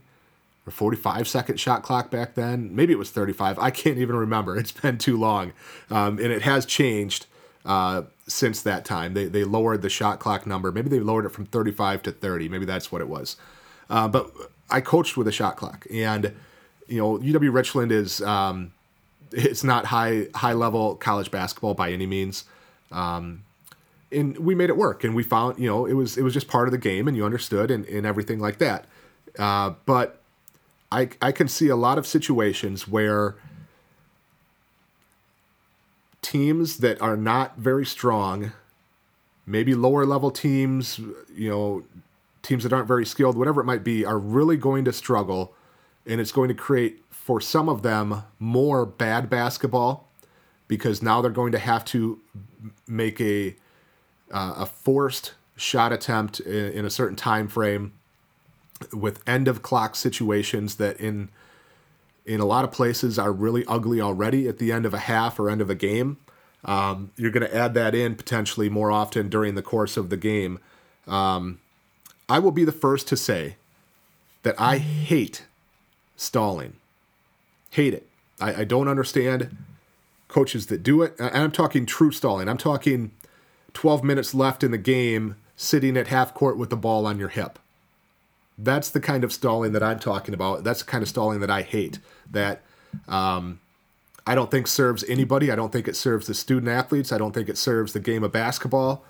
or 0.66 0.72
45 0.72 1.28
second 1.28 1.60
shot 1.60 1.84
clock 1.84 2.10
back 2.10 2.36
then. 2.36 2.74
Maybe 2.74 2.94
it 2.94 2.96
was 2.96 3.10
35. 3.10 3.60
I 3.60 3.70
can't 3.70 3.98
even 3.98 4.16
remember. 4.16 4.56
It's 4.58 4.72
been 4.72 4.98
too 4.98 5.18
long, 5.18 5.52
um, 5.90 6.20
and 6.20 6.32
it 6.32 6.44
has 6.44 6.66
changed 6.66 7.26
uh, 7.66 8.04
since 8.28 8.62
that 8.62 8.86
time. 8.86 9.14
They 9.14 9.26
they 9.26 9.44
lowered 9.44 9.82
the 9.82 9.90
shot 9.90 10.20
clock 10.20 10.48
number. 10.48 10.72
Maybe 10.72 10.88
they 10.88 11.02
lowered 11.02 11.26
it 11.26 11.34
from 11.34 11.48
35 11.48 12.04
to 12.04 12.14
30. 12.14 12.48
Maybe 12.48 12.64
that's 12.64 12.90
what 12.90 13.02
it 13.02 13.10
was. 13.10 13.36
Uh, 13.90 14.08
but 14.08 14.32
I 14.70 14.80
coached 14.80 15.18
with 15.18 15.28
a 15.28 15.34
shot 15.34 15.58
clock, 15.58 15.86
and 15.92 16.34
you 16.88 17.02
know 17.02 17.18
UW 17.18 17.54
Richland 17.54 17.92
is 17.92 18.22
um, 18.22 18.72
it's 19.34 19.66
not 19.66 19.88
high 19.88 20.28
high 20.34 20.54
level 20.54 20.96
college 20.96 21.30
basketball 21.30 21.74
by 21.74 21.92
any 21.92 22.06
means. 22.06 22.46
Um, 22.90 23.44
and 24.12 24.38
we 24.38 24.55
made 24.55 24.70
it 24.70 24.78
work, 24.78 25.03
and 25.03 25.16
we 25.16 25.24
found 25.24 25.60
you 25.60 25.68
know 25.68 25.86
it 25.86 25.93
was 25.93 26.18
it 26.18 26.24
was 26.24 26.34
just 26.34 26.47
part 26.47 26.68
of 26.68 26.72
the 26.72 26.78
game, 26.78 27.08
and 27.08 27.18
you 27.18 27.26
understood, 27.26 27.72
and, 27.72 27.86
and 27.86 28.05
everything 28.05 28.39
like 28.39 28.58
that. 28.60 28.86
Uh, 29.38 29.74
but 29.86 30.22
I 30.91 31.10
I 31.22 31.32
can 31.32 31.47
see 31.47 31.68
a 31.68 31.76
lot 31.76 31.97
of 31.97 32.08
situations 32.08 32.88
where 32.88 33.36
teams 36.22 36.78
that 36.78 37.01
are 37.01 37.18
not 37.18 37.58
very 37.58 37.86
strong, 37.86 38.51
maybe 39.45 39.74
lower 39.74 40.05
level 40.05 40.32
teams, 40.32 40.99
you 41.34 41.49
know, 41.49 41.84
teams 42.41 42.64
that 42.64 42.74
aren't 42.74 42.88
very 42.88 43.05
skilled, 43.05 43.38
whatever 43.38 43.62
it 43.62 43.66
might 43.66 43.84
be, 43.84 44.05
are 44.05 44.20
really 44.20 44.58
going 44.58 44.86
to 44.86 44.93
struggle, 44.93 45.53
and 46.05 46.20
it's 46.20 46.32
going 46.32 46.47
to 46.47 46.53
create 46.53 47.03
for 47.10 47.41
some 47.41 47.68
of 47.68 47.82
them 47.82 48.24
more 48.39 48.86
bad 48.86 49.30
basketball 49.30 50.08
because 50.68 51.01
now 51.01 51.22
they're 51.22 51.32
going 51.32 51.51
to 51.51 51.60
have 51.60 51.84
to 51.86 52.20
make 52.88 53.20
a 53.22 53.55
uh, 54.32 54.55
a 54.57 54.65
forced 54.65 55.34
shot 55.55 55.91
attempt 55.91 56.39
in, 56.39 56.71
in 56.71 56.86
a 56.86 56.89
certain 56.89 57.15
time 57.15 57.47
frame 57.47 57.93
with 58.93 59.28
end 59.28 59.47
of 59.47 59.61
clock 59.61 59.95
situations 59.95 60.75
that 60.75 60.99
in 60.99 61.30
in 62.25 62.41
a 62.41 62.45
lot 62.45 62.65
of 62.65 62.71
places 62.71 63.17
are 63.17 63.32
really 63.32 63.63
ugly 63.67 64.01
already 64.01 64.47
at 64.47 64.59
the 64.59 64.71
end 64.71 64.86
of 64.86 64.93
a 64.93 64.99
half 64.99 65.39
or 65.39 65.49
end 65.49 65.61
of 65.61 65.69
a 65.69 65.75
game. 65.75 66.17
Um, 66.65 67.11
you're 67.15 67.32
going 67.32 67.47
to 67.47 67.55
add 67.55 67.73
that 67.75 67.95
in 67.95 68.15
potentially 68.15 68.67
more 68.67 68.91
often 68.91 69.30
during 69.30 69.55
the 69.55 69.61
course 69.61 69.95
of 69.95 70.09
the 70.09 70.17
game. 70.17 70.59
Um, 71.07 71.59
I 72.28 72.39
will 72.39 72.51
be 72.51 72.65
the 72.65 72.73
first 72.73 73.07
to 73.07 73.17
say 73.17 73.55
that 74.43 74.59
I 74.59 74.78
hate 74.78 75.45
stalling. 76.17 76.73
Hate 77.71 77.93
it. 77.93 78.07
I, 78.41 78.61
I 78.61 78.63
don't 78.65 78.89
understand 78.89 79.55
coaches 80.28 80.67
that 80.67 80.84
do 80.84 81.01
it. 81.03 81.15
And 81.17 81.30
I'm 81.34 81.51
talking 81.51 81.86
true 81.86 82.11
stalling. 82.11 82.49
I'm 82.49 82.57
talking 82.57 83.11
12 83.78 84.03
minutes 84.03 84.34
left 84.34 84.63
in 84.63 84.71
the 84.71 84.78
game, 84.80 85.36
sitting 85.55 85.95
at 85.97 86.07
half 86.07 86.34
court 86.34 86.57
with 86.57 86.71
the 86.71 86.75
ball 86.75 87.05
on 87.05 87.19
your 87.19 87.28
hip. 87.30 87.59
That's 88.57 88.89
the 88.89 88.99
kind 88.99 89.23
of 89.23 89.32
stalling 89.32 89.71
that 89.73 89.84
I'm 89.84 89.99
talking 89.99 90.34
about. 90.34 90.63
That's 90.63 90.80
the 90.80 90.89
kind 90.89 91.03
of 91.03 91.07
stalling 91.07 91.41
that 91.41 91.51
I 91.51 91.61
hate. 91.61 91.99
That 92.32 92.61
um, 93.07 93.59
I 94.25 94.34
don't 94.34 94.49
think 94.49 94.65
serves 94.65 95.03
anybody. 95.03 95.51
I 95.51 95.55
don't 95.55 95.71
think 95.71 95.88
it 95.88 95.95
serves 95.95 96.25
the 96.25 96.34
student 96.34 96.71
athletes. 96.71 97.11
I 97.11 97.19
don't 97.19 97.34
think 97.34 97.49
it 97.49 97.57
serves 97.57 97.93
the 97.93 97.99
game 97.99 98.23
of 98.23 98.32
basketball. 98.32 99.03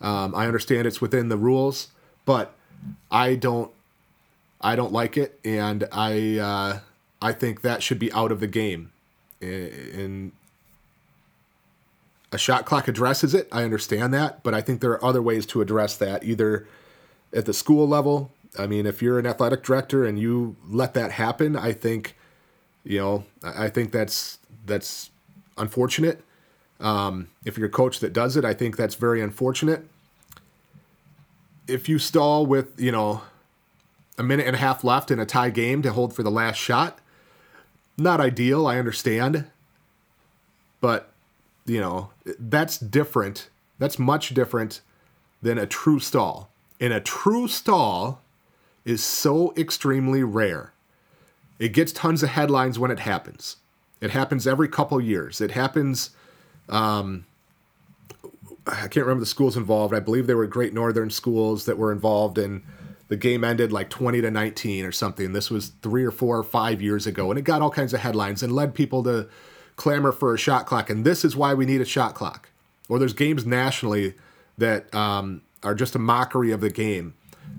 Um, 0.00 0.36
I 0.36 0.46
understand 0.46 0.86
it's 0.86 1.00
within 1.00 1.28
the 1.28 1.36
rules, 1.36 1.88
but 2.24 2.54
I 3.10 3.34
don't. 3.34 3.72
I 4.60 4.76
don't 4.76 4.92
like 4.92 5.16
it, 5.16 5.40
and 5.44 5.88
I 5.90 6.38
uh, 6.38 6.78
I 7.20 7.32
think 7.32 7.62
that 7.62 7.82
should 7.82 7.98
be 7.98 8.12
out 8.12 8.30
of 8.30 8.38
the 8.38 8.46
game. 8.46 8.92
And 9.40 10.30
a 12.32 12.38
shot 12.38 12.64
clock 12.66 12.88
addresses 12.88 13.34
it. 13.34 13.46
I 13.52 13.62
understand 13.62 14.12
that, 14.14 14.42
but 14.42 14.54
I 14.54 14.60
think 14.60 14.80
there 14.80 14.90
are 14.90 15.04
other 15.04 15.22
ways 15.22 15.46
to 15.46 15.60
address 15.60 15.96
that, 15.98 16.24
either 16.24 16.66
at 17.32 17.46
the 17.46 17.54
school 17.54 17.86
level 17.86 18.30
I 18.58 18.66
mean, 18.66 18.86
if 18.86 19.00
you're 19.00 19.18
an 19.18 19.26
athletic 19.26 19.62
director 19.62 20.04
and 20.04 20.18
you 20.18 20.56
let 20.68 20.94
that 20.94 21.12
happen, 21.12 21.56
I 21.56 21.72
think, 21.72 22.16
you 22.84 22.98
know, 22.98 23.24
I 23.42 23.68
think 23.68 23.92
that's 23.92 24.38
that's 24.66 25.10
unfortunate. 25.56 26.22
Um, 26.80 27.28
if 27.44 27.56
you're 27.56 27.68
a 27.68 27.70
coach 27.70 28.00
that 28.00 28.12
does 28.12 28.36
it, 28.36 28.44
I 28.44 28.54
think 28.54 28.76
that's 28.76 28.94
very 28.94 29.22
unfortunate. 29.22 29.86
If 31.68 31.88
you 31.88 31.98
stall 31.98 32.44
with, 32.44 32.78
you 32.78 32.92
know, 32.92 33.22
a 34.18 34.22
minute 34.22 34.46
and 34.46 34.56
a 34.56 34.58
half 34.58 34.84
left 34.84 35.10
in 35.10 35.18
a 35.18 35.26
tie 35.26 35.50
game 35.50 35.80
to 35.82 35.92
hold 35.92 36.14
for 36.14 36.22
the 36.22 36.30
last 36.30 36.56
shot, 36.56 36.98
not 37.96 38.20
ideal, 38.20 38.66
I 38.66 38.78
understand. 38.78 39.46
But, 40.80 41.11
you 41.66 41.80
know, 41.80 42.10
that's 42.38 42.78
different. 42.78 43.48
That's 43.78 43.98
much 43.98 44.34
different 44.34 44.80
than 45.40 45.58
a 45.58 45.66
true 45.66 46.00
stall. 46.00 46.50
And 46.80 46.92
a 46.92 47.00
true 47.00 47.48
stall, 47.48 48.22
is 48.84 49.02
so 49.02 49.52
extremely 49.56 50.22
rare. 50.22 50.72
It 51.58 51.72
gets 51.72 51.92
tons 51.92 52.22
of 52.22 52.30
headlines 52.30 52.78
when 52.78 52.90
it 52.90 53.00
happens. 53.00 53.56
It 54.00 54.10
happens 54.10 54.46
every 54.46 54.68
couple 54.68 55.00
years. 55.00 55.40
It 55.40 55.52
happens. 55.52 56.10
Um, 56.68 57.26
I 58.66 58.88
can't 58.88 59.06
remember 59.06 59.20
the 59.20 59.26
schools 59.26 59.56
involved. 59.56 59.94
I 59.94 60.00
believe 60.00 60.26
there 60.26 60.36
were 60.36 60.46
Great 60.46 60.74
Northern 60.74 61.10
schools 61.10 61.66
that 61.66 61.78
were 61.78 61.92
involved, 61.92 62.38
and 62.38 62.62
the 63.08 63.16
game 63.16 63.44
ended 63.44 63.70
like 63.70 63.90
20 63.90 64.20
to 64.22 64.30
19 64.30 64.84
or 64.84 64.92
something. 64.92 65.32
This 65.32 65.50
was 65.50 65.72
three 65.82 66.04
or 66.04 66.10
four 66.10 66.36
or 66.36 66.44
five 66.44 66.82
years 66.82 67.06
ago, 67.06 67.30
and 67.30 67.38
it 67.38 67.42
got 67.42 67.62
all 67.62 67.70
kinds 67.70 67.94
of 67.94 68.00
headlines 68.00 68.42
and 68.42 68.52
led 68.52 68.74
people 68.74 69.04
to 69.04 69.28
clamor 69.76 70.12
for 70.12 70.34
a 70.34 70.38
shot 70.38 70.66
clock. 70.66 70.90
And 70.90 71.04
this 71.04 71.24
is 71.24 71.36
why 71.36 71.54
we 71.54 71.66
need 71.66 71.80
a 71.80 71.86
shot 71.86 72.14
clock. 72.14 72.50
Or 72.88 72.98
there's 72.98 73.12
games 73.12 73.46
nationally 73.46 74.14
that 74.58 74.92
um, 74.94 75.42
are 75.62 75.74
just 75.74 75.94
a 75.94 75.98
mockery 75.98 76.52
of 76.52 76.60
the 76.60 76.70
game 76.70 77.14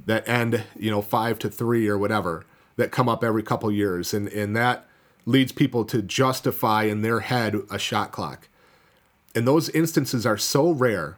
that 0.05 0.27
end, 0.27 0.63
you 0.77 0.91
know, 0.91 1.01
five 1.01 1.39
to 1.39 1.49
three 1.49 1.87
or 1.87 1.97
whatever 1.97 2.45
that 2.75 2.91
come 2.91 3.07
up 3.07 3.23
every 3.23 3.43
couple 3.43 3.71
years, 3.71 4.13
and 4.13 4.27
and 4.29 4.55
that 4.55 4.85
leads 5.25 5.51
people 5.51 5.85
to 5.85 6.01
justify 6.01 6.83
in 6.83 7.01
their 7.01 7.21
head 7.21 7.55
a 7.69 7.79
shot 7.79 8.11
clock. 8.11 8.49
And 9.35 9.47
those 9.47 9.69
instances 9.69 10.25
are 10.25 10.37
so 10.37 10.71
rare. 10.71 11.17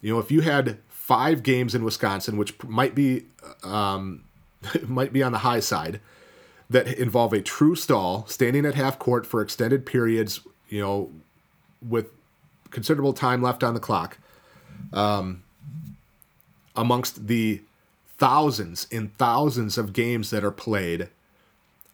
You 0.00 0.14
know, 0.14 0.20
if 0.20 0.30
you 0.30 0.42
had 0.42 0.78
five 0.88 1.42
games 1.42 1.74
in 1.74 1.82
Wisconsin, 1.82 2.36
which 2.36 2.62
might 2.64 2.94
be 2.94 3.24
um, 3.64 4.24
might 4.86 5.12
be 5.12 5.22
on 5.22 5.32
the 5.32 5.38
high 5.38 5.60
side, 5.60 6.00
that 6.68 6.86
involve 6.98 7.32
a 7.32 7.40
true 7.40 7.76
stall, 7.76 8.26
standing 8.26 8.66
at 8.66 8.74
half 8.74 8.98
court 8.98 9.26
for 9.26 9.40
extended 9.40 9.86
periods, 9.86 10.40
you 10.68 10.80
know, 10.80 11.10
with 11.86 12.06
considerable 12.70 13.12
time 13.12 13.42
left 13.42 13.62
on 13.62 13.74
the 13.74 13.80
clock, 13.80 14.18
um, 14.92 15.42
amongst 16.74 17.28
the 17.28 17.62
thousands 18.18 18.86
and 18.90 19.16
thousands 19.16 19.78
of 19.78 19.92
games 19.92 20.30
that 20.30 20.42
are 20.44 20.50
played. 20.50 21.08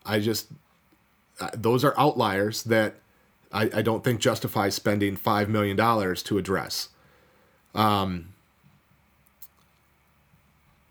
I 0.05 0.21
just 0.21 0.49
those 1.55 1.85
are 1.85 1.99
outliers 1.99 2.63
that 2.65 2.97
I, 3.53 3.71
I 3.75 3.83
don't 3.83 4.05
think 4.05 4.21
justify 4.21 4.69
spending 4.69 5.17
five 5.17 5.49
million 5.49 5.77
dollars 5.77 6.23
to 6.25 6.39
address. 6.39 6.89
Um, 7.75 8.33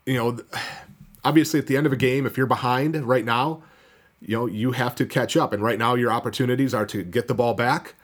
you 0.06 0.14
know, 0.14 0.38
obviously 1.24 1.58
at 1.58 1.66
the 1.66 1.76
end 1.76 1.86
of 1.86 1.92
a 1.92 1.96
game, 1.96 2.26
if 2.26 2.36
you're 2.36 2.46
behind 2.46 2.94
right 3.04 3.24
now, 3.24 3.62
you 4.24 4.36
know 4.36 4.46
you 4.46 4.72
have 4.72 4.94
to 4.96 5.06
catch 5.06 5.36
up, 5.36 5.52
and 5.52 5.62
right 5.62 5.78
now 5.78 5.94
your 5.94 6.12
opportunities 6.12 6.72
are 6.72 6.86
to 6.86 7.02
get 7.02 7.28
the 7.28 7.34
ball 7.34 7.54
back 7.54 7.94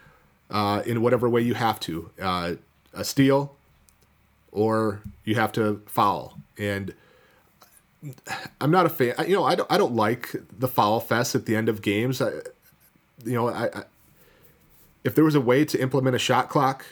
uh, 0.50 0.82
in 0.84 1.02
whatever 1.02 1.28
way 1.28 1.40
you 1.40 1.54
have 1.54 1.78
to, 1.80 2.10
uh, 2.20 2.54
a 2.92 3.04
steal, 3.04 3.56
or 4.52 5.02
you 5.24 5.36
have 5.36 5.52
to 5.52 5.82
foul, 5.86 6.38
and 6.58 6.94
I'm 8.60 8.70
not 8.70 8.86
a 8.86 8.88
fan. 8.88 9.14
You 9.26 9.36
know, 9.36 9.44
I 9.44 9.54
don't. 9.54 9.70
I 9.72 9.78
don't 9.78 9.94
like 9.94 10.34
the 10.56 10.68
foul 10.68 11.00
fest 11.00 11.34
at 11.34 11.46
the 11.46 11.56
end 11.56 11.68
of 11.68 11.82
games. 11.82 12.20
I, 12.20 12.30
you 13.24 13.34
know, 13.34 13.48
I, 13.48 13.66
I, 13.66 13.82
if 15.04 15.14
there 15.14 15.24
was 15.24 15.34
a 15.34 15.40
way 15.40 15.64
to 15.64 15.80
implement 15.80 16.14
a 16.14 16.18
shot 16.18 16.48
clock 16.48 16.84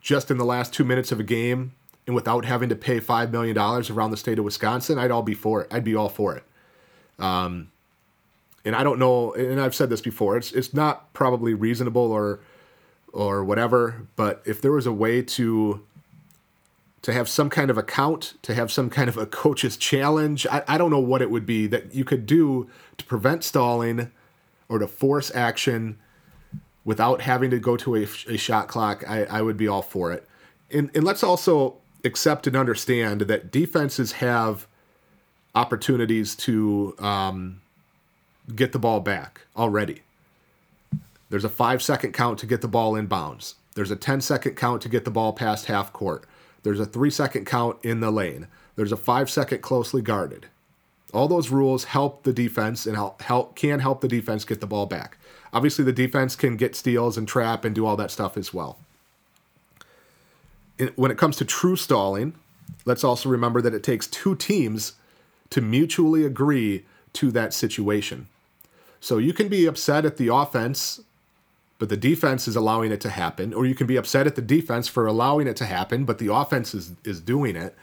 just 0.00 0.30
in 0.30 0.38
the 0.38 0.44
last 0.44 0.72
two 0.72 0.84
minutes 0.84 1.12
of 1.12 1.20
a 1.20 1.24
game 1.24 1.72
and 2.06 2.14
without 2.14 2.44
having 2.44 2.68
to 2.68 2.76
pay 2.76 2.98
five 3.00 3.30
million 3.30 3.54
dollars 3.54 3.90
around 3.90 4.10
the 4.10 4.16
state 4.16 4.38
of 4.38 4.44
Wisconsin, 4.44 4.98
I'd 4.98 5.10
all 5.10 5.22
be 5.22 5.34
for 5.34 5.62
it. 5.62 5.68
I'd 5.72 5.84
be 5.84 5.94
all 5.94 6.08
for 6.08 6.36
it. 6.36 6.44
Um, 7.18 7.70
and 8.68 8.76
I 8.76 8.84
don't 8.84 8.98
know. 8.98 9.32
And 9.32 9.58
I've 9.58 9.74
said 9.74 9.88
this 9.88 10.02
before. 10.02 10.36
It's 10.36 10.52
it's 10.52 10.74
not 10.74 11.10
probably 11.14 11.54
reasonable 11.54 12.12
or 12.12 12.40
or 13.14 13.42
whatever. 13.42 14.06
But 14.14 14.42
if 14.44 14.60
there 14.60 14.72
was 14.72 14.86
a 14.86 14.92
way 14.92 15.22
to 15.22 15.82
to 17.00 17.12
have 17.14 17.30
some 17.30 17.48
kind 17.48 17.70
of 17.70 17.78
account, 17.78 18.34
to 18.42 18.54
have 18.54 18.70
some 18.70 18.90
kind 18.90 19.08
of 19.08 19.16
a 19.16 19.24
coach's 19.24 19.78
challenge. 19.78 20.46
I, 20.50 20.62
I 20.68 20.76
don't 20.76 20.90
know 20.90 20.98
what 21.00 21.22
it 21.22 21.30
would 21.30 21.46
be 21.46 21.66
that 21.68 21.94
you 21.94 22.04
could 22.04 22.26
do 22.26 22.68
to 22.98 23.04
prevent 23.06 23.42
stalling 23.42 24.10
or 24.68 24.78
to 24.78 24.86
force 24.86 25.34
action 25.34 25.98
without 26.84 27.22
having 27.22 27.50
to 27.50 27.58
go 27.58 27.78
to 27.78 27.96
a, 27.96 28.02
a 28.02 28.36
shot 28.36 28.68
clock. 28.68 29.02
I, 29.08 29.24
I 29.24 29.40
would 29.40 29.56
be 29.56 29.68
all 29.68 29.80
for 29.80 30.12
it. 30.12 30.28
And, 30.70 30.90
and 30.94 31.04
let's 31.04 31.22
also 31.22 31.76
accept 32.04 32.46
and 32.46 32.56
understand 32.56 33.22
that 33.22 33.50
defenses 33.50 34.12
have 34.12 34.66
opportunities 35.54 36.34
to 36.34 36.94
um, 36.98 37.62
get 38.54 38.72
the 38.72 38.78
ball 38.78 39.00
back 39.00 39.42
already. 39.56 40.02
There's 41.30 41.44
a 41.44 41.50
five 41.50 41.82
second 41.82 42.12
count 42.12 42.38
to 42.40 42.46
get 42.46 42.60
the 42.60 42.68
ball 42.68 42.96
in 42.96 43.06
bounds. 43.06 43.56
There's 43.74 43.90
a 43.90 43.96
10 43.96 44.20
second 44.20 44.56
count 44.56 44.82
to 44.82 44.88
get 44.88 45.04
the 45.04 45.10
ball 45.10 45.32
past 45.32 45.66
half 45.66 45.92
court. 45.92 46.24
There's 46.62 46.80
a 46.80 46.86
three 46.86 47.10
second 47.10 47.46
count 47.46 47.78
in 47.82 48.00
the 48.00 48.10
lane. 48.10 48.48
There's 48.76 48.92
a 48.92 48.96
five 48.96 49.30
second 49.30 49.62
closely 49.62 50.02
guarded. 50.02 50.46
All 51.12 51.28
those 51.28 51.50
rules 51.50 51.84
help 51.84 52.24
the 52.24 52.32
defense 52.32 52.86
and 52.86 52.96
help, 52.96 53.22
help 53.22 53.56
can 53.56 53.80
help 53.80 54.00
the 54.00 54.08
defense 54.08 54.44
get 54.44 54.60
the 54.60 54.66
ball 54.66 54.86
back. 54.86 55.16
Obviously, 55.52 55.84
the 55.84 55.92
defense 55.92 56.36
can 56.36 56.56
get 56.56 56.76
steals 56.76 57.16
and 57.16 57.26
trap 57.26 57.64
and 57.64 57.74
do 57.74 57.86
all 57.86 57.96
that 57.96 58.10
stuff 58.10 58.36
as 58.36 58.52
well. 58.52 58.78
When 60.96 61.10
it 61.10 61.18
comes 61.18 61.36
to 61.36 61.44
true 61.44 61.76
stalling, 61.76 62.34
let's 62.84 63.02
also 63.02 63.28
remember 63.28 63.62
that 63.62 63.74
it 63.74 63.82
takes 63.82 64.06
two 64.06 64.36
teams 64.36 64.92
to 65.50 65.60
mutually 65.60 66.24
agree 66.24 66.84
to 67.14 67.30
that 67.30 67.54
situation. 67.54 68.28
So 69.00 69.18
you 69.18 69.32
can 69.32 69.48
be 69.48 69.66
upset 69.66 70.04
at 70.04 70.16
the 70.16 70.28
offense 70.28 71.00
but 71.78 71.88
the 71.88 71.96
defense 71.96 72.48
is 72.48 72.56
allowing 72.56 72.90
it 72.90 73.00
to 73.02 73.10
happen, 73.10 73.54
or 73.54 73.64
you 73.64 73.74
can 73.74 73.86
be 73.86 73.96
upset 73.96 74.26
at 74.26 74.34
the 74.34 74.42
defense 74.42 74.88
for 74.88 75.06
allowing 75.06 75.46
it 75.46 75.56
to 75.56 75.64
happen, 75.64 76.04
but 76.04 76.18
the 76.18 76.32
offense 76.32 76.74
is, 76.74 76.92
is 77.04 77.20
doing 77.20 77.54
it. 77.54 77.74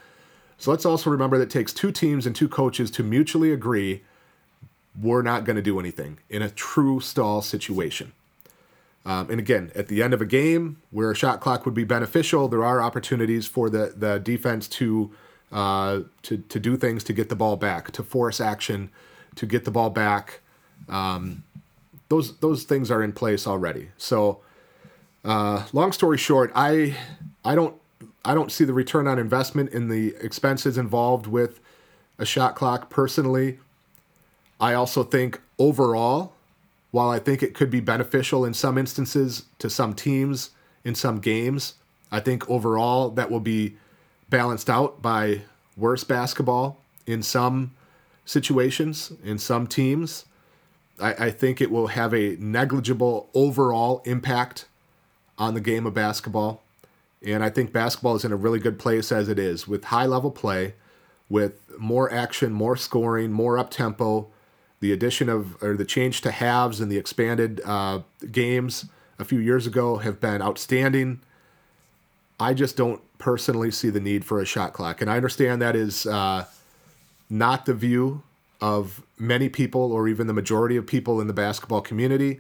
So 0.57 0.72
let's 0.72 0.86
also 0.86 1.09
remember 1.09 1.38
that 1.38 1.45
it 1.45 1.49
takes 1.49 1.74
two 1.74 1.91
teams 1.91 2.26
and 2.26 2.36
two 2.36 2.49
coaches 2.49 2.91
to 2.91 3.03
mutually 3.03 3.51
agree 3.51 4.01
we're 5.01 5.22
not 5.22 5.43
going 5.43 5.55
to 5.55 5.61
do 5.61 5.80
anything 5.80 6.20
in 6.30 6.41
a 6.41 6.49
true 6.49 6.99
stall 6.99 7.41
situation. 7.41 8.13
Um, 9.05 9.30
and 9.30 9.39
again, 9.39 9.72
at 9.76 9.88
the 9.88 10.01
end 10.01 10.13
of 10.13 10.22
a 10.22 10.26
game 10.26 10.78
where 10.91 11.11
a 11.11 11.16
shot 11.16 11.39
clock 11.39 11.66
would 11.66 11.76
be 11.76 11.84
beneficial, 11.84 12.47
there 12.47 12.63
are 12.63 12.82
opportunities 12.82 13.45
for 13.45 13.70
the, 13.70 13.93
the 13.95 14.20
defense 14.20 14.68
to, 14.70 15.11
uh, 15.51 16.01
to, 16.24 16.38
to 16.38 16.59
do 16.59 16.76
things 16.76 17.03
to 17.03 17.13
get 17.13 17.30
the 17.30 17.36
ball 17.36 17.55
back, 17.55 17.91
to 17.91 18.03
force 18.03 18.41
action, 18.41 18.89
to 19.36 19.45
get 19.45 19.63
the 19.63 19.72
ball 19.72 19.89
back. 19.89 20.41
Um, 20.89 21.43
those 22.09 22.38
those 22.38 22.63
things 22.63 22.91
are 22.91 23.03
in 23.03 23.11
place 23.11 23.47
already. 23.47 23.89
So, 23.97 24.39
uh, 25.23 25.65
long 25.73 25.91
story 25.91 26.17
short, 26.17 26.51
I 26.55 26.95
I 27.43 27.55
don't 27.55 27.75
I 28.23 28.33
don't 28.33 28.51
see 28.51 28.65
the 28.65 28.73
return 28.73 29.07
on 29.07 29.19
investment 29.19 29.71
in 29.71 29.88
the 29.88 30.15
expenses 30.21 30.77
involved 30.77 31.27
with 31.27 31.59
a 32.17 32.25
shot 32.25 32.55
clock 32.55 32.89
personally. 32.89 33.59
I 34.59 34.73
also 34.73 35.03
think 35.03 35.41
overall, 35.59 36.33
while 36.91 37.09
I 37.09 37.19
think 37.19 37.43
it 37.43 37.53
could 37.53 37.69
be 37.69 37.81
beneficial 37.81 38.45
in 38.45 38.53
some 38.53 38.77
instances 38.77 39.43
to 39.59 39.69
some 39.69 39.93
teams 39.93 40.51
in 40.83 40.95
some 40.95 41.19
games, 41.19 41.75
I 42.11 42.19
think 42.19 42.49
overall 42.49 43.09
that 43.11 43.29
will 43.29 43.39
be 43.39 43.75
balanced 44.29 44.69
out 44.69 45.01
by 45.01 45.41
worse 45.75 46.03
basketball 46.03 46.79
in 47.05 47.21
some 47.21 47.75
situations, 48.25 49.11
in 49.23 49.38
some 49.38 49.67
teams. 49.67 50.25
I, 50.99 51.25
I 51.25 51.31
think 51.31 51.61
it 51.61 51.71
will 51.71 51.87
have 51.87 52.13
a 52.13 52.37
negligible 52.39 53.29
overall 53.33 54.01
impact 54.05 54.65
on 55.37 55.53
the 55.53 55.61
game 55.61 55.85
of 55.85 55.93
basketball. 55.93 56.61
And 57.25 57.43
I 57.43 57.49
think 57.49 57.73
basketball 57.73 58.15
is 58.15 58.23
in 58.23 58.31
a 58.31 58.35
really 58.35 58.59
good 58.59 58.79
place 58.79 59.11
as 59.11 59.29
it 59.29 59.39
is 59.39 59.67
with 59.67 59.85
high 59.85 60.05
level 60.05 60.31
play, 60.31 60.75
with 61.29 61.59
more 61.77 62.11
action, 62.11 62.53
more 62.53 62.77
scoring, 62.77 63.31
more 63.31 63.57
up 63.57 63.71
tempo. 63.71 64.27
The 64.79 64.91
addition 64.91 65.29
of, 65.29 65.61
or 65.63 65.75
the 65.75 65.85
change 65.85 66.21
to 66.21 66.31
halves 66.31 66.79
and 66.79 66.91
the 66.91 66.97
expanded 66.97 67.61
uh, 67.65 68.01
games 68.31 68.85
a 69.17 69.25
few 69.25 69.39
years 69.39 69.65
ago 69.65 69.97
have 69.97 70.19
been 70.19 70.41
outstanding. 70.41 71.21
I 72.39 72.53
just 72.53 72.77
don't 72.77 73.01
personally 73.17 73.71
see 73.71 73.89
the 73.89 73.99
need 73.99 74.25
for 74.25 74.39
a 74.39 74.45
shot 74.45 74.73
clock. 74.73 75.01
And 75.01 75.09
I 75.09 75.15
understand 75.15 75.61
that 75.61 75.75
is 75.75 76.05
uh, 76.05 76.45
not 77.29 77.65
the 77.65 77.73
view 77.73 78.21
of 78.61 79.03
many 79.17 79.49
people, 79.49 79.91
or 79.91 80.07
even 80.07 80.27
the 80.27 80.33
majority 80.33 80.77
of 80.77 80.87
people 80.87 81.21
in 81.21 81.27
the 81.27 81.33
basketball 81.33 81.81
community. 81.81 82.39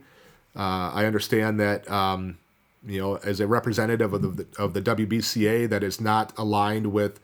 Uh, 0.55 0.91
I 0.93 1.05
understand 1.05 1.59
that 1.59 1.89
um, 1.91 2.37
you 2.87 3.01
know, 3.01 3.15
as 3.15 3.39
a 3.39 3.47
representative 3.47 4.13
of 4.13 4.37
the 4.37 4.45
of 4.57 4.73
the 4.73 4.81
WBCA, 4.81 5.69
that 5.69 5.83
is 5.83 5.99
not 5.99 6.33
aligned 6.37 6.87
with 6.87 7.19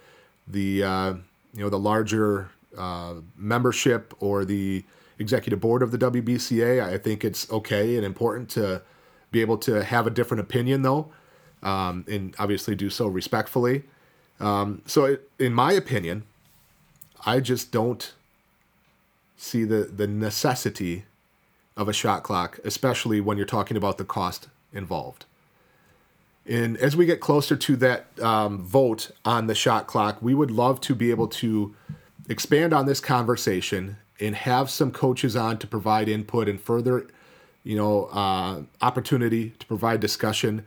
the 0.47 0.83
uh, 0.83 1.13
you 1.53 1.63
know 1.63 1.69
the 1.69 1.79
larger 1.79 2.49
uh, 2.77 3.15
membership 3.37 4.13
or 4.19 4.43
the 4.43 4.83
executive 5.19 5.59
board 5.59 5.83
of 5.83 5.91
the 5.91 5.97
WBCA. 5.97 6.83
I 6.83 6.97
think 6.97 7.23
it's 7.23 7.49
okay 7.51 7.95
and 7.95 8.05
important 8.05 8.49
to 8.51 8.81
be 9.29 9.41
able 9.41 9.57
to 9.59 9.83
have 9.83 10.07
a 10.07 10.09
different 10.09 10.41
opinion, 10.41 10.81
though, 10.81 11.11
um, 11.63 12.05
and 12.09 12.35
obviously 12.39 12.75
do 12.75 12.89
so 12.89 13.07
respectfully. 13.07 13.83
Um, 14.39 14.81
so, 14.85 15.05
it, 15.05 15.29
in 15.37 15.53
my 15.53 15.71
opinion, 15.71 16.23
I 17.25 17.39
just 17.39 17.71
don't 17.71 18.13
see 19.41 19.63
the, 19.63 19.83
the 19.83 20.07
necessity 20.07 21.05
of 21.75 21.89
a 21.89 21.93
shot 21.93 22.23
clock, 22.23 22.59
especially 22.63 23.19
when 23.19 23.37
you're 23.37 23.45
talking 23.45 23.75
about 23.75 23.97
the 23.97 24.05
cost 24.05 24.47
involved. 24.71 25.25
And 26.45 26.77
as 26.77 26.95
we 26.95 27.05
get 27.05 27.19
closer 27.19 27.55
to 27.55 27.75
that 27.77 28.07
um, 28.21 28.63
vote 28.63 29.11
on 29.25 29.47
the 29.47 29.55
shot 29.55 29.87
clock, 29.87 30.21
we 30.21 30.33
would 30.33 30.51
love 30.51 30.81
to 30.81 30.95
be 30.95 31.11
able 31.11 31.27
to 31.27 31.75
expand 32.29 32.73
on 32.73 32.85
this 32.85 32.99
conversation 32.99 33.97
and 34.19 34.35
have 34.35 34.69
some 34.69 34.91
coaches 34.91 35.35
on 35.35 35.57
to 35.57 35.67
provide 35.67 36.07
input 36.07 36.47
and 36.47 36.61
further, 36.61 37.07
you 37.63 37.75
know, 37.75 38.05
uh, 38.05 38.61
opportunity 38.81 39.51
to 39.59 39.65
provide 39.65 39.99
discussion, 39.99 40.65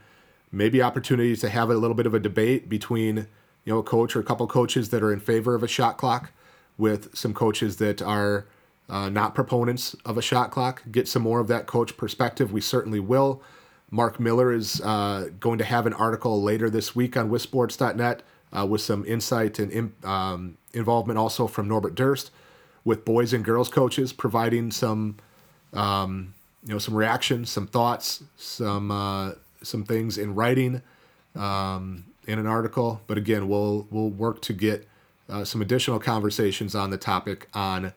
maybe 0.51 0.83
opportunities 0.83 1.41
to 1.41 1.49
have 1.49 1.71
a 1.71 1.75
little 1.75 1.95
bit 1.95 2.07
of 2.07 2.15
a 2.15 2.21
debate 2.21 2.69
between, 2.69 3.17
you 3.65 3.73
know, 3.73 3.79
a 3.79 3.83
coach 3.85 4.17
or 4.17 4.21
a 4.21 4.25
couple 4.25 4.47
coaches 4.47 4.91
that 4.91 5.03
are 5.03 5.13
in 5.13 5.21
favor 5.21 5.55
of 5.55 5.63
a 5.63 5.69
shot 5.69 5.97
clock 5.97 6.33
with 6.77 7.17
some 7.17 7.33
coaches 7.33 7.77
that 7.77 8.03
are 8.03 8.47
uh, 8.89 9.09
not 9.09 9.35
proponents 9.35 9.97
of 10.05 10.19
a 10.19 10.23
shot 10.23 10.51
clock, 10.51 10.83
get 10.91 11.09
some 11.09 11.23
more 11.23 11.41
of 11.41 11.49
that 11.49 11.67
coach 11.67 11.97
perspective. 11.97 12.53
We 12.53 12.61
certainly 12.61 13.01
will. 13.01 13.43
Mark 13.91 14.19
Miller 14.19 14.53
is 14.53 14.81
uh, 14.81 15.29
going 15.41 15.59
to 15.59 15.65
have 15.65 15.87
an 15.87 15.93
article 15.95 16.43
later 16.43 16.69
this 16.69 16.95
week 16.97 17.17
on 17.17 17.31
WisSports.net 17.31 18.23
uh, 18.57 18.67
with 18.67 18.81
some 18.81 19.05
insight 19.07 19.59
and 19.59 19.93
um, 20.05 20.57
involvement 20.73 21.19
also 21.19 21.47
from 21.47 21.69
Norbert 21.69 21.95
Durst 21.95 22.31
with 22.85 23.05
boys 23.05 23.33
and 23.33 23.45
girls 23.45 23.69
coaches, 23.69 24.13
providing 24.13 24.71
some 24.71 25.17
um, 25.73 26.35
you 26.65 26.73
know 26.73 26.79
some 26.79 26.95
reactions, 26.95 27.51
some 27.51 27.67
thoughts, 27.67 28.23
some 28.37 28.91
uh, 28.91 29.33
some 29.63 29.85
things 29.85 30.19
in 30.19 30.35
writing 30.35 30.83
um, 31.35 32.05
in 32.27 32.39
an 32.39 32.47
article. 32.47 33.01
But 33.07 33.19
again, 33.19 33.49
we'll 33.49 33.87
we'll 33.91 34.11
work 34.11 34.43
to 34.43 34.53
get 34.53 34.89
uh, 35.29 35.45
some 35.45 35.63
additional 35.63 35.99
conversations 35.99 36.75
on 36.75 36.91
the 36.91 36.99
topic 36.99 37.49
on 37.55 37.93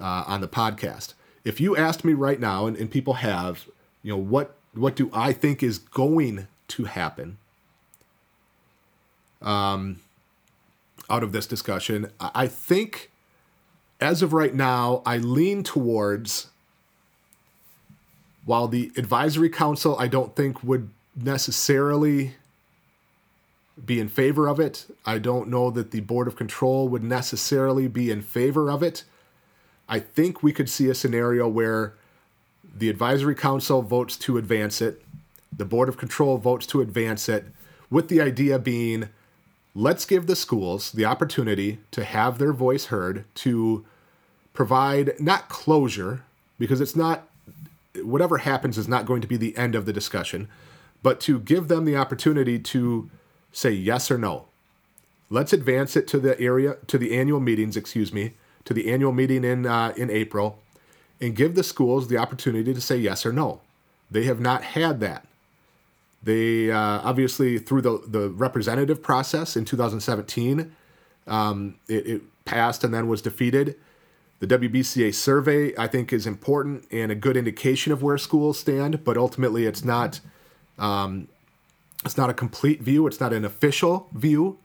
uh, 0.00 0.24
on 0.26 0.40
the 0.40 0.48
podcast. 0.48 1.14
If 1.44 1.60
you 1.60 1.76
asked 1.76 2.04
me 2.04 2.12
right 2.12 2.38
now, 2.38 2.66
and, 2.66 2.76
and 2.76 2.90
people 2.90 3.14
have, 3.14 3.66
you 4.02 4.12
know, 4.12 4.18
what 4.18 4.54
what 4.74 4.96
do 4.96 5.10
I 5.12 5.32
think 5.32 5.62
is 5.62 5.78
going 5.78 6.48
to 6.68 6.84
happen 6.84 7.36
um, 9.42 10.00
out 11.10 11.22
of 11.22 11.32
this 11.32 11.46
discussion? 11.46 12.10
I 12.20 12.46
think 12.46 13.10
as 14.00 14.22
of 14.22 14.32
right 14.32 14.54
now, 14.54 15.02
I 15.04 15.18
lean 15.18 15.62
towards 15.62 16.48
while 18.44 18.66
the 18.66 18.90
advisory 18.96 19.48
council 19.48 19.96
I 19.98 20.08
don't 20.08 20.34
think 20.34 20.62
would 20.64 20.90
necessarily 21.14 22.34
be 23.84 24.00
in 24.00 24.08
favor 24.08 24.48
of 24.48 24.60
it. 24.60 24.86
I 25.06 25.18
don't 25.18 25.48
know 25.48 25.70
that 25.70 25.90
the 25.90 26.00
board 26.00 26.28
of 26.28 26.36
control 26.36 26.88
would 26.88 27.04
necessarily 27.04 27.88
be 27.88 28.10
in 28.10 28.22
favor 28.22 28.70
of 28.70 28.82
it. 28.82 29.04
I 29.92 30.00
think 30.00 30.42
we 30.42 30.54
could 30.54 30.70
see 30.70 30.88
a 30.88 30.94
scenario 30.94 31.46
where 31.46 31.92
the 32.64 32.88
advisory 32.88 33.34
council 33.34 33.82
votes 33.82 34.16
to 34.20 34.38
advance 34.38 34.80
it, 34.80 35.02
the 35.54 35.66
board 35.66 35.86
of 35.86 35.98
control 35.98 36.38
votes 36.38 36.64
to 36.68 36.80
advance 36.80 37.28
it, 37.28 37.44
with 37.90 38.08
the 38.08 38.18
idea 38.18 38.58
being 38.58 39.10
let's 39.74 40.06
give 40.06 40.26
the 40.26 40.34
schools 40.34 40.92
the 40.92 41.04
opportunity 41.04 41.78
to 41.90 42.04
have 42.04 42.38
their 42.38 42.54
voice 42.54 42.86
heard, 42.86 43.26
to 43.34 43.84
provide 44.54 45.12
not 45.20 45.50
closure, 45.50 46.22
because 46.58 46.80
it's 46.80 46.96
not, 46.96 47.28
whatever 48.02 48.38
happens 48.38 48.78
is 48.78 48.88
not 48.88 49.04
going 49.04 49.20
to 49.20 49.28
be 49.28 49.36
the 49.36 49.54
end 49.58 49.74
of 49.74 49.84
the 49.84 49.92
discussion, 49.92 50.48
but 51.02 51.20
to 51.20 51.38
give 51.38 51.68
them 51.68 51.84
the 51.84 51.96
opportunity 51.98 52.58
to 52.58 53.10
say 53.52 53.70
yes 53.70 54.10
or 54.10 54.16
no. 54.16 54.46
Let's 55.28 55.52
advance 55.52 55.96
it 55.96 56.08
to 56.08 56.18
the 56.18 56.40
area, 56.40 56.78
to 56.86 56.96
the 56.96 57.14
annual 57.14 57.40
meetings, 57.40 57.76
excuse 57.76 58.10
me, 58.10 58.32
to 58.64 58.74
the 58.74 58.90
annual 58.90 59.12
meeting 59.12 59.44
in, 59.44 59.66
uh, 59.66 59.92
in 59.96 60.10
April, 60.10 60.58
and 61.20 61.36
give 61.36 61.54
the 61.54 61.62
schools 61.62 62.08
the 62.08 62.16
opportunity 62.16 62.74
to 62.74 62.80
say 62.80 62.96
yes 62.96 63.24
or 63.24 63.32
no. 63.32 63.60
They 64.10 64.24
have 64.24 64.40
not 64.40 64.62
had 64.62 65.00
that. 65.00 65.26
They 66.22 66.70
uh, 66.70 67.00
obviously, 67.02 67.58
through 67.58 67.82
the, 67.82 68.02
the 68.06 68.28
representative 68.28 69.02
process 69.02 69.56
in 69.56 69.64
2017, 69.64 70.74
um, 71.26 71.76
it, 71.88 72.06
it 72.06 72.44
passed 72.44 72.84
and 72.84 72.92
then 72.92 73.08
was 73.08 73.22
defeated. 73.22 73.76
The 74.40 74.46
WBCA 74.46 75.14
survey, 75.14 75.72
I 75.76 75.86
think, 75.86 76.12
is 76.12 76.26
important 76.26 76.86
and 76.90 77.12
a 77.12 77.14
good 77.14 77.36
indication 77.36 77.92
of 77.92 78.02
where 78.02 78.18
schools 78.18 78.58
stand, 78.58 79.04
but 79.04 79.16
ultimately, 79.16 79.66
it's 79.66 79.84
not 79.84 80.20
um, 80.78 81.28
it's 82.04 82.16
not 82.16 82.30
a 82.30 82.34
complete 82.34 82.80
view. 82.80 83.06
It's 83.06 83.20
not 83.20 83.32
an 83.32 83.44
official 83.44 84.08
view. 84.12 84.58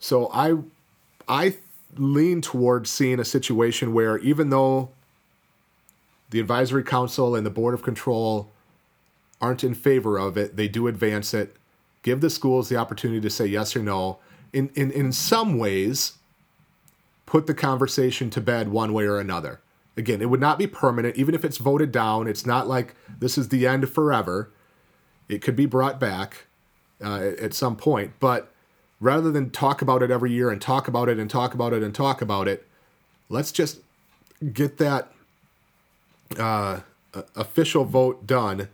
So 0.00 0.30
I 0.32 0.58
I 1.28 1.56
lean 1.98 2.40
towards 2.40 2.90
seeing 2.90 3.20
a 3.20 3.24
situation 3.24 3.92
where 3.92 4.18
even 4.18 4.50
though 4.50 4.90
the 6.30 6.40
advisory 6.40 6.82
council 6.82 7.34
and 7.34 7.46
the 7.46 7.50
board 7.50 7.74
of 7.74 7.82
control 7.82 8.50
aren't 9.40 9.64
in 9.64 9.74
favor 9.74 10.18
of 10.18 10.36
it, 10.36 10.56
they 10.56 10.68
do 10.68 10.86
advance 10.86 11.34
it. 11.34 11.56
Give 12.02 12.20
the 12.20 12.30
schools 12.30 12.68
the 12.68 12.76
opportunity 12.76 13.20
to 13.20 13.30
say 13.30 13.46
yes 13.46 13.76
or 13.76 13.82
no. 13.82 14.18
In 14.52 14.70
in 14.74 14.90
in 14.90 15.12
some 15.12 15.58
ways, 15.58 16.14
put 17.26 17.46
the 17.46 17.54
conversation 17.54 18.30
to 18.30 18.40
bed 18.40 18.68
one 18.68 18.92
way 18.92 19.04
or 19.04 19.18
another. 19.18 19.60
Again, 19.96 20.20
it 20.20 20.30
would 20.30 20.40
not 20.40 20.58
be 20.58 20.66
permanent, 20.66 21.16
even 21.16 21.34
if 21.34 21.44
it's 21.44 21.56
voted 21.58 21.90
down. 21.90 22.28
It's 22.28 22.46
not 22.46 22.68
like 22.68 22.94
this 23.18 23.38
is 23.38 23.48
the 23.48 23.66
end 23.66 23.88
forever. 23.88 24.50
It 25.28 25.42
could 25.42 25.56
be 25.56 25.66
brought 25.66 25.98
back 25.98 26.46
uh, 27.02 27.32
at 27.40 27.54
some 27.54 27.76
point, 27.76 28.12
but 28.20 28.52
rather 29.00 29.30
than 29.30 29.50
talk 29.50 29.82
about 29.82 30.02
it 30.02 30.10
every 30.10 30.32
year 30.32 30.50
and 30.50 30.60
talk 30.60 30.88
about 30.88 31.08
it 31.08 31.18
and 31.18 31.30
talk 31.30 31.54
about 31.54 31.72
it 31.72 31.82
and 31.82 31.94
talk 31.94 32.22
about 32.22 32.48
it, 32.48 32.66
let's 33.28 33.52
just 33.52 33.80
get 34.52 34.78
that 34.78 35.12
uh, 36.38 36.80
official 37.34 37.84
vote 37.84 38.26
done, 38.26 38.68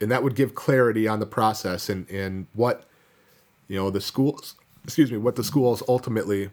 and 0.00 0.10
that 0.10 0.22
would 0.22 0.34
give 0.34 0.54
clarity 0.54 1.08
on 1.08 1.20
the 1.20 1.26
process 1.26 1.88
and 1.88 2.08
and 2.10 2.46
what 2.54 2.84
you 3.68 3.76
know 3.76 3.90
the 3.90 4.00
schools, 4.00 4.54
excuse 4.84 5.10
me, 5.10 5.18
what 5.18 5.36
the 5.36 5.44
schools 5.44 5.82
ultimately 5.88 6.50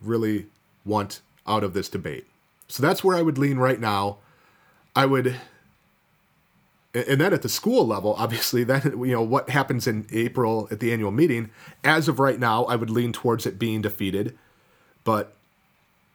really 0.00 0.46
want 0.84 1.20
out 1.46 1.64
of 1.64 1.74
this 1.74 1.88
debate. 1.88 2.26
So 2.68 2.82
that's 2.82 3.04
where 3.04 3.16
I 3.16 3.22
would 3.22 3.38
lean 3.38 3.58
right 3.58 3.80
now. 3.80 4.18
I 4.94 5.06
would 5.06 5.36
and 6.94 7.20
then 7.20 7.32
at 7.32 7.42
the 7.42 7.48
school 7.48 7.86
level, 7.86 8.14
obviously, 8.18 8.64
then 8.64 8.82
you 8.98 9.12
know 9.12 9.22
what 9.22 9.50
happens 9.50 9.86
in 9.86 10.06
April 10.12 10.68
at 10.70 10.80
the 10.80 10.92
annual 10.92 11.10
meeting. 11.10 11.50
As 11.84 12.08
of 12.08 12.18
right 12.18 12.38
now, 12.38 12.64
I 12.64 12.76
would 12.76 12.90
lean 12.90 13.12
towards 13.12 13.46
it 13.46 13.58
being 13.58 13.82
defeated, 13.82 14.36
but 15.04 15.34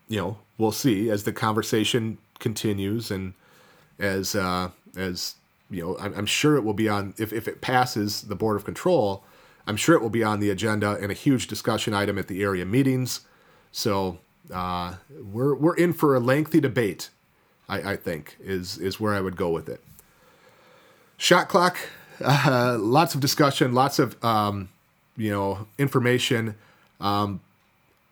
you 0.07 0.19
know 0.19 0.37
we'll 0.57 0.71
see 0.71 1.09
as 1.09 1.23
the 1.23 1.33
conversation 1.33 2.17
continues 2.39 3.11
and 3.11 3.33
as 3.99 4.35
uh, 4.35 4.69
as 4.95 5.35
you 5.69 5.83
know 5.83 5.97
I'm, 5.99 6.25
sure 6.25 6.55
it 6.55 6.63
will 6.63 6.73
be 6.73 6.87
on 6.87 7.13
if 7.17 7.33
if 7.33 7.47
it 7.47 7.61
passes 7.61 8.23
the 8.23 8.35
board 8.35 8.55
of 8.55 8.65
control. 8.65 9.23
I'm 9.65 9.75
sure 9.75 9.95
it 9.95 10.01
will 10.01 10.09
be 10.09 10.23
on 10.23 10.39
the 10.39 10.49
agenda 10.49 10.97
and 11.01 11.11
a 11.11 11.13
huge 11.13 11.47
discussion 11.47 11.93
item 11.93 12.17
at 12.17 12.29
the 12.29 12.41
area 12.41 12.65
meetings. 12.65 13.21
So 13.73 14.19
uh, 14.53 14.95
we're 15.11 15.55
we're 15.55 15.75
in 15.75 15.91
for 15.91 16.15
a 16.15 16.19
lengthy 16.19 16.61
debate. 16.61 17.09
I, 17.67 17.91
I 17.91 17.95
think 17.97 18.37
is 18.39 18.77
is 18.77 18.99
where 18.99 19.13
I 19.13 19.19
would 19.19 19.35
go 19.35 19.49
with 19.49 19.67
it. 19.67 19.83
Shot 21.17 21.49
clock, 21.49 21.77
uh, 22.23 22.77
lots 22.79 23.15
of 23.15 23.21
discussion, 23.21 23.73
lots 23.73 23.97
of 23.99 24.23
um, 24.23 24.69
you 25.15 25.31
know 25.31 25.67
information. 25.77 26.55
Um, 26.99 27.41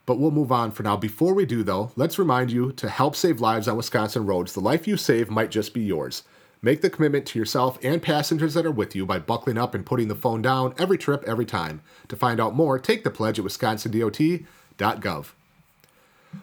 but 0.06 0.20
we'll 0.20 0.32
move 0.32 0.52
on 0.52 0.72
for 0.72 0.84
now. 0.84 0.98
Before 0.98 1.34
we 1.34 1.46
do, 1.46 1.64
though, 1.64 1.92
let's 1.96 2.20
remind 2.20 2.52
you 2.52 2.72
to 2.74 2.90
help 2.90 3.16
save 3.16 3.40
lives 3.42 3.68
on 3.68 3.78
Wisconsin 3.78 4.26
roads. 4.26 4.54
The 4.54 4.60
life 4.60 4.88
you 4.88 4.98
save 4.98 5.30
might 5.30 5.50
just 5.50 5.74
be 5.74 5.82
yours. 5.82 6.24
Make 6.62 6.82
the 6.82 6.90
commitment 6.90 7.26
to 7.28 7.40
yourself 7.40 7.78
and 7.84 8.02
passengers 8.02 8.54
that 8.56 8.66
are 8.66 8.72
with 8.72 8.96
you 8.96 9.06
by 9.06 9.20
buckling 9.20 9.58
up 9.58 9.76
and 9.76 9.86
putting 9.86 10.08
the 10.08 10.16
phone 10.16 10.42
down 10.42 10.74
every 10.78 10.98
trip, 10.98 11.24
every 11.28 11.46
time. 11.46 11.82
To 12.08 12.16
find 12.16 12.40
out 12.40 12.56
more, 12.56 12.80
take 12.80 13.04
the 13.04 13.12
pledge 13.12 13.38
at 13.38 13.46
wisconsindot.gov. 13.46 15.28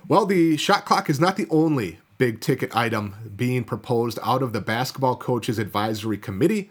Well, 0.09 0.27
the 0.27 0.57
shot 0.57 0.85
clock 0.85 1.11
is 1.11 1.21
not 1.21 1.37
the 1.37 1.47
only 1.51 1.99
big 2.23 2.41
ticket 2.41 2.77
item 2.77 3.17
being 3.35 3.65
proposed 3.65 4.17
out 4.23 4.45
of 4.45 4.53
the 4.53 4.61
Basketball 4.61 5.17
Coaches 5.17 5.59
Advisory 5.59 6.17
Committee. 6.17 6.71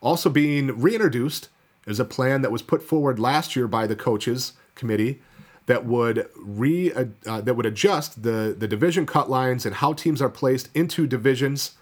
Also 0.00 0.30
being 0.30 0.80
reintroduced 0.80 1.50
is 1.86 2.00
a 2.00 2.04
plan 2.06 2.40
that 2.40 2.50
was 2.50 2.62
put 2.62 2.82
forward 2.82 3.18
last 3.18 3.54
year 3.54 3.68
by 3.68 3.86
the 3.86 3.94
coaches 3.94 4.54
committee 4.74 5.20
that 5.66 5.84
would 5.84 6.30
re 6.34 6.90
uh, 6.94 7.42
that 7.42 7.52
would 7.54 7.66
adjust 7.66 8.22
the 8.22 8.56
the 8.58 8.66
division 8.66 9.04
cut 9.04 9.28
lines 9.28 9.66
and 9.66 9.74
how 9.74 9.92
teams 9.92 10.22
are 10.22 10.30
placed 10.30 10.70
into 10.74 11.06
divisions 11.06 11.74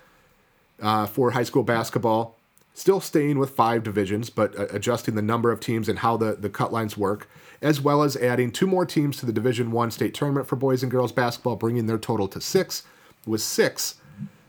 uh, 0.80 1.06
for 1.06 1.30
high 1.30 1.44
school 1.44 1.62
basketball. 1.62 2.36
Still 2.74 3.00
staying 3.00 3.38
with 3.38 3.50
five 3.50 3.84
divisions, 3.84 4.28
but 4.28 4.58
uh, 4.58 4.66
adjusting 4.70 5.14
the 5.14 5.22
number 5.22 5.52
of 5.52 5.60
teams 5.60 5.88
and 5.88 6.00
how 6.00 6.16
the, 6.16 6.34
the 6.34 6.50
cut 6.50 6.72
lines 6.72 6.96
work 6.96 7.28
as 7.62 7.80
well 7.80 8.02
as 8.02 8.16
adding 8.16 8.50
two 8.50 8.66
more 8.66 8.84
teams 8.84 9.16
to 9.18 9.26
the 9.26 9.32
Division 9.32 9.70
One 9.70 9.90
state 9.90 10.12
tournament 10.12 10.46
for 10.46 10.56
boys 10.56 10.82
and 10.82 10.90
girls 10.90 11.12
basketball, 11.12 11.56
bringing 11.56 11.86
their 11.86 11.98
total 11.98 12.28
to 12.28 12.40
six, 12.40 12.82
with 13.24 13.40
six 13.40 13.94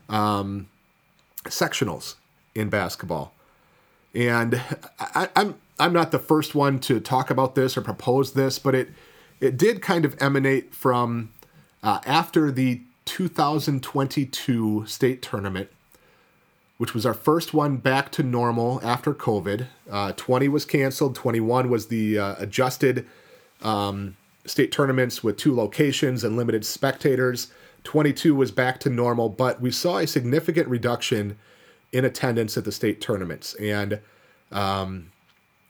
um, 0.08 0.68
sectionals 1.44 2.16
in 2.54 2.68
basketball. 2.68 3.32
And 4.14 4.60
I, 4.98 5.28
I'm 5.36 5.56
I'm 5.78 5.92
not 5.92 6.10
the 6.10 6.18
first 6.18 6.54
one 6.54 6.78
to 6.80 7.00
talk 7.00 7.30
about 7.30 7.54
this 7.54 7.76
or 7.76 7.80
propose 7.80 8.34
this, 8.34 8.58
but 8.58 8.74
it 8.74 8.90
it 9.40 9.56
did 9.56 9.80
kind 9.80 10.04
of 10.04 10.20
emanate 10.20 10.74
from 10.74 11.32
uh, 11.82 12.00
after 12.06 12.50
the 12.50 12.82
2022 13.04 14.86
state 14.86 15.20
tournament 15.20 15.68
which 16.78 16.94
was 16.94 17.06
our 17.06 17.14
first 17.14 17.54
one 17.54 17.76
back 17.76 18.10
to 18.12 18.22
normal 18.22 18.80
after 18.82 19.14
COVID. 19.14 19.66
Uh, 19.90 20.12
20 20.12 20.48
was 20.48 20.64
canceled. 20.64 21.14
21 21.14 21.70
was 21.70 21.86
the 21.86 22.18
uh, 22.18 22.34
adjusted 22.38 23.06
um, 23.62 24.16
state 24.44 24.72
tournaments 24.72 25.22
with 25.22 25.36
two 25.36 25.54
locations 25.54 26.24
and 26.24 26.36
limited 26.36 26.64
spectators. 26.64 27.48
22 27.84 28.34
was 28.34 28.50
back 28.50 28.80
to 28.80 28.90
normal, 28.90 29.28
but 29.28 29.60
we 29.60 29.70
saw 29.70 29.98
a 29.98 30.06
significant 30.06 30.66
reduction 30.68 31.38
in 31.92 32.04
attendance 32.04 32.56
at 32.56 32.64
the 32.64 32.72
state 32.72 33.00
tournaments. 33.00 33.54
And 33.54 34.00
um, 34.50 35.12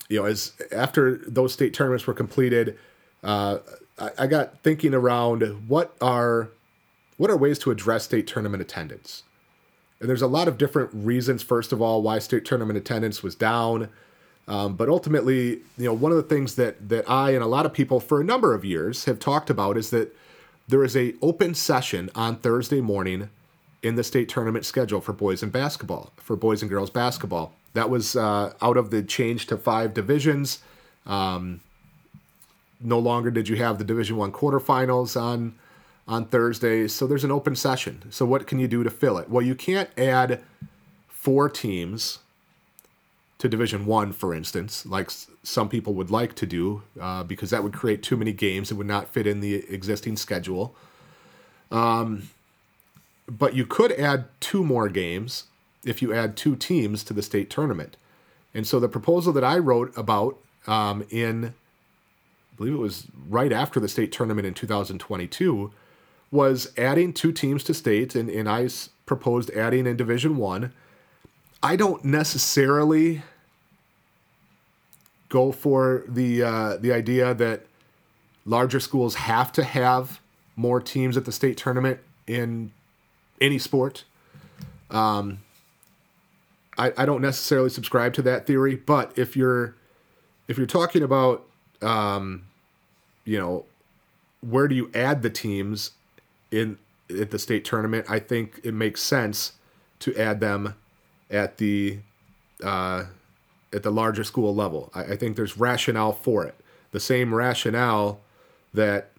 you 0.08 0.20
know, 0.20 0.26
as 0.26 0.52
after 0.72 1.18
those 1.26 1.52
state 1.52 1.74
tournaments 1.74 2.06
were 2.06 2.14
completed, 2.14 2.78
uh, 3.22 3.58
I, 3.98 4.10
I 4.20 4.26
got 4.26 4.60
thinking 4.60 4.94
around 4.94 5.42
what 5.68 5.96
are 6.00 6.50
what 7.16 7.30
are 7.30 7.36
ways 7.36 7.58
to 7.60 7.70
address 7.70 8.04
state 8.04 8.26
tournament 8.26 8.60
attendance 8.60 9.22
and 10.04 10.10
there's 10.10 10.20
a 10.20 10.26
lot 10.26 10.48
of 10.48 10.58
different 10.58 10.90
reasons, 10.92 11.42
first 11.42 11.72
of 11.72 11.80
all, 11.80 12.02
why 12.02 12.18
state 12.18 12.44
tournament 12.44 12.76
attendance 12.76 13.22
was 13.22 13.34
down. 13.34 13.88
Um, 14.46 14.76
but 14.76 14.90
ultimately, 14.90 15.62
you 15.78 15.86
know, 15.86 15.94
one 15.94 16.12
of 16.12 16.18
the 16.18 16.22
things 16.22 16.56
that 16.56 16.90
that 16.90 17.08
I 17.08 17.30
and 17.30 17.42
a 17.42 17.46
lot 17.46 17.64
of 17.64 17.72
people 17.72 18.00
for 18.00 18.20
a 18.20 18.24
number 18.24 18.52
of 18.52 18.66
years 18.66 19.06
have 19.06 19.18
talked 19.18 19.48
about 19.48 19.78
is 19.78 19.88
that 19.92 20.14
there 20.68 20.84
is 20.84 20.94
a 20.94 21.14
open 21.22 21.54
session 21.54 22.10
on 22.14 22.36
Thursday 22.36 22.82
morning 22.82 23.30
in 23.82 23.94
the 23.94 24.04
state 24.04 24.28
tournament 24.28 24.66
schedule 24.66 25.00
for 25.00 25.14
boys 25.14 25.42
and 25.42 25.50
basketball, 25.50 26.12
for 26.18 26.36
boys 26.36 26.60
and 26.60 26.70
girls 26.70 26.90
basketball. 26.90 27.54
That 27.72 27.88
was 27.88 28.14
uh, 28.14 28.52
out 28.60 28.76
of 28.76 28.90
the 28.90 29.02
change 29.02 29.46
to 29.46 29.56
five 29.56 29.94
divisions. 29.94 30.58
Um, 31.06 31.62
no 32.78 32.98
longer 32.98 33.30
did 33.30 33.48
you 33.48 33.56
have 33.56 33.78
the 33.78 33.84
Division 33.84 34.18
One 34.18 34.32
quarterfinals 34.32 35.18
on 35.18 35.54
on 36.06 36.26
Thursdays. 36.26 36.92
So 36.92 37.06
there's 37.06 37.24
an 37.24 37.30
open 37.30 37.56
session. 37.56 38.02
So 38.10 38.26
what 38.26 38.46
can 38.46 38.58
you 38.58 38.68
do 38.68 38.82
to 38.84 38.90
fill 38.90 39.18
it? 39.18 39.28
Well, 39.28 39.42
you 39.42 39.54
can't 39.54 39.90
add 39.98 40.42
four 41.08 41.48
teams 41.48 42.18
to 43.38 43.48
Division 43.48 43.84
One, 43.86 44.12
for 44.12 44.34
instance, 44.34 44.86
like 44.86 45.10
some 45.42 45.68
people 45.68 45.94
would 45.94 46.10
like 46.10 46.34
to 46.36 46.46
do, 46.46 46.82
uh, 47.00 47.24
because 47.24 47.50
that 47.50 47.62
would 47.62 47.72
create 47.72 48.02
too 48.02 48.16
many 48.16 48.32
games. 48.32 48.70
It 48.70 48.74
would 48.74 48.86
not 48.86 49.12
fit 49.12 49.26
in 49.26 49.40
the 49.40 49.56
existing 49.72 50.16
schedule. 50.16 50.74
Um, 51.70 52.28
but 53.28 53.54
you 53.54 53.66
could 53.66 53.92
add 53.92 54.26
two 54.40 54.64
more 54.64 54.88
games 54.88 55.44
if 55.84 56.00
you 56.00 56.12
add 56.14 56.36
two 56.36 56.56
teams 56.56 57.02
to 57.04 57.12
the 57.12 57.22
state 57.22 57.50
tournament. 57.50 57.96
And 58.54 58.66
so 58.66 58.78
the 58.78 58.88
proposal 58.88 59.32
that 59.32 59.44
I 59.44 59.58
wrote 59.58 59.92
about 59.96 60.38
um, 60.66 61.04
in, 61.10 61.46
I 61.46 62.56
believe 62.56 62.74
it 62.74 62.78
was 62.78 63.06
right 63.28 63.52
after 63.52 63.80
the 63.80 63.88
state 63.88 64.12
tournament 64.12 64.46
in 64.46 64.54
2022, 64.54 65.72
was 66.34 66.72
adding 66.76 67.12
two 67.12 67.30
teams 67.30 67.62
to 67.62 67.72
state, 67.72 68.16
and, 68.16 68.28
and 68.28 68.48
I 68.48 68.68
proposed 69.06 69.50
adding 69.50 69.86
in 69.86 69.96
Division 69.96 70.36
One. 70.36 70.72
I. 71.62 71.76
Don't 71.76 72.04
necessarily 72.04 73.22
go 75.28 75.52
for 75.52 76.02
the 76.08 76.42
uh, 76.42 76.76
the 76.76 76.92
idea 76.92 77.34
that 77.34 77.66
larger 78.44 78.80
schools 78.80 79.14
have 79.14 79.52
to 79.52 79.62
have 79.62 80.20
more 80.56 80.80
teams 80.80 81.16
at 81.16 81.24
the 81.24 81.32
state 81.32 81.56
tournament 81.56 82.00
in 82.26 82.72
any 83.40 83.58
sport. 83.58 84.04
Um, 84.90 85.38
I, 86.76 86.92
I 86.96 87.06
don't 87.06 87.22
necessarily 87.22 87.70
subscribe 87.70 88.12
to 88.14 88.22
that 88.22 88.44
theory, 88.44 88.74
but 88.74 89.16
if 89.16 89.36
you're 89.36 89.76
if 90.48 90.58
you're 90.58 90.66
talking 90.66 91.04
about 91.04 91.46
um, 91.80 92.46
you 93.24 93.38
know 93.38 93.66
where 94.40 94.66
do 94.66 94.74
you 94.74 94.90
add 94.94 95.22
the 95.22 95.30
teams 95.30 95.92
in 96.54 96.78
at 97.10 97.30
the 97.30 97.38
state 97.38 97.64
tournament, 97.64 98.06
I 98.08 98.18
think 98.18 98.60
it 98.62 98.72
makes 98.72 99.02
sense 99.02 99.52
to 100.00 100.16
add 100.16 100.40
them 100.40 100.74
at 101.30 101.58
the 101.58 101.98
uh, 102.62 103.04
at 103.72 103.82
the 103.82 103.90
larger 103.90 104.24
school 104.24 104.54
level. 104.54 104.90
I, 104.94 105.02
I 105.04 105.16
think 105.16 105.36
there's 105.36 105.58
rationale 105.58 106.12
for 106.12 106.44
it. 106.44 106.54
The 106.92 107.00
same 107.00 107.34
rationale 107.34 108.20
that 108.72 109.10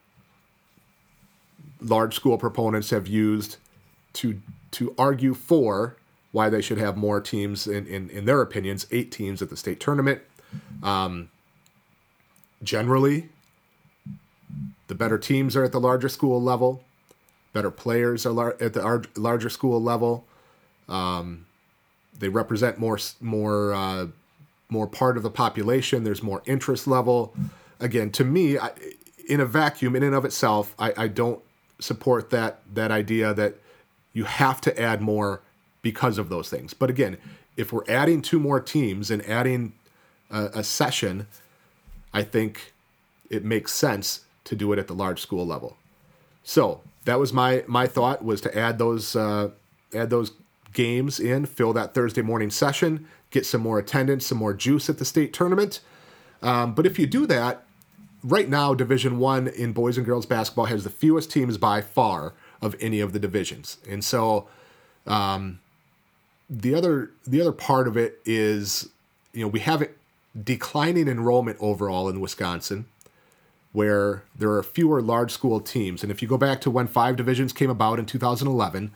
large 1.82 2.16
school 2.16 2.38
proponents 2.38 2.90
have 2.90 3.08
used 3.08 3.58
to 4.14 4.42
to 4.72 4.96
argue 4.98 5.34
for 5.34 5.98
why 6.32 6.50
they 6.50 6.62
should 6.62 6.78
have 6.78 6.98
more 6.98 7.22
teams 7.22 7.66
in, 7.66 7.88
in, 7.88 8.10
in 8.10 8.26
their 8.26 8.42
opinions, 8.42 8.86
eight 8.92 9.10
teams 9.10 9.42
at 9.42 9.50
the 9.50 9.56
state 9.56 9.80
tournament. 9.80 10.22
Um, 10.84 11.30
generally, 12.62 13.30
the 14.88 14.96
better 14.96 15.18
teams 15.18 15.56
are 15.56 15.64
at 15.64 15.72
the 15.72 15.80
larger 15.80 16.10
school 16.10 16.42
level. 16.42 16.84
Better 17.56 17.72
players 17.72 18.26
lar- 18.26 18.58
at 18.60 18.74
the 18.74 18.82
lar- 18.82 19.04
larger 19.16 19.50
school 19.50 19.82
level. 19.82 20.26
Um, 20.90 21.46
they 22.20 22.28
represent 22.28 22.78
more 22.78 23.00
more 23.22 23.74
uh, 23.74 24.08
more 24.68 24.88
part 24.88 25.16
of 25.16 25.24
the 25.24 25.30
population. 25.30 26.04
There's 26.04 26.22
more 26.22 26.42
interest 26.46 26.86
level. 26.86 27.34
Again, 27.80 28.12
to 28.12 28.26
me, 28.26 28.58
I, 28.58 28.72
in 29.30 29.40
a 29.40 29.46
vacuum, 29.46 29.96
in 29.96 30.04
and 30.04 30.14
of 30.14 30.26
itself, 30.26 30.76
I, 30.78 30.94
I 30.98 31.08
don't 31.08 31.42
support 31.80 32.30
that 32.32 32.60
that 32.74 32.92
idea 32.92 33.34
that 33.34 33.56
you 34.12 34.26
have 34.26 34.60
to 34.62 34.78
add 34.78 35.02
more 35.02 35.40
because 35.82 36.18
of 36.18 36.28
those 36.28 36.50
things. 36.50 36.74
But 36.74 36.90
again, 36.90 37.16
if 37.56 37.72
we're 37.72 37.88
adding 37.88 38.22
two 38.22 38.40
more 38.40 38.60
teams 38.60 39.10
and 39.10 39.26
adding 39.30 39.72
a, 40.30 40.46
a 40.56 40.64
session, 40.64 41.28
I 42.14 42.24
think 42.24 42.74
it 43.30 43.46
makes 43.46 43.72
sense 43.72 44.26
to 44.44 44.58
do 44.58 44.74
it 44.74 44.80
at 44.80 44.88
the 44.88 44.94
large 44.94 45.22
school 45.22 45.48
level. 45.48 45.78
So 46.44 46.82
that 47.06 47.20
was 47.20 47.32
my 47.32 47.64
my 47.68 47.88
thought 47.88 48.24
was 48.24 48.42
to 48.42 48.58
add 48.58 48.78
those 48.78 49.16
uh, 49.16 49.50
add 49.94 50.10
those 50.10 50.32
games 50.74 51.20
in, 51.20 51.46
fill 51.46 51.72
that 51.74 51.94
Thursday 51.94 52.22
morning 52.22 52.50
session, 52.50 53.08
get 53.32 53.46
some 53.46 53.62
more 53.62 53.80
attendance, 53.80 54.26
some 54.26 54.38
more 54.38 54.54
juice 54.54 54.90
at 54.90 54.98
the 54.98 55.06
state 55.06 55.32
tournament. 55.32 55.80
Um, 56.42 56.76
but 56.76 56.86
if 56.86 57.00
you 57.00 57.08
do 57.08 57.26
that, 57.28 57.64
right 58.24 58.50
now 58.50 58.74
Division 58.74 59.20
One 59.20 59.48
in 59.48 59.72
boys 59.72 59.98
and 59.98 60.06
girls 60.06 60.26
basketball 60.26 60.66
has 60.66 60.84
the 60.84 60.90
fewest 60.90 61.32
teams 61.32 61.58
by 61.58 61.82
far 61.82 62.34
of 62.62 62.76
any 62.82 63.00
of 63.00 63.14
the 63.14 63.20
divisions, 63.20 63.78
and 63.90 64.04
so 64.04 64.48
um, 65.08 65.60
the 66.50 66.76
other 66.76 67.12
the 67.26 67.40
other 67.40 67.52
part 67.52 67.88
of 67.88 67.96
it 67.96 68.20
is 68.26 68.90
you 69.32 69.42
know 69.42 69.48
we 69.48 69.60
have 69.60 69.88
declining 70.44 71.08
enrollment 71.08 71.58
overall 71.62 72.10
in 72.10 72.20
Wisconsin 72.20 72.86
where 73.76 74.24
there 74.34 74.52
are 74.52 74.64
fewer 74.64 75.02
large 75.02 75.32
school 75.32 75.60
teams. 75.60 76.02
And 76.02 76.10
if 76.10 76.22
you 76.22 76.30
go 76.30 76.38
back 76.38 76.62
to 76.62 76.72
when 76.72 76.88
five 76.88 77.18
divisions 77.18 77.52
came 77.52 77.70
about 77.70 78.00
in 78.00 78.06
2011, 78.06 78.94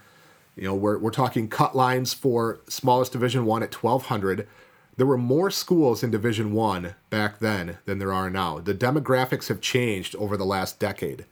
you 0.55 0.63
know, 0.63 0.73
we're, 0.73 0.97
we're 0.97 1.11
talking 1.11 1.49
cut 1.49 1.75
lines 1.75 2.13
for 2.13 2.61
smallest 2.69 3.11
Division 3.11 3.45
One 3.45 3.61
at 3.61 3.83
1,200. 3.83 4.47
There 4.95 5.05
were 5.05 5.17
more 5.17 5.51
schools 5.51 6.01
in 6.01 6.11
Division 6.11 6.53
One 6.53 6.95
back 7.09 7.39
then 7.39 7.79
than 7.83 7.99
there 7.99 8.13
are 8.13 8.29
now. 8.29 8.59
The 8.59 8.73
demographics 8.73 9.49
have 9.49 9.59
changed 9.59 10.15
over 10.15 10.37
the 10.37 10.45
last 10.45 10.79
decade. 10.79 11.25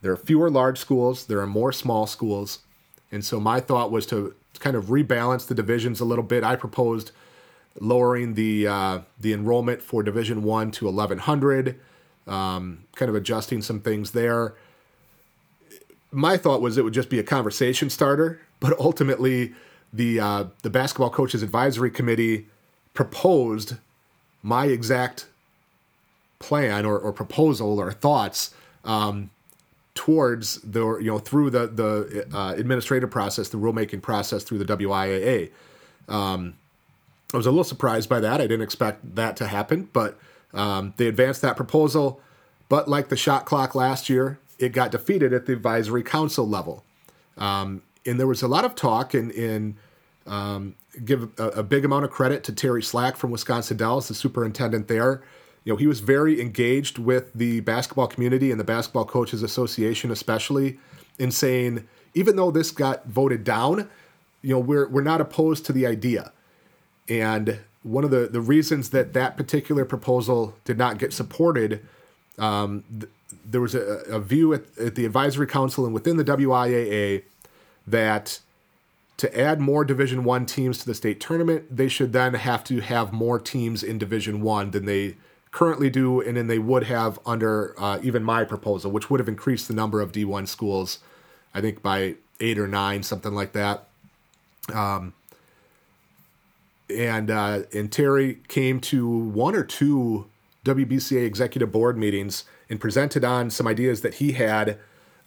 There 0.00 0.12
are 0.12 0.16
fewer 0.16 0.48
large 0.48 0.78
schools, 0.78 1.26
there 1.26 1.40
are 1.40 1.46
more 1.46 1.72
small 1.72 2.06
schools. 2.06 2.60
And 3.12 3.22
so 3.22 3.38
my 3.38 3.60
thought 3.60 3.92
was 3.92 4.06
to 4.06 4.34
kind 4.60 4.76
of 4.76 4.86
rebalance 4.86 5.46
the 5.46 5.54
divisions 5.54 6.00
a 6.00 6.06
little 6.06 6.24
bit. 6.24 6.42
I 6.42 6.56
proposed 6.56 7.10
lowering 7.78 8.32
the 8.32 8.66
uh, 8.66 9.00
the 9.20 9.34
enrollment 9.34 9.82
for 9.82 10.02
Division 10.02 10.42
One 10.42 10.70
to 10.70 10.86
1,100 10.86 11.78
um, 12.26 12.84
kind 12.94 13.08
of 13.08 13.14
adjusting 13.14 13.62
some 13.62 13.80
things 13.80 14.12
there. 14.12 14.54
My 16.10 16.36
thought 16.36 16.60
was 16.60 16.78
it 16.78 16.84
would 16.84 16.94
just 16.94 17.10
be 17.10 17.18
a 17.18 17.22
conversation 17.22 17.90
starter, 17.90 18.40
but 18.60 18.78
ultimately, 18.78 19.54
the 19.92 20.20
uh, 20.20 20.44
the 20.62 20.70
basketball 20.70 21.10
coaches 21.10 21.42
advisory 21.42 21.90
committee 21.90 22.46
proposed 22.94 23.74
my 24.42 24.66
exact 24.66 25.26
plan 26.38 26.84
or, 26.84 26.98
or 26.98 27.12
proposal 27.12 27.78
or 27.78 27.92
thoughts 27.92 28.54
um, 28.84 29.30
towards 29.94 30.60
the 30.60 30.98
you 30.98 31.10
know 31.10 31.18
through 31.18 31.50
the 31.50 31.66
the 31.66 32.26
uh, 32.32 32.54
administrative 32.56 33.10
process, 33.10 33.48
the 33.48 33.58
rulemaking 33.58 34.02
process 34.02 34.44
through 34.44 34.58
the 34.58 34.76
WIAA. 34.76 35.50
Um, 36.08 36.56
I 37.34 37.36
was 37.36 37.46
a 37.46 37.50
little 37.50 37.64
surprised 37.64 38.08
by 38.08 38.20
that. 38.20 38.40
I 38.40 38.44
didn't 38.44 38.62
expect 38.62 39.16
that 39.16 39.36
to 39.38 39.46
happen, 39.48 39.88
but 39.92 40.18
um, 40.56 40.94
they 40.96 41.06
advanced 41.06 41.42
that 41.42 41.56
proposal, 41.56 42.20
but 42.68 42.88
like 42.88 43.08
the 43.08 43.16
shot 43.16 43.44
clock 43.44 43.74
last 43.74 44.08
year, 44.08 44.38
it 44.58 44.70
got 44.70 44.90
defeated 44.90 45.32
at 45.32 45.46
the 45.46 45.52
advisory 45.52 46.02
council 46.02 46.48
level. 46.48 46.84
Um, 47.36 47.82
and 48.06 48.18
there 48.18 48.26
was 48.26 48.42
a 48.42 48.48
lot 48.48 48.64
of 48.64 48.74
talk 48.74 49.14
and 49.14 49.30
in, 49.30 49.76
in 50.26 50.32
um, 50.32 50.74
give 51.04 51.28
a, 51.38 51.48
a, 51.48 51.62
big 51.62 51.84
amount 51.84 52.04
of 52.04 52.10
credit 52.10 52.42
to 52.44 52.52
Terry 52.52 52.82
Slack 52.82 53.16
from 53.16 53.30
Wisconsin 53.30 53.76
Dells, 53.76 54.08
the 54.08 54.14
superintendent 54.14 54.88
there. 54.88 55.22
You 55.64 55.72
know, 55.72 55.76
he 55.76 55.86
was 55.86 56.00
very 56.00 56.40
engaged 56.40 56.98
with 56.98 57.32
the 57.34 57.60
basketball 57.60 58.06
community 58.06 58.50
and 58.50 58.58
the 58.58 58.64
Basketball 58.64 59.04
Coaches 59.04 59.42
Association, 59.42 60.10
especially 60.10 60.78
in 61.18 61.30
saying, 61.30 61.86
even 62.14 62.36
though 62.36 62.50
this 62.50 62.70
got 62.70 63.06
voted 63.06 63.44
down, 63.44 63.90
you 64.42 64.54
know, 64.54 64.58
we're 64.58 64.88
we're 64.88 65.02
not 65.02 65.20
opposed 65.20 65.66
to 65.66 65.72
the 65.72 65.86
idea. 65.86 66.32
And 67.08 67.60
one 67.86 68.04
of 68.04 68.10
the, 68.10 68.26
the 68.26 68.40
reasons 68.40 68.90
that 68.90 69.12
that 69.12 69.36
particular 69.36 69.84
proposal 69.84 70.54
did 70.64 70.76
not 70.76 70.98
get 70.98 71.12
supported, 71.12 71.86
um, 72.38 72.84
th- 72.90 73.10
there 73.44 73.60
was 73.60 73.74
a, 73.74 74.02
a 74.08 74.20
view 74.20 74.52
at, 74.52 74.62
at, 74.78 74.94
the 74.96 75.04
advisory 75.04 75.46
council 75.46 75.84
and 75.84 75.94
within 75.94 76.16
the 76.16 76.24
WIAA 76.24 77.22
that 77.86 78.40
to 79.16 79.38
add 79.38 79.60
more 79.60 79.84
Division 79.84 80.24
One 80.24 80.44
teams 80.44 80.78
to 80.78 80.86
the 80.86 80.94
state 80.94 81.20
tournament, 81.20 81.74
they 81.74 81.88
should 81.88 82.12
then 82.12 82.34
have 82.34 82.64
to 82.64 82.80
have 82.80 83.12
more 83.12 83.38
teams 83.38 83.82
in 83.82 83.98
Division 83.98 84.42
One 84.42 84.72
than 84.72 84.84
they 84.84 85.16
currently 85.52 85.88
do, 85.88 86.20
and 86.20 86.36
then 86.36 86.48
they 86.48 86.58
would 86.58 86.82
have 86.84 87.18
under 87.24 87.74
uh, 87.78 87.98
even 88.02 88.22
my 88.22 88.44
proposal, 88.44 88.90
which 88.90 89.08
would 89.08 89.20
have 89.20 89.28
increased 89.28 89.68
the 89.68 89.74
number 89.74 90.02
of 90.02 90.12
D1 90.12 90.48
schools, 90.48 90.98
I 91.54 91.62
think 91.62 91.82
by 91.82 92.16
eight 92.40 92.58
or 92.58 92.66
nine, 92.66 93.02
something 93.02 93.32
like 93.32 93.52
that. 93.52 93.86
Um, 94.74 95.14
and 96.90 97.30
uh, 97.30 97.62
and 97.72 97.90
Terry 97.90 98.40
came 98.48 98.80
to 98.80 99.08
one 99.08 99.54
or 99.54 99.64
two 99.64 100.26
WBCA 100.64 101.24
executive 101.24 101.72
board 101.72 101.96
meetings 101.96 102.44
and 102.68 102.80
presented 102.80 103.24
on 103.24 103.50
some 103.50 103.66
ideas 103.66 104.00
that 104.02 104.14
he 104.14 104.32
had 104.32 104.78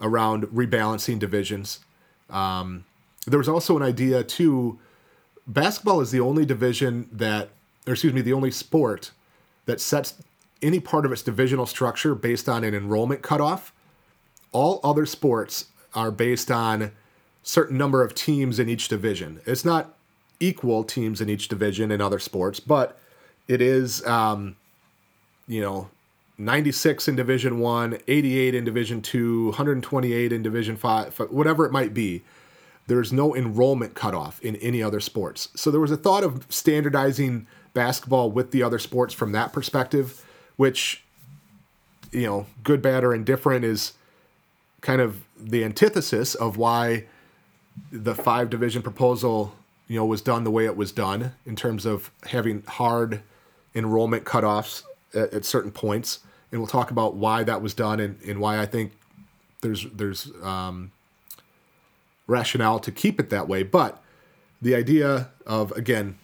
around 0.01 0.45
rebalancing 0.45 1.20
divisions. 1.20 1.80
Um, 2.30 2.86
there 3.26 3.39
was 3.39 3.49
also 3.49 3.78
an 3.78 3.84
idea 3.84 4.24
too. 4.24 4.80
Basketball 5.47 6.01
is 6.01 6.12
the 6.12 6.20
only 6.20 6.45
division 6.45 7.10
that, 7.12 7.49
or 7.88 7.93
excuse 7.93 8.14
me, 8.14 8.22
the 8.22 8.34
only 8.34 8.51
sport 8.51 9.12
that 9.66 9.82
sets 9.82 10.16
any 10.62 10.80
part 10.80 11.05
of 11.05 11.12
its 11.12 11.22
divisional 11.22 11.66
structure 11.66 12.14
based 12.16 12.47
on 12.47 12.64
an 12.64 12.76
enrollment 12.76 13.22
cutoff. 13.22 13.74
All 14.51 14.80
other 14.84 15.05
sports 15.05 15.68
are 15.93 16.12
based 16.12 16.51
on 16.51 16.91
certain 17.43 17.78
number 17.78 18.03
of 18.03 18.14
teams 18.14 18.60
in 18.60 18.70
each 18.70 18.88
division. 18.88 19.41
It's 19.45 19.66
not 19.66 19.95
equal 20.39 20.83
teams 20.83 21.21
in 21.21 21.29
each 21.29 21.47
division 21.47 21.91
in 21.91 22.01
other 22.01 22.19
sports, 22.19 22.59
but 22.59 22.99
it 23.47 23.61
is, 23.61 24.05
um, 24.05 24.55
you 25.47 25.61
know, 25.61 25.89
96 26.37 27.07
in 27.09 27.15
Division 27.15 27.59
One, 27.59 27.97
88 28.07 28.55
in 28.55 28.63
Division 28.63 29.01
Two, 29.01 29.47
128 29.47 30.31
in 30.31 30.41
Division 30.41 30.77
Five, 30.77 31.17
whatever 31.29 31.65
it 31.65 31.71
might 31.71 31.93
be. 31.93 32.23
There's 32.87 33.13
no 33.13 33.35
enrollment 33.35 33.93
cutoff 33.93 34.41
in 34.41 34.55
any 34.55 34.81
other 34.81 34.99
sports. 34.99 35.49
So 35.55 35.69
there 35.69 35.81
was 35.81 35.91
a 35.91 35.97
thought 35.97 36.23
of 36.23 36.45
standardizing 36.49 37.45
basketball 37.73 38.31
with 38.31 38.51
the 38.51 38.63
other 38.63 38.79
sports 38.79 39.13
from 39.13 39.31
that 39.33 39.53
perspective, 39.53 40.25
which, 40.55 41.03
you 42.11 42.25
know, 42.25 42.47
good, 42.63 42.81
bad, 42.81 43.03
or 43.03 43.13
indifferent 43.13 43.63
is 43.63 43.93
kind 44.81 45.01
of 45.01 45.21
the 45.37 45.63
antithesis 45.63 46.35
of 46.35 46.57
why 46.57 47.05
the 47.91 48.15
five 48.15 48.49
division 48.49 48.81
proposal, 48.81 49.53
you 49.89 49.97
know, 49.97 50.05
was 50.05 50.21
done 50.21 50.45
the 50.45 50.51
way 50.51 50.65
it 50.65 50.77
was 50.77 50.93
done 50.93 51.33
in 51.45 51.57
terms 51.57 51.85
of 51.85 52.11
having 52.27 52.63
hard 52.67 53.21
enrollment 53.75 54.23
cutoffs 54.23 54.83
at, 55.13 55.33
at 55.33 55.43
certain 55.43 55.71
points. 55.71 56.19
And 56.51 56.61
we'll 56.61 56.67
talk 56.67 56.91
about 56.91 57.15
why 57.15 57.43
that 57.43 57.61
was 57.61 57.73
done 57.73 57.99
and, 57.99 58.21
and 58.21 58.39
why 58.39 58.59
I 58.59 58.65
think 58.65 58.93
there's 59.61 59.85
there's 59.91 60.31
um, 60.43 60.91
rationale 62.27 62.79
to 62.79 62.91
keep 62.91 63.19
it 63.19 63.29
that 63.31 63.47
way. 63.47 63.63
But 63.63 64.01
the 64.61 64.75
idea 64.75 65.29
of 65.45 65.71
again 65.73 66.17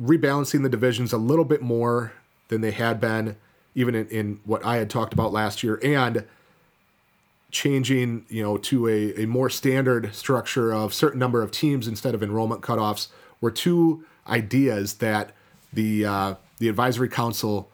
rebalancing 0.00 0.62
the 0.62 0.68
divisions 0.68 1.12
a 1.12 1.18
little 1.18 1.44
bit 1.44 1.62
more 1.62 2.12
than 2.48 2.60
they 2.60 2.70
had 2.70 3.00
been, 3.00 3.36
even 3.74 3.94
in, 3.94 4.08
in 4.08 4.40
what 4.44 4.64
I 4.64 4.76
had 4.76 4.90
talked 4.90 5.12
about 5.12 5.32
last 5.32 5.62
year, 5.62 5.80
and 5.82 6.24
changing, 7.52 8.24
you 8.28 8.42
know, 8.42 8.56
to 8.56 8.88
a, 8.88 9.22
a 9.22 9.26
more 9.26 9.48
standard 9.48 10.14
structure 10.14 10.72
of 10.72 10.92
certain 10.92 11.20
number 11.20 11.42
of 11.42 11.50
teams 11.50 11.86
instead 11.86 12.14
of 12.14 12.22
enrollment 12.22 12.62
cutoffs 12.62 13.08
were 13.40 13.50
two 13.50 14.04
ideas 14.26 14.94
that 14.94 15.32
the 15.72 16.04
uh, 16.04 16.34
the 16.58 16.68
advisory 16.68 17.08
council 17.08 17.70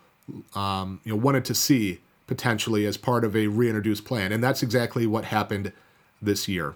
um, 0.55 1.01
you 1.05 1.13
know 1.13 1.17
wanted 1.17 1.45
to 1.47 1.55
see 1.55 2.01
potentially 2.27 2.85
as 2.85 2.97
part 2.97 3.25
of 3.25 3.35
a 3.35 3.47
reintroduced 3.47 4.05
plan, 4.05 4.33
and 4.33 4.45
that's 4.45 4.63
exactly 4.63 5.07
what 5.07 5.25
happened 5.25 5.73
this 6.21 6.49
year. 6.49 6.75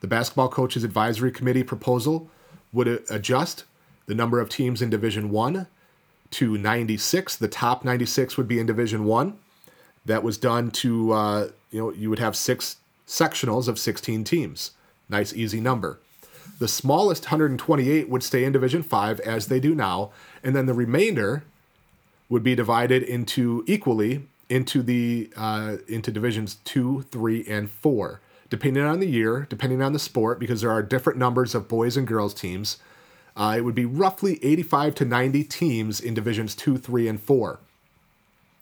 The 0.00 0.06
basketball 0.06 0.48
coaches 0.48 0.84
advisory 0.84 1.30
committee 1.30 1.62
proposal 1.62 2.30
would 2.72 2.88
adjust 3.10 3.64
the 4.06 4.14
number 4.14 4.40
of 4.40 4.48
teams 4.48 4.80
in 4.80 4.90
Division 4.90 5.30
One 5.30 5.66
to 6.32 6.56
96. 6.56 7.36
The 7.36 7.48
top 7.48 7.84
96 7.84 8.36
would 8.36 8.48
be 8.48 8.58
in 8.58 8.66
Division 8.66 9.04
One. 9.04 9.38
That 10.04 10.22
was 10.22 10.36
done 10.36 10.70
to 10.72 11.12
uh, 11.12 11.48
you 11.74 11.80
know 11.80 11.92
you 11.92 12.08
would 12.08 12.20
have 12.20 12.36
six 12.36 12.76
sectionals 13.06 13.66
of 13.66 13.78
16 13.78 14.22
teams. 14.22 14.70
Nice 15.08 15.34
easy 15.34 15.60
number. 15.60 15.98
The 16.60 16.68
smallest 16.68 17.24
128 17.24 18.08
would 18.08 18.22
stay 18.22 18.44
in 18.44 18.52
Division 18.52 18.82
5 18.82 19.20
as 19.20 19.48
they 19.48 19.58
do 19.58 19.74
now, 19.74 20.12
and 20.42 20.54
then 20.54 20.66
the 20.66 20.72
remainder 20.72 21.42
would 22.28 22.44
be 22.44 22.54
divided 22.54 23.02
into 23.02 23.64
equally 23.66 24.22
into 24.48 24.82
the 24.82 25.30
uh, 25.36 25.78
into 25.88 26.12
divisions 26.12 26.58
2, 26.64 27.02
3, 27.10 27.44
and 27.48 27.70
4, 27.70 28.20
depending 28.50 28.84
on 28.84 29.00
the 29.00 29.08
year, 29.08 29.46
depending 29.50 29.82
on 29.82 29.92
the 29.92 29.98
sport 29.98 30.38
because 30.38 30.60
there 30.60 30.70
are 30.70 30.82
different 30.82 31.18
numbers 31.18 31.56
of 31.56 31.66
boys 31.66 31.96
and 31.96 32.06
girls 32.06 32.34
teams. 32.34 32.78
Uh, 33.36 33.54
it 33.56 33.62
would 33.62 33.74
be 33.74 33.84
roughly 33.84 34.38
85 34.44 34.94
to 34.94 35.04
90 35.04 35.42
teams 35.44 36.00
in 36.00 36.14
divisions 36.14 36.54
2, 36.54 36.78
3, 36.78 37.08
and 37.08 37.20
4, 37.20 37.58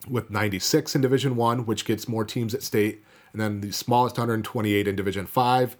with 0.08 0.30
96 0.30 0.94
in 0.94 1.00
Division 1.00 1.36
1, 1.36 1.66
which 1.66 1.84
gets 1.84 2.08
more 2.08 2.24
teams 2.24 2.54
at 2.54 2.62
state, 2.62 3.02
and 3.32 3.40
then 3.40 3.60
the 3.60 3.72
smallest 3.72 4.16
128 4.16 4.88
in 4.88 4.96
Division 4.96 5.26
5. 5.26 5.76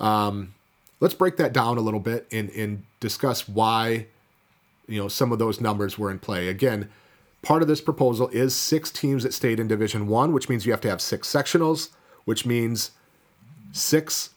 Um, 0.00 0.54
let's 1.00 1.14
break 1.14 1.36
that 1.36 1.52
down 1.52 1.78
a 1.78 1.80
little 1.80 2.00
bit 2.00 2.26
and, 2.30 2.50
and 2.50 2.84
discuss 3.00 3.48
why 3.48 4.06
you 4.88 5.00
know 5.00 5.08
some 5.08 5.32
of 5.32 5.38
those 5.38 5.60
numbers 5.60 5.98
were 5.98 6.10
in 6.10 6.18
play. 6.18 6.48
Again, 6.48 6.88
part 7.42 7.62
of 7.62 7.68
this 7.68 7.80
proposal 7.80 8.28
is 8.28 8.54
six 8.54 8.90
teams 8.90 9.22
that 9.22 9.34
stayed 9.34 9.58
in 9.58 9.68
Division 9.68 10.06
1, 10.06 10.32
which 10.32 10.48
means 10.48 10.66
you 10.66 10.72
have 10.72 10.80
to 10.82 10.90
have 10.90 11.00
six 11.00 11.30
sectionals, 11.30 11.90
which 12.24 12.46
means 12.46 12.92
six 13.72 14.30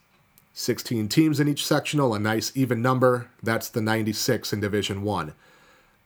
16 0.60 1.08
teams 1.08 1.40
in 1.40 1.48
each 1.48 1.66
sectional, 1.66 2.14
a 2.14 2.20
nice 2.20 2.52
even 2.54 2.82
number. 2.82 3.30
That's 3.42 3.70
the 3.70 3.82
96 3.82 4.52
in 4.52 4.60
Division 4.60 5.04
1. 5.04 5.34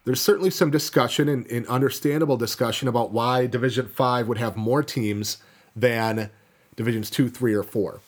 There's 0.05 0.21
certainly 0.21 0.49
some 0.49 0.69
discussion 0.69 1.29
and, 1.29 1.47
and, 1.47 1.65
understandable 1.67 2.35
discussion 2.35 2.87
about 2.87 3.11
why 3.11 3.47
Division 3.47 3.87
5 3.87 4.27
would 4.27 4.37
have 4.37 4.57
more 4.57 4.83
teams 4.83 5.37
than 5.75 6.29
Divisions 6.75 7.09
2, 7.09 7.29
3, 7.29 7.53
or 7.53 7.63
4. 7.63 8.01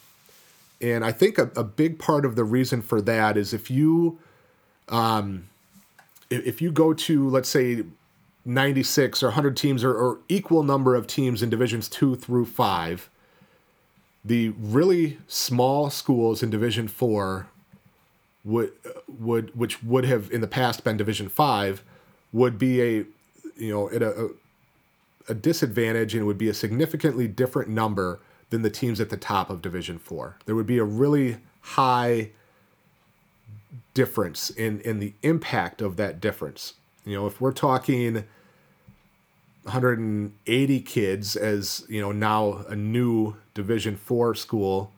And 0.82 1.06
I 1.06 1.14
think 1.14 1.38
a, 1.38 1.50
a 1.56 1.64
big 1.64 1.98
part 1.98 2.26
of 2.26 2.36
the 2.36 2.44
reason 2.44 2.82
for 2.82 3.02
that 3.02 3.38
is 3.38 3.54
if 3.54 3.72
you 3.72 4.20
um, 4.90 5.48
if 6.30 6.62
you 6.62 6.72
go 6.72 6.94
to 6.94 7.30
let's 7.30 7.50
say 7.50 7.84
96 8.44 9.24
or 9.24 9.28
100 9.28 9.58
teams 9.58 9.84
or, 9.84 9.94
or 9.96 10.20
equal 10.28 10.64
number 10.64 10.96
of 10.96 11.08
teams 11.08 11.42
in 11.42 11.50
divisions 11.50 11.88
2 11.90 12.16
through 12.18 12.46
5 12.46 13.10
the 14.26 14.50
really 14.60 15.20
small 15.28 15.92
schools 15.92 16.42
in 16.42 16.50
Division 16.50 16.88
Four 16.88 17.48
would 18.46 18.72
would 19.08 19.54
which 19.58 19.84
would 19.84 20.06
have 20.06 20.32
in 20.32 20.40
the 20.40 20.48
past 20.48 20.84
been 20.84 20.96
Division 20.96 21.28
Five 21.28 21.84
would 22.32 22.58
be 22.58 22.82
a 22.82 23.06
you 23.58 23.74
know 23.74 23.90
at 23.90 24.02
a, 24.02 24.30
a 25.28 25.34
disadvantage 25.34 26.14
and 26.14 26.26
would 26.26 26.38
be 26.38 26.48
a 26.48 26.54
significantly 26.54 27.28
different 27.28 27.70
number 27.70 28.20
than 28.52 28.62
the 28.62 28.70
teams 28.70 29.02
at 29.02 29.10
the 29.10 29.18
top 29.18 29.50
of 29.50 29.62
Division 29.62 29.98
Four. 29.98 30.38
There 30.46 30.56
would 30.56 30.68
be 30.68 30.78
a 30.78 30.84
really 30.84 31.38
high 31.62 32.30
difference 33.96 34.52
in 34.52 34.80
in 34.82 35.00
the 35.00 35.14
impact 35.24 35.82
of 35.82 35.98
that 35.98 36.22
difference. 36.22 36.76
You 37.04 37.16
know, 37.16 37.28
if 37.28 37.42
we're 37.42 37.52
talking 37.52 38.26
180 39.64 40.80
kids 40.82 41.36
as 41.36 41.84
you 41.90 42.00
know 42.00 42.12
now 42.12 42.64
a 42.70 42.76
new 42.76 43.36
division 43.56 43.96
4 43.96 44.36
school 44.36 44.92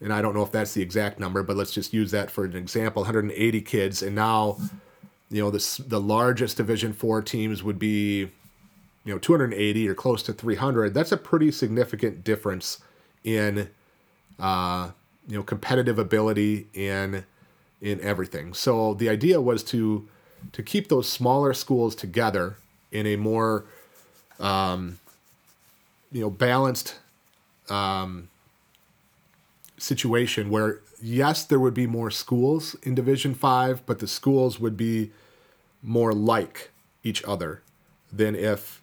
and 0.00 0.12
i 0.12 0.22
don't 0.22 0.34
know 0.34 0.42
if 0.42 0.52
that's 0.52 0.74
the 0.74 0.82
exact 0.82 1.18
number 1.18 1.42
but 1.42 1.56
let's 1.56 1.72
just 1.72 1.92
use 1.92 2.10
that 2.10 2.30
for 2.30 2.44
an 2.44 2.56
example 2.56 3.02
180 3.02 3.60
kids 3.62 4.02
and 4.02 4.14
now 4.14 4.56
you 5.30 5.42
know 5.42 5.50
this 5.50 5.78
the 5.78 6.00
largest 6.00 6.56
division 6.56 6.92
4 6.92 7.22
teams 7.22 7.62
would 7.62 7.78
be 7.78 8.30
you 9.04 9.12
know 9.12 9.18
280 9.18 9.88
or 9.88 9.94
close 9.94 10.22
to 10.22 10.32
300 10.32 10.94
that's 10.94 11.12
a 11.12 11.16
pretty 11.16 11.50
significant 11.50 12.24
difference 12.24 12.78
in 13.24 13.68
uh, 14.38 14.90
you 15.26 15.36
know 15.36 15.42
competitive 15.42 15.98
ability 15.98 16.66
in 16.74 17.24
in 17.80 18.00
everything. 18.00 18.54
So 18.54 18.94
the 18.94 19.08
idea 19.08 19.40
was 19.40 19.62
to 19.64 20.08
to 20.52 20.62
keep 20.62 20.88
those 20.88 21.08
smaller 21.08 21.52
schools 21.54 21.94
together 21.94 22.56
in 22.92 23.06
a 23.06 23.16
more 23.16 23.64
um, 24.38 24.98
you 26.12 26.20
know, 26.20 26.30
balanced 26.30 26.96
um, 27.68 28.28
situation 29.78 30.50
where 30.50 30.80
yes, 31.00 31.44
there 31.44 31.60
would 31.60 31.74
be 31.74 31.86
more 31.86 32.10
schools 32.10 32.74
in 32.82 32.94
Division 32.94 33.34
Five, 33.34 33.84
but 33.86 33.98
the 33.98 34.06
schools 34.06 34.58
would 34.58 34.76
be 34.76 35.10
more 35.82 36.12
like 36.12 36.70
each 37.02 37.22
other 37.24 37.62
than 38.12 38.34
if 38.34 38.82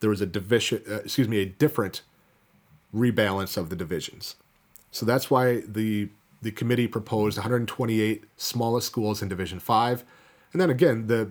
there 0.00 0.10
was 0.10 0.20
a 0.20 0.26
division. 0.26 0.82
Uh, 0.88 0.96
excuse 0.96 1.28
me, 1.28 1.38
a 1.38 1.46
different 1.46 2.02
rebalance 2.94 3.56
of 3.56 3.70
the 3.70 3.76
divisions. 3.76 4.36
So 4.90 5.04
that's 5.04 5.30
why 5.30 5.62
the 5.66 6.08
the 6.42 6.50
committee 6.50 6.86
proposed 6.86 7.38
128 7.38 8.24
smallest 8.36 8.86
schools 8.86 9.22
in 9.22 9.28
Division 9.28 9.58
Five, 9.58 10.04
and 10.52 10.60
then 10.60 10.70
again 10.70 11.06
the 11.06 11.30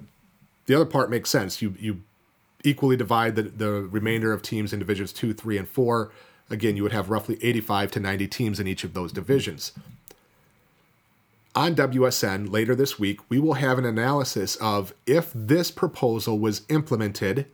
the 0.66 0.76
other 0.76 0.86
part 0.86 1.10
makes 1.10 1.30
sense. 1.30 1.62
You 1.62 1.76
you 1.80 2.02
equally 2.64 2.96
divide 2.96 3.36
the, 3.36 3.44
the 3.44 3.72
remainder 3.72 4.32
of 4.32 4.42
teams 4.42 4.74
in 4.74 4.80
divisions 4.80 5.14
two, 5.14 5.34
three, 5.34 5.58
and 5.58 5.68
four, 5.68 6.12
again, 6.50 6.76
you 6.76 6.84
would 6.84 6.92
have 6.92 7.10
roughly 7.10 7.38
85 7.42 7.92
to 7.92 8.00
90 8.00 8.28
teams 8.28 8.60
in 8.60 8.68
each 8.68 8.84
of 8.84 8.94
those 8.94 9.12
divisions. 9.12 9.72
On 11.56 11.76
WSN 11.76 12.52
later 12.52 12.74
this 12.74 12.98
week, 12.98 13.20
we 13.30 13.40
will 13.40 13.54
have 13.54 13.78
an 13.78 13.86
analysis 13.86 14.56
of 14.56 14.94
if 15.06 15.32
this 15.36 15.70
proposal 15.70 16.40
was 16.40 16.64
implemented 16.70 17.46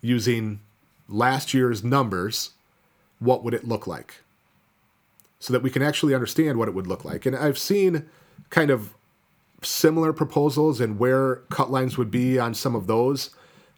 using 0.00 0.60
last 1.08 1.54
year's 1.54 1.84
numbers, 1.84 2.50
what 3.20 3.44
would 3.44 3.54
it 3.54 3.66
look 3.66 3.86
like? 3.86 4.16
So 5.38 5.52
that 5.52 5.62
we 5.62 5.70
can 5.70 5.82
actually 5.82 6.14
understand 6.14 6.58
what 6.58 6.68
it 6.68 6.74
would 6.74 6.88
look 6.88 7.04
like. 7.04 7.26
And 7.26 7.36
I've 7.36 7.58
seen 7.58 8.08
kind 8.50 8.70
of 8.70 8.92
similar 9.62 10.12
proposals 10.12 10.80
and 10.80 10.98
where 10.98 11.36
cut 11.50 11.70
lines 11.70 11.96
would 11.96 12.10
be 12.10 12.38
on 12.38 12.54
some 12.54 12.74
of 12.74 12.88
those 12.88 13.30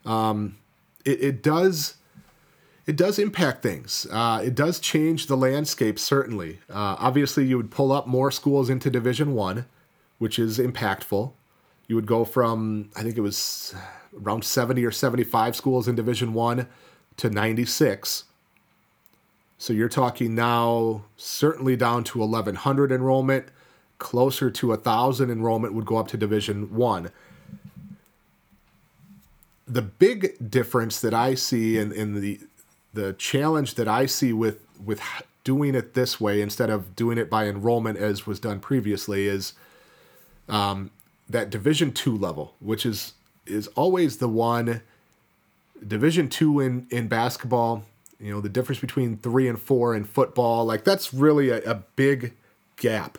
um, 0.05 0.57
it, 1.03 1.23
it 1.23 1.43
does 1.43 1.95
it 2.85 2.95
does 2.95 3.17
impact 3.17 3.63
things. 3.63 4.05
Uh, 4.11 4.41
it 4.43 4.53
does 4.53 4.79
change 4.79 5.27
the 5.27 5.37
landscape 5.37 5.97
certainly. 5.97 6.59
Uh, 6.69 6.95
obviously, 6.99 7.45
you 7.45 7.57
would 7.57 7.71
pull 7.71 7.91
up 7.91 8.07
more 8.07 8.31
schools 8.31 8.69
into 8.69 8.89
Division 8.89 9.33
One, 9.33 9.65
which 10.19 10.37
is 10.37 10.59
impactful. 10.59 11.33
You 11.87 11.95
would 11.95 12.05
go 12.05 12.25
from 12.25 12.89
I 12.95 13.03
think 13.03 13.17
it 13.17 13.21
was 13.21 13.75
around 14.15 14.43
seventy 14.43 14.85
or 14.85 14.91
seventy-five 14.91 15.55
schools 15.55 15.87
in 15.87 15.95
Division 15.95 16.33
One 16.33 16.67
to 17.17 17.29
ninety-six. 17.29 18.25
So 19.57 19.73
you're 19.73 19.89
talking 19.89 20.35
now 20.35 21.05
certainly 21.15 21.77
down 21.77 22.03
to 22.03 22.19
1100 22.19 22.91
enrollment, 22.91 23.47
closer 23.99 24.51
to 24.51 24.73
a 24.73 24.77
thousand 24.77 25.31
enrollment 25.31 25.73
would 25.73 25.85
go 25.85 25.95
up 25.95 26.09
to 26.09 26.17
Division 26.17 26.75
One 26.75 27.09
the 29.67 29.81
big 29.81 30.35
difference 30.49 31.01
that 31.01 31.13
I 31.13 31.33
see 31.33 31.77
in, 31.77 31.91
in 31.91 32.21
the 32.21 32.39
the 32.95 33.13
challenge 33.13 33.75
that 33.75 33.87
I 33.87 34.05
see 34.05 34.33
with 34.33 34.65
with 34.83 35.01
doing 35.43 35.75
it 35.75 35.93
this 35.93 36.19
way 36.19 36.41
instead 36.41 36.69
of 36.69 36.95
doing 36.95 37.17
it 37.17 37.29
by 37.29 37.47
enrollment 37.47 37.97
as 37.99 38.25
was 38.25 38.39
done 38.39 38.59
previously 38.59 39.27
is 39.27 39.53
um, 40.49 40.89
that 41.29 41.49
Division 41.49 41.91
two 41.91 42.17
level, 42.17 42.55
which 42.59 42.85
is 42.85 43.13
is 43.45 43.67
always 43.75 44.17
the 44.17 44.27
one. 44.27 44.81
Division 45.85 46.29
two 46.29 46.59
in 46.59 46.87
in 46.89 47.07
basketball, 47.07 47.83
you 48.19 48.31
know, 48.31 48.41
the 48.41 48.49
difference 48.49 48.79
between 48.79 49.17
three 49.17 49.47
and 49.47 49.61
four 49.61 49.93
in 49.93 50.05
football, 50.05 50.65
like 50.65 50.83
that's 50.83 51.13
really 51.13 51.49
a, 51.49 51.61
a 51.63 51.75
big 51.95 52.33
gap 52.77 53.17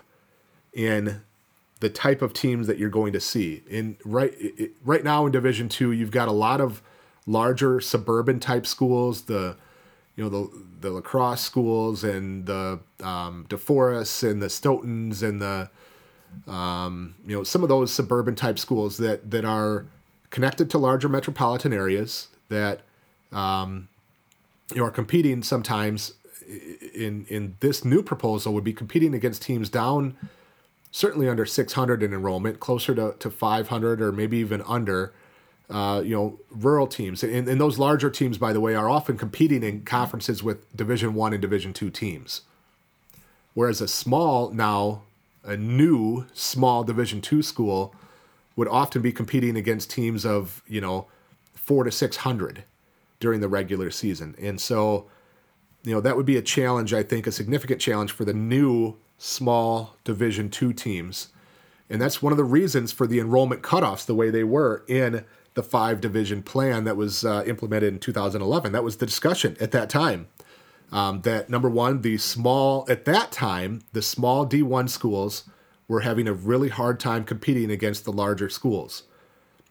in 0.73 1.21
the 1.81 1.91
type 1.91 2.23
of 2.23 2.33
teams 2.33 2.67
that 2.67 2.79
you're 2.79 2.89
going 2.89 3.13
to 3.13 3.21
see. 3.21 3.63
In 3.69 3.99
right 4.05 4.35
right 4.85 5.05
now 5.05 5.27
in 5.27 5.33
Division 5.33 5.69
Two, 5.69 5.93
you've 5.93 6.11
got 6.11 6.29
a 6.29 6.33
lot 6.33 6.61
of 6.61 6.83
larger 7.27 7.81
suburban 7.81 8.41
type 8.41 8.67
schools, 8.67 9.23
the 9.23 9.57
you 10.17 10.25
know 10.25 10.31
the 10.31 10.51
the 10.81 10.91
La 10.91 11.01
Crosse 11.01 11.43
schools 11.43 12.05
and 12.05 12.47
the 12.47 12.81
um, 13.03 13.47
DeForest 13.49 14.29
and 14.29 14.43
the 14.43 14.51
Stoughton's 14.51 15.23
and 15.23 15.41
the 15.41 15.71
um, 16.47 17.15
you 17.27 17.37
know 17.37 17.45
some 17.45 17.63
of 17.63 17.69
those 17.69 17.93
suburban 17.93 18.35
type 18.35 18.59
schools 18.59 18.97
that 18.97 19.31
that 19.31 19.45
are 19.45 19.87
connected 20.31 20.69
to 20.71 20.79
larger 20.79 21.09
metropolitan 21.09 21.73
areas 21.73 22.29
that 22.49 22.81
um, 23.33 23.89
you 24.71 24.79
know 24.79 24.85
are 24.85 24.91
competing 24.91 25.43
sometimes 25.43 26.15
in 26.95 27.27
in 27.29 27.57
this 27.61 27.85
new 27.85 28.03
proposal 28.03 28.53
would 28.55 28.65
be 28.65 28.73
competing 28.73 29.15
against 29.15 29.43
teams 29.43 29.69
down 29.69 30.17
certainly 30.97 31.29
under 31.29 31.45
600 31.45 32.03
in 32.03 32.15
enrollment, 32.15 32.59
closer 32.59 32.95
to, 32.95 33.15
to 33.19 33.31
500 33.31 34.01
or 34.01 34.13
maybe 34.13 34.39
even 34.39 34.63
under. 34.63 35.13
Uh, 35.69 36.01
you 36.05 36.15
know, 36.15 36.39
rural 36.51 36.87
teams 36.87 37.25
and, 37.25 37.49
and 37.49 37.61
those 37.61 37.77
larger 37.77 38.09
teams, 38.09 38.39
by 38.39 38.53
the 38.53 38.61
way, 38.61 38.77
are 38.77 38.89
often 38.89 39.19
competing 39.19 39.65
in 39.65 39.83
conferences 39.83 40.41
with 40.41 40.77
Division 40.77 41.13
One 41.13 41.33
and 41.33 41.43
Division 41.43 41.73
Two 41.73 41.91
teams. 41.91 42.43
Whereas 43.55 43.81
a 43.81 43.89
small 43.89 44.51
now, 44.51 45.03
a 45.43 45.57
new 45.57 46.27
small 46.33 46.85
Division 46.85 47.21
Two 47.21 47.43
school 47.43 47.93
would 48.55 48.69
often 48.69 49.03
be 49.03 49.11
competing 49.11 49.57
against 49.57 49.91
teams 49.91 50.25
of 50.25 50.63
you 50.69 50.81
know 50.81 51.09
four 51.55 51.83
to 51.83 51.91
six 51.91 52.19
hundred 52.19 52.63
during 53.19 53.41
the 53.41 53.49
regular 53.49 53.91
season, 53.91 54.37
and 54.41 54.61
so 54.61 55.07
you 55.83 55.93
know 55.93 56.01
that 56.01 56.17
would 56.17 56.27
be 56.27 56.37
a 56.37 56.43
challenge. 56.43 56.95
I 56.95 57.03
think 57.03 57.27
a 57.27 57.33
significant 57.33 57.81
challenge 57.81 58.13
for 58.13 58.25
the 58.25 58.35
new 58.35 58.95
small 59.19 59.97
Division 60.05 60.49
two 60.49 60.73
teams. 60.73 61.31
And 61.89 62.01
that's 62.01 62.21
one 62.21 62.33
of 62.33 62.37
the 62.37 62.45
reasons 62.45 62.93
for 62.93 63.07
the 63.07 63.21
enrollment 63.21 63.63
cutoffs 63.63 64.07
the 64.07 64.15
way 64.15 64.31
they 64.31 64.45
were 64.45 64.85
in 64.89 65.25
the 65.57 65.63
five 65.63 66.01
division 66.01 66.43
plan 66.43 66.85
that 66.85 66.97
was 66.97 67.25
uh, 67.25 67.43
implemented 67.47 67.93
in 67.93 67.99
2011. 67.99 68.71
That 68.71 68.85
was 68.85 68.99
the 68.99 69.07
discussion 69.07 69.57
at 69.59 69.73
that 69.73 69.91
time. 69.91 70.29
Um, 70.93 71.23
that 71.23 71.51
number 71.51 71.69
one, 71.69 72.03
the 72.03 72.17
small, 72.19 72.87
at 72.89 73.05
that 73.07 73.33
time, 73.33 73.83
the 73.93 74.03
small 74.03 74.47
D1 74.47 74.89
schools 74.89 75.49
were 75.89 76.03
having 76.03 76.29
a 76.29 76.33
really 76.33 76.69
hard 76.69 77.01
time 77.01 77.25
competing 77.25 77.73
against 77.73 78.05
the 78.05 78.13
larger 78.13 78.49
schools. 78.49 79.03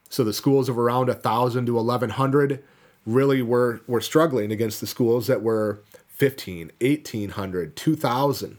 So 0.09 0.25
the 0.25 0.33
schools 0.33 0.67
of 0.67 0.77
around 0.77 1.07
1,000 1.07 1.65
to 1.67 1.75
1,100 1.75 2.63
really 3.05 3.41
were, 3.41 3.79
were 3.87 4.01
struggling 4.01 4.51
against 4.51 4.81
the 4.81 4.87
schools 4.87 5.27
that 5.27 5.41
were 5.41 5.81
15, 6.09 6.71
1,800, 6.81 7.75
2,000 7.77 8.57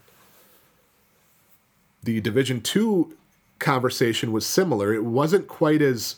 the 2.06 2.20
Division 2.20 2.62
Two 2.62 3.14
conversation 3.58 4.32
was 4.32 4.46
similar. 4.46 4.94
It 4.94 5.04
wasn't 5.04 5.48
quite 5.48 5.82
as 5.82 6.16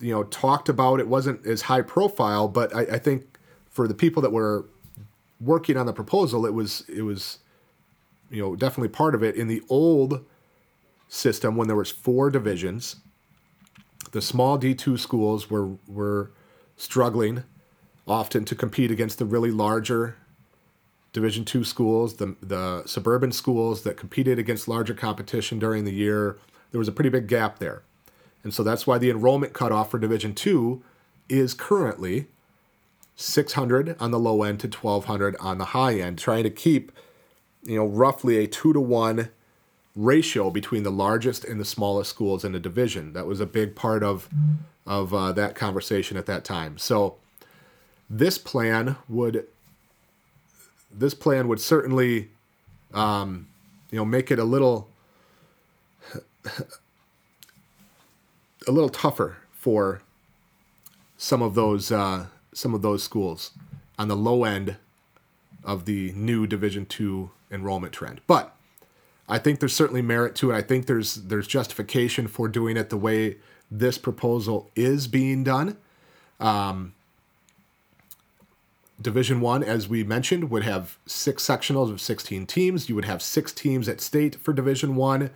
you 0.00 0.12
know 0.12 0.24
talked 0.24 0.68
about. 0.68 1.00
It 1.00 1.08
wasn't 1.08 1.46
as 1.46 1.62
high 1.62 1.82
profile, 1.82 2.48
but 2.48 2.74
I, 2.74 2.80
I 2.82 2.98
think 2.98 3.38
for 3.70 3.88
the 3.88 3.94
people 3.94 4.22
that 4.22 4.32
were 4.32 4.66
working 5.40 5.76
on 5.76 5.86
the 5.86 5.92
proposal, 5.92 6.46
it 6.46 6.54
was 6.54 6.84
it 6.88 7.02
was 7.02 7.38
you 8.30 8.42
know 8.42 8.56
definitely 8.56 8.88
part 8.88 9.14
of 9.14 9.22
it. 9.22 9.36
In 9.36 9.48
the 9.48 9.62
old 9.68 10.24
system, 11.08 11.56
when 11.56 11.68
there 11.68 11.76
was 11.76 11.90
four 11.90 12.30
divisions, 12.30 12.96
the 14.12 14.22
small 14.22 14.58
D 14.58 14.74
two 14.74 14.96
schools 14.96 15.50
were 15.50 15.70
were 15.86 16.30
struggling 16.76 17.44
often 18.06 18.44
to 18.44 18.54
compete 18.54 18.90
against 18.90 19.18
the 19.18 19.24
really 19.24 19.50
larger 19.50 20.16
Division 21.16 21.46
two 21.46 21.64
schools, 21.64 22.16
the 22.16 22.36
the 22.42 22.82
suburban 22.84 23.32
schools 23.32 23.84
that 23.84 23.96
competed 23.96 24.38
against 24.38 24.68
larger 24.68 24.92
competition 24.92 25.58
during 25.58 25.86
the 25.86 25.90
year. 25.90 26.36
There 26.72 26.78
was 26.78 26.88
a 26.88 26.92
pretty 26.92 27.08
big 27.08 27.26
gap 27.26 27.58
there, 27.58 27.84
and 28.46 28.54
so 28.54 28.62
that's 28.62 28.86
why 28.86 28.96
the 28.96 29.10
enrollment 29.10 29.52
cutoff 29.52 29.90
for 29.90 29.98
Division 29.98 30.32
two 30.32 30.80
is 31.28 31.52
currently 31.52 32.28
600 33.16 33.96
on 33.98 34.12
the 34.12 34.20
low 34.20 34.44
end 34.44 34.60
to 34.60 34.68
1200 34.68 35.34
on 35.40 35.58
the 35.58 35.64
high 35.64 35.98
end, 35.98 36.16
trying 36.16 36.44
to 36.44 36.50
keep 36.50 36.92
you 37.64 37.74
know 37.74 37.84
roughly 37.84 38.36
a 38.36 38.46
two 38.46 38.72
to 38.72 38.80
one 38.80 39.30
ratio 39.96 40.48
between 40.48 40.84
the 40.84 40.92
largest 40.92 41.44
and 41.44 41.58
the 41.58 41.64
smallest 41.64 42.08
schools 42.08 42.44
in 42.44 42.52
the 42.52 42.60
division. 42.60 43.14
That 43.14 43.26
was 43.26 43.40
a 43.40 43.46
big 43.46 43.74
part 43.74 44.04
of 44.04 44.28
of 44.86 45.12
uh, 45.12 45.32
that 45.32 45.56
conversation 45.56 46.16
at 46.16 46.26
that 46.26 46.44
time. 46.44 46.78
So 46.78 47.16
this 48.08 48.38
plan 48.38 48.94
would 49.08 49.44
this 50.96 51.14
plan 51.14 51.48
would 51.48 51.60
certainly, 51.60 52.30
um, 52.94 53.48
you 53.90 53.98
know, 53.98 54.04
make 54.04 54.30
it 54.30 54.38
a 54.38 54.44
little, 54.44 54.88
a 58.66 58.72
little 58.72 58.88
tougher 58.88 59.36
for 59.52 60.02
some 61.16 61.42
of 61.42 61.54
those 61.54 61.90
uh, 61.90 62.26
some 62.52 62.74
of 62.74 62.82
those 62.82 63.02
schools 63.02 63.52
on 63.98 64.08
the 64.08 64.16
low 64.16 64.44
end 64.44 64.76
of 65.64 65.84
the 65.84 66.12
new 66.12 66.46
Division 66.46 66.86
two 66.86 67.30
enrollment 67.50 67.92
trend. 67.92 68.20
But 68.26 68.54
I 69.28 69.38
think 69.38 69.60
there's 69.60 69.74
certainly 69.74 70.02
merit 70.02 70.34
to 70.36 70.52
it. 70.52 70.54
I 70.54 70.62
think 70.62 70.86
there's 70.86 71.14
there's 71.14 71.46
justification 71.46 72.28
for 72.28 72.48
doing 72.48 72.76
it 72.76 72.90
the 72.90 72.96
way 72.96 73.36
this 73.70 73.98
proposal 73.98 74.70
is 74.76 75.08
being 75.08 75.42
done. 75.42 75.76
Um, 76.38 76.94
Division 79.00 79.40
One, 79.40 79.62
as 79.62 79.88
we 79.88 80.04
mentioned, 80.04 80.50
would 80.50 80.62
have 80.62 80.98
six 81.06 81.44
sectionals 81.44 81.90
of 81.90 82.00
16 82.00 82.46
teams. 82.46 82.88
You 82.88 82.94
would 82.94 83.04
have 83.04 83.20
six 83.20 83.52
teams 83.52 83.88
at 83.88 84.00
state 84.00 84.36
for 84.36 84.52
Division 84.52 84.96
One, 84.96 85.30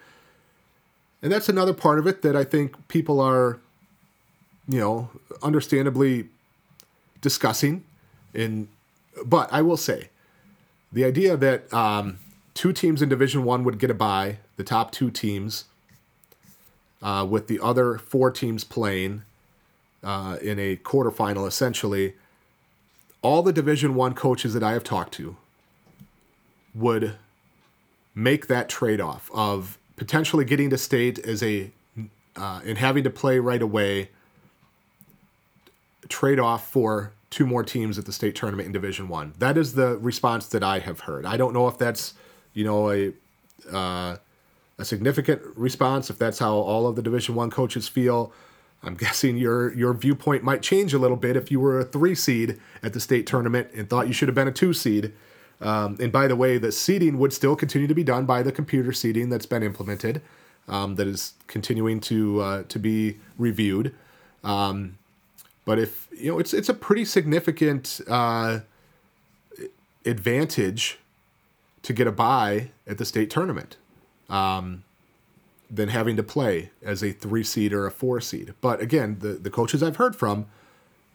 and 1.22 1.30
that's 1.30 1.48
another 1.48 1.74
part 1.74 1.98
of 1.98 2.06
it 2.06 2.22
that 2.22 2.36
I 2.36 2.44
think 2.44 2.88
people 2.88 3.20
are, 3.20 3.60
you 4.68 4.80
know, 4.80 5.10
understandably 5.42 6.28
discussing. 7.20 7.84
In, 8.32 8.68
but 9.24 9.52
I 9.52 9.62
will 9.62 9.76
say, 9.76 10.08
the 10.92 11.04
idea 11.04 11.36
that 11.36 11.72
um, 11.72 12.18
two 12.54 12.72
teams 12.72 13.02
in 13.02 13.08
Division 13.08 13.44
One 13.44 13.64
would 13.64 13.78
get 13.78 13.90
a 13.90 13.94
bye, 13.94 14.38
the 14.56 14.64
top 14.64 14.92
two 14.92 15.10
teams, 15.10 15.64
uh, 17.02 17.26
with 17.28 17.46
the 17.46 17.60
other 17.60 17.98
four 17.98 18.30
teams 18.30 18.64
playing 18.64 19.22
uh, 20.02 20.38
in 20.42 20.58
a 20.58 20.76
quarterfinal, 20.76 21.46
essentially 21.46 22.14
all 23.22 23.42
the 23.42 23.52
division 23.52 23.94
1 23.94 24.14
coaches 24.14 24.54
that 24.54 24.62
I 24.62 24.72
have 24.72 24.84
talked 24.84 25.12
to 25.14 25.36
would 26.74 27.16
make 28.14 28.46
that 28.46 28.68
trade-off 28.68 29.30
of 29.34 29.78
potentially 30.00 30.46
getting 30.46 30.70
to 30.70 30.78
state 30.78 31.18
as 31.18 31.42
a 31.42 31.70
uh, 32.34 32.60
and 32.64 32.78
having 32.78 33.04
to 33.04 33.10
play 33.10 33.38
right 33.38 33.60
away 33.60 34.08
trade 36.08 36.40
off 36.40 36.66
for 36.66 37.12
two 37.28 37.46
more 37.46 37.62
teams 37.62 37.98
at 37.98 38.06
the 38.06 38.12
state 38.12 38.34
tournament 38.34 38.64
in 38.64 38.72
division 38.72 39.08
one. 39.08 39.34
That 39.38 39.58
is 39.58 39.74
the 39.74 39.98
response 39.98 40.46
that 40.48 40.64
i 40.64 40.78
have 40.78 41.00
heard. 41.00 41.26
I 41.26 41.36
don't 41.36 41.52
know 41.52 41.68
if 41.68 41.76
that's 41.76 42.14
you 42.54 42.64
know 42.64 42.90
a 42.90 43.12
uh, 43.70 44.16
a 44.78 44.84
significant 44.86 45.42
response 45.54 46.08
if 46.08 46.18
that's 46.18 46.38
how 46.38 46.54
all 46.54 46.86
of 46.86 46.96
the 46.96 47.02
division 47.02 47.34
one 47.34 47.50
coaches 47.50 47.86
feel. 47.86 48.32
I'm 48.82 48.94
guessing 49.04 49.36
your 49.36 49.74
your 49.74 49.92
viewpoint 49.92 50.42
might 50.42 50.62
change 50.62 50.94
a 50.94 50.98
little 50.98 51.18
bit 51.18 51.36
if 51.36 51.50
you 51.50 51.60
were 51.60 51.78
a 51.78 51.84
three 51.84 52.14
seed 52.14 52.58
at 52.82 52.94
the 52.94 53.00
state 53.00 53.26
tournament 53.26 53.68
and 53.74 53.90
thought 53.90 54.06
you 54.06 54.14
should 54.14 54.28
have 54.28 54.34
been 54.34 54.48
a 54.48 54.52
two 54.52 54.72
seed. 54.72 55.12
Um, 55.60 55.96
and 56.00 56.10
by 56.10 56.26
the 56.26 56.36
way, 56.36 56.58
the 56.58 56.72
seeding 56.72 57.18
would 57.18 57.32
still 57.32 57.54
continue 57.54 57.86
to 57.86 57.94
be 57.94 58.04
done 58.04 58.24
by 58.24 58.42
the 58.42 58.52
computer 58.52 58.92
seeding 58.92 59.28
that's 59.28 59.46
been 59.46 59.62
implemented, 59.62 60.22
um, 60.68 60.94
that 60.94 61.06
is 61.06 61.34
continuing 61.46 62.00
to 62.00 62.40
uh, 62.40 62.62
to 62.68 62.78
be 62.78 63.18
reviewed. 63.36 63.94
Um, 64.42 64.96
but 65.64 65.78
if 65.78 66.08
you 66.16 66.32
know, 66.32 66.38
it's 66.38 66.54
it's 66.54 66.68
a 66.68 66.74
pretty 66.74 67.04
significant 67.04 68.00
uh, 68.08 68.60
advantage 70.06 70.98
to 71.82 71.92
get 71.92 72.06
a 72.06 72.12
bye 72.12 72.70
at 72.86 72.98
the 72.98 73.04
state 73.04 73.30
tournament. 73.30 73.76
Um, 74.28 74.84
than 75.70 75.88
having 75.88 76.16
to 76.16 76.22
play 76.22 76.70
as 76.82 77.02
a 77.02 77.12
three 77.12 77.44
seed 77.44 77.72
or 77.72 77.86
a 77.86 77.90
four 77.90 78.20
seed. 78.20 78.54
But 78.60 78.80
again, 78.80 79.18
the, 79.20 79.34
the 79.34 79.50
coaches 79.50 79.82
I've 79.82 79.96
heard 79.96 80.16
from 80.16 80.46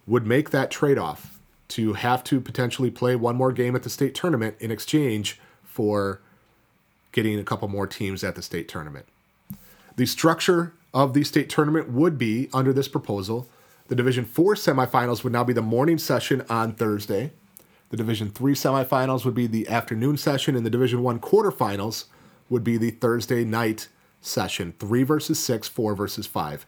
would 0.07 0.25
make 0.25 0.51
that 0.51 0.71
trade 0.71 0.97
off 0.97 1.34
to 1.70 1.93
have 1.93 2.24
to 2.26 2.39
potentially 2.39 2.91
play 2.91 3.16
one 3.16 3.36
more 3.36 3.51
game 3.51 3.76
at 3.76 3.84
the 3.84 3.89
state 3.89 4.13
tournament 4.13 4.55
in 4.59 4.72
exchange 4.72 5.39
for 5.63 6.22
getting 7.11 7.39
a 7.39 7.43
couple 7.43 7.68
more 7.68 7.88
teams 7.88 8.24
at 8.24 8.36
the 8.36 8.41
state 8.41 8.68
tournament. 8.68 9.05
The 9.95 10.05
structure 10.05 10.74
of 10.93 11.13
the 11.13 11.24
state 11.24 11.49
tournament 11.49 11.89
would 11.89 12.18
be 12.18 12.49
under 12.53 12.74
this 12.74 12.88
proposal. 12.88 13.47
The 13.88 13.95
Division 13.95 14.26
4 14.26 14.55
semifinals 14.55 15.24
would 15.24 15.34
now 15.34 15.43
be 15.43 15.53
the 15.53 15.61
morning 15.61 15.97
session 15.97 16.43
on 16.49 16.74
Thursday. 16.74 17.32
The 17.89 17.97
Division 17.97 18.30
3 18.30 18.53
semifinals 18.53 19.26
would 19.26 19.36
be 19.36 19.47
the 19.47 19.68
afternoon 19.68 20.18
session, 20.18 20.55
and 20.55 20.66
the 20.66 20.70
Division 20.70 21.03
1 21.03 21.20
quarterfinals 21.20 22.05
would 22.49 22.63
be 22.63 22.78
the 22.78 22.91
Thursday 22.91 23.43
night 23.43 23.88
session 24.22 24.74
three 24.80 25.03
versus 25.03 25.39
six, 25.39 25.68
four 25.68 25.95
versus 25.95 26.28
five. 26.28 26.66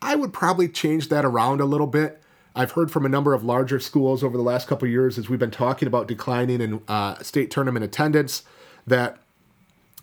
I 0.00 0.14
would 0.14 0.32
probably 0.32 0.68
change 0.68 1.08
that 1.08 1.24
around 1.24 1.60
a 1.60 1.64
little 1.64 1.86
bit. 1.86 2.22
I've 2.54 2.72
heard 2.72 2.90
from 2.90 3.04
a 3.04 3.08
number 3.08 3.34
of 3.34 3.44
larger 3.44 3.80
schools 3.80 4.22
over 4.22 4.36
the 4.36 4.42
last 4.42 4.68
couple 4.68 4.86
years 4.86 5.18
as 5.18 5.28
we've 5.28 5.38
been 5.38 5.50
talking 5.50 5.88
about 5.88 6.06
declining 6.06 6.60
in 6.60 6.80
uh, 6.86 7.20
state 7.22 7.50
tournament 7.50 7.84
attendance 7.84 8.44
that 8.86 9.18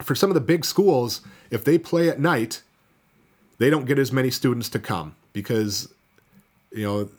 for 0.01 0.15
some 0.15 0.29
of 0.29 0.33
the 0.33 0.41
big 0.41 0.65
schools, 0.65 1.21
if 1.49 1.63
they 1.63 1.77
play 1.77 2.09
at 2.09 2.19
night, 2.19 2.61
they 3.57 3.69
don't 3.69 3.85
get 3.85 3.97
as 3.97 4.11
many 4.11 4.29
students 4.29 4.67
to 4.69 4.79
come 4.79 5.15
because, 5.31 5.93
you 6.71 6.83
know, 6.83 7.09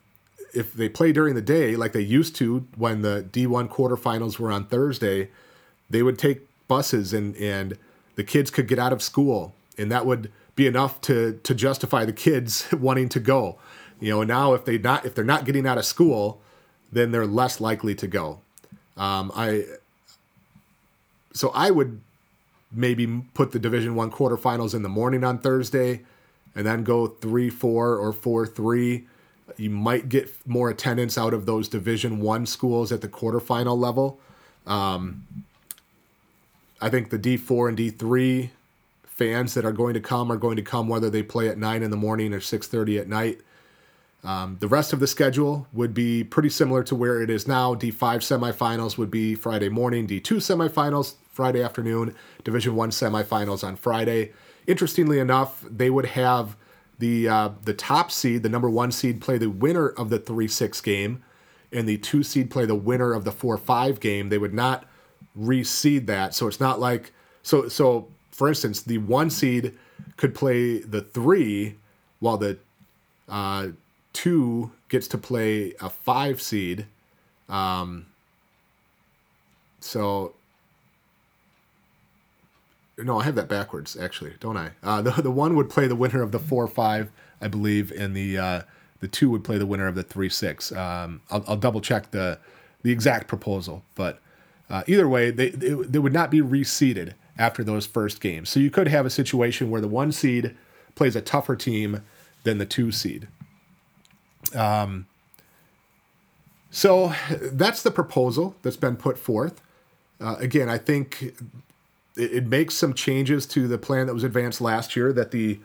if 0.54 0.74
they 0.74 0.88
play 0.88 1.12
during 1.12 1.34
the 1.34 1.42
day 1.42 1.76
like 1.76 1.92
they 1.92 2.00
used 2.00 2.36
to 2.36 2.66
when 2.76 3.00
the 3.00 3.26
D1 3.32 3.68
quarterfinals 3.68 4.38
were 4.38 4.52
on 4.52 4.66
Thursday, 4.66 5.30
they 5.88 6.02
would 6.02 6.18
take 6.18 6.46
buses 6.68 7.14
and, 7.14 7.34
and 7.36 7.78
the 8.16 8.24
kids 8.24 8.50
could 8.50 8.68
get 8.68 8.78
out 8.78 8.92
of 8.92 9.02
school 9.02 9.54
and 9.78 9.90
that 9.90 10.04
would 10.04 10.30
be 10.54 10.66
enough 10.66 11.00
to 11.00 11.40
to 11.42 11.54
justify 11.54 12.04
the 12.04 12.12
kids 12.12 12.70
wanting 12.72 13.08
to 13.08 13.20
go. 13.20 13.58
You 14.02 14.10
know, 14.10 14.24
now 14.24 14.52
if 14.54 14.64
they 14.64 14.78
not 14.78 15.06
if 15.06 15.14
they're 15.14 15.22
not 15.24 15.44
getting 15.44 15.64
out 15.64 15.78
of 15.78 15.84
school, 15.84 16.40
then 16.90 17.12
they're 17.12 17.24
less 17.24 17.60
likely 17.60 17.94
to 17.94 18.08
go. 18.08 18.40
Um, 18.96 19.30
I 19.32 19.64
so 21.32 21.52
I 21.54 21.70
would 21.70 22.00
maybe 22.72 23.06
put 23.32 23.52
the 23.52 23.60
Division 23.60 23.94
One 23.94 24.10
quarterfinals 24.10 24.74
in 24.74 24.82
the 24.82 24.88
morning 24.88 25.22
on 25.22 25.38
Thursday, 25.38 26.00
and 26.56 26.66
then 26.66 26.82
go 26.82 27.06
three 27.06 27.48
four 27.48 27.96
or 27.96 28.12
four 28.12 28.44
three. 28.44 29.06
You 29.56 29.70
might 29.70 30.08
get 30.08 30.28
more 30.48 30.68
attendance 30.68 31.16
out 31.16 31.32
of 31.32 31.46
those 31.46 31.68
Division 31.68 32.18
One 32.18 32.44
schools 32.44 32.90
at 32.90 33.02
the 33.02 33.08
quarterfinal 33.08 33.78
level. 33.78 34.18
Um, 34.66 35.26
I 36.80 36.90
think 36.90 37.10
the 37.10 37.18
D 37.18 37.36
four 37.36 37.68
and 37.68 37.76
D 37.76 37.90
three 37.90 38.50
fans 39.06 39.54
that 39.54 39.64
are 39.64 39.70
going 39.70 39.94
to 39.94 40.00
come 40.00 40.32
are 40.32 40.36
going 40.36 40.56
to 40.56 40.62
come 40.62 40.88
whether 40.88 41.08
they 41.08 41.22
play 41.22 41.48
at 41.48 41.56
nine 41.56 41.84
in 41.84 41.92
the 41.92 41.96
morning 41.96 42.34
or 42.34 42.40
six 42.40 42.66
thirty 42.66 42.98
at 42.98 43.06
night. 43.06 43.38
Um, 44.24 44.56
the 44.60 44.68
rest 44.68 44.92
of 44.92 45.00
the 45.00 45.06
schedule 45.06 45.66
would 45.72 45.94
be 45.94 46.22
pretty 46.22 46.48
similar 46.48 46.84
to 46.84 46.94
where 46.94 47.20
it 47.20 47.28
is 47.28 47.48
now. 47.48 47.74
D5 47.74 47.96
semifinals 47.96 48.96
would 48.96 49.10
be 49.10 49.34
Friday 49.34 49.68
morning, 49.68 50.06
D2 50.06 50.36
semifinals 50.36 51.14
Friday 51.32 51.62
afternoon, 51.62 52.14
Division 52.44 52.76
1 52.76 52.90
semifinals 52.90 53.64
on 53.64 53.74
Friday. 53.74 54.32
Interestingly 54.66 55.18
enough, 55.18 55.64
they 55.68 55.90
would 55.90 56.06
have 56.06 56.56
the 56.98 57.28
uh, 57.28 57.50
the 57.64 57.74
top 57.74 58.12
seed, 58.12 58.44
the 58.44 58.48
number 58.48 58.70
1 58.70 58.92
seed 58.92 59.20
play 59.20 59.38
the 59.38 59.50
winner 59.50 59.88
of 59.88 60.08
the 60.08 60.20
3-6 60.20 60.80
game 60.84 61.22
and 61.72 61.88
the 61.88 61.98
2 61.98 62.22
seed 62.22 62.48
play 62.48 62.64
the 62.64 62.76
winner 62.76 63.12
of 63.12 63.24
the 63.24 63.32
4-5 63.32 63.98
game. 63.98 64.28
They 64.28 64.38
would 64.38 64.54
not 64.54 64.84
reseed 65.36 66.06
that. 66.06 66.34
So 66.34 66.46
it's 66.46 66.60
not 66.60 66.78
like 66.78 67.12
so 67.42 67.68
so 67.68 68.08
for 68.30 68.48
instance, 68.48 68.82
the 68.82 68.98
1 68.98 69.30
seed 69.30 69.76
could 70.16 70.34
play 70.34 70.78
the 70.78 71.00
3 71.00 71.76
while 72.20 72.36
the 72.36 72.58
uh, 73.28 73.68
two 74.12 74.70
gets 74.88 75.08
to 75.08 75.18
play 75.18 75.74
a 75.80 75.88
five 75.88 76.40
seed. 76.40 76.86
Um, 77.48 78.06
so 79.80 80.34
no, 82.98 83.18
I 83.18 83.24
have 83.24 83.34
that 83.34 83.48
backwards 83.48 83.96
actually, 83.96 84.34
don't 84.40 84.56
I? 84.56 84.70
Uh, 84.82 85.02
the 85.02 85.10
the 85.22 85.30
one 85.30 85.56
would 85.56 85.70
play 85.70 85.86
the 85.86 85.96
winner 85.96 86.22
of 86.22 86.32
the 86.32 86.38
four 86.38 86.66
five, 86.68 87.10
I 87.40 87.48
believe, 87.48 87.90
and 87.92 88.14
the 88.14 88.38
uh, 88.38 88.62
the 89.00 89.08
two 89.08 89.30
would 89.30 89.44
play 89.44 89.58
the 89.58 89.66
winner 89.66 89.86
of 89.86 89.94
the 89.94 90.02
three 90.02 90.28
six. 90.28 90.72
Um, 90.72 91.22
I'll, 91.30 91.44
I'll 91.48 91.56
double 91.56 91.80
check 91.80 92.10
the 92.10 92.38
the 92.82 92.92
exact 92.92 93.28
proposal, 93.28 93.82
but 93.94 94.20
uh, 94.68 94.82
either 94.86 95.08
way, 95.08 95.30
they, 95.30 95.50
they 95.50 95.70
they 95.70 95.98
would 95.98 96.12
not 96.12 96.30
be 96.30 96.40
reseeded 96.40 97.14
after 97.38 97.64
those 97.64 97.86
first 97.86 98.20
games. 98.20 98.50
So 98.50 98.60
you 98.60 98.70
could 98.70 98.88
have 98.88 99.06
a 99.06 99.10
situation 99.10 99.70
where 99.70 99.80
the 99.80 99.88
one 99.88 100.12
seed 100.12 100.54
plays 100.94 101.16
a 101.16 101.20
tougher 101.20 101.56
team 101.56 102.02
than 102.44 102.58
the 102.58 102.66
two 102.66 102.92
seed. 102.92 103.28
Um, 104.54 105.06
so 106.70 107.12
that's 107.30 107.82
the 107.82 107.90
proposal 107.90 108.56
that's 108.62 108.76
been 108.76 108.96
put 108.96 109.18
forth. 109.18 109.60
Uh, 110.20 110.36
again, 110.38 110.68
I 110.68 110.78
think 110.78 111.22
it, 112.16 112.32
it, 112.32 112.46
makes 112.46 112.74
some 112.74 112.94
changes 112.94 113.44
to 113.46 113.68
the 113.68 113.78
plan 113.78 114.06
that 114.06 114.14
was 114.14 114.24
advanced 114.24 114.60
last 114.60 114.96
year 114.96 115.12
that 115.12 115.32
the 115.32 115.60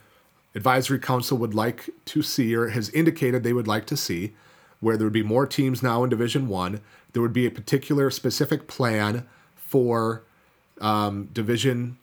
advisory 0.55 0.99
council 0.99 1.37
would 1.37 1.53
like 1.53 1.89
to 2.05 2.21
see 2.21 2.55
or 2.55 2.69
has 2.69 2.89
indicated 2.89 3.43
they 3.43 3.53
would 3.53 3.67
like 3.67 3.85
to 3.85 3.97
see, 3.97 4.33
where 4.79 4.97
there 4.97 5.05
would 5.05 5.13
be 5.13 5.23
more 5.23 5.45
teams 5.45 5.81
now 5.83 6.03
in 6.03 6.09
Division 6.09 6.47
One. 6.47 6.81
There 7.13 7.21
would 7.21 7.33
be 7.33 7.45
a 7.45 7.51
particular 7.51 8.09
specific 8.09 8.67
plan 8.67 9.27
for 9.55 10.23
um, 10.81 11.29
Division 11.33 11.97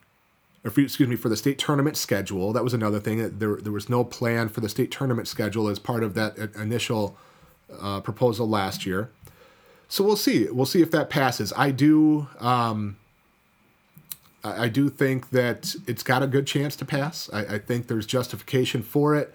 for, 0.70 0.80
excuse 0.80 1.08
me, 1.08 1.16
for 1.16 1.28
the 1.28 1.36
state 1.36 1.58
tournament 1.58 1.96
schedule. 1.96 2.52
That 2.52 2.64
was 2.64 2.74
another 2.74 3.00
thing. 3.00 3.38
There, 3.38 3.56
there 3.56 3.72
was 3.72 3.88
no 3.88 4.04
plan 4.04 4.48
for 4.48 4.60
the 4.60 4.68
state 4.68 4.90
tournament 4.90 5.28
schedule 5.28 5.68
as 5.68 5.78
part 5.78 6.02
of 6.02 6.14
that 6.14 6.38
initial 6.56 7.16
uh, 7.80 8.00
proposal 8.00 8.48
last 8.48 8.86
year. 8.86 9.10
So 9.88 10.02
we'll 10.02 10.16
see. 10.16 10.48
We'll 10.50 10.66
see 10.66 10.82
if 10.82 10.90
that 10.92 11.10
passes. 11.10 11.52
I 11.56 11.70
do. 11.70 12.28
Um, 12.40 12.96
I 14.42 14.68
do 14.68 14.90
think 14.90 15.30
that 15.30 15.74
it's 15.86 16.02
got 16.02 16.22
a 16.22 16.26
good 16.26 16.46
chance 16.46 16.76
to 16.76 16.84
pass. 16.84 17.30
I, 17.32 17.54
I 17.54 17.58
think 17.58 17.86
there's 17.86 18.04
justification 18.04 18.82
for 18.82 19.14
it. 19.14 19.34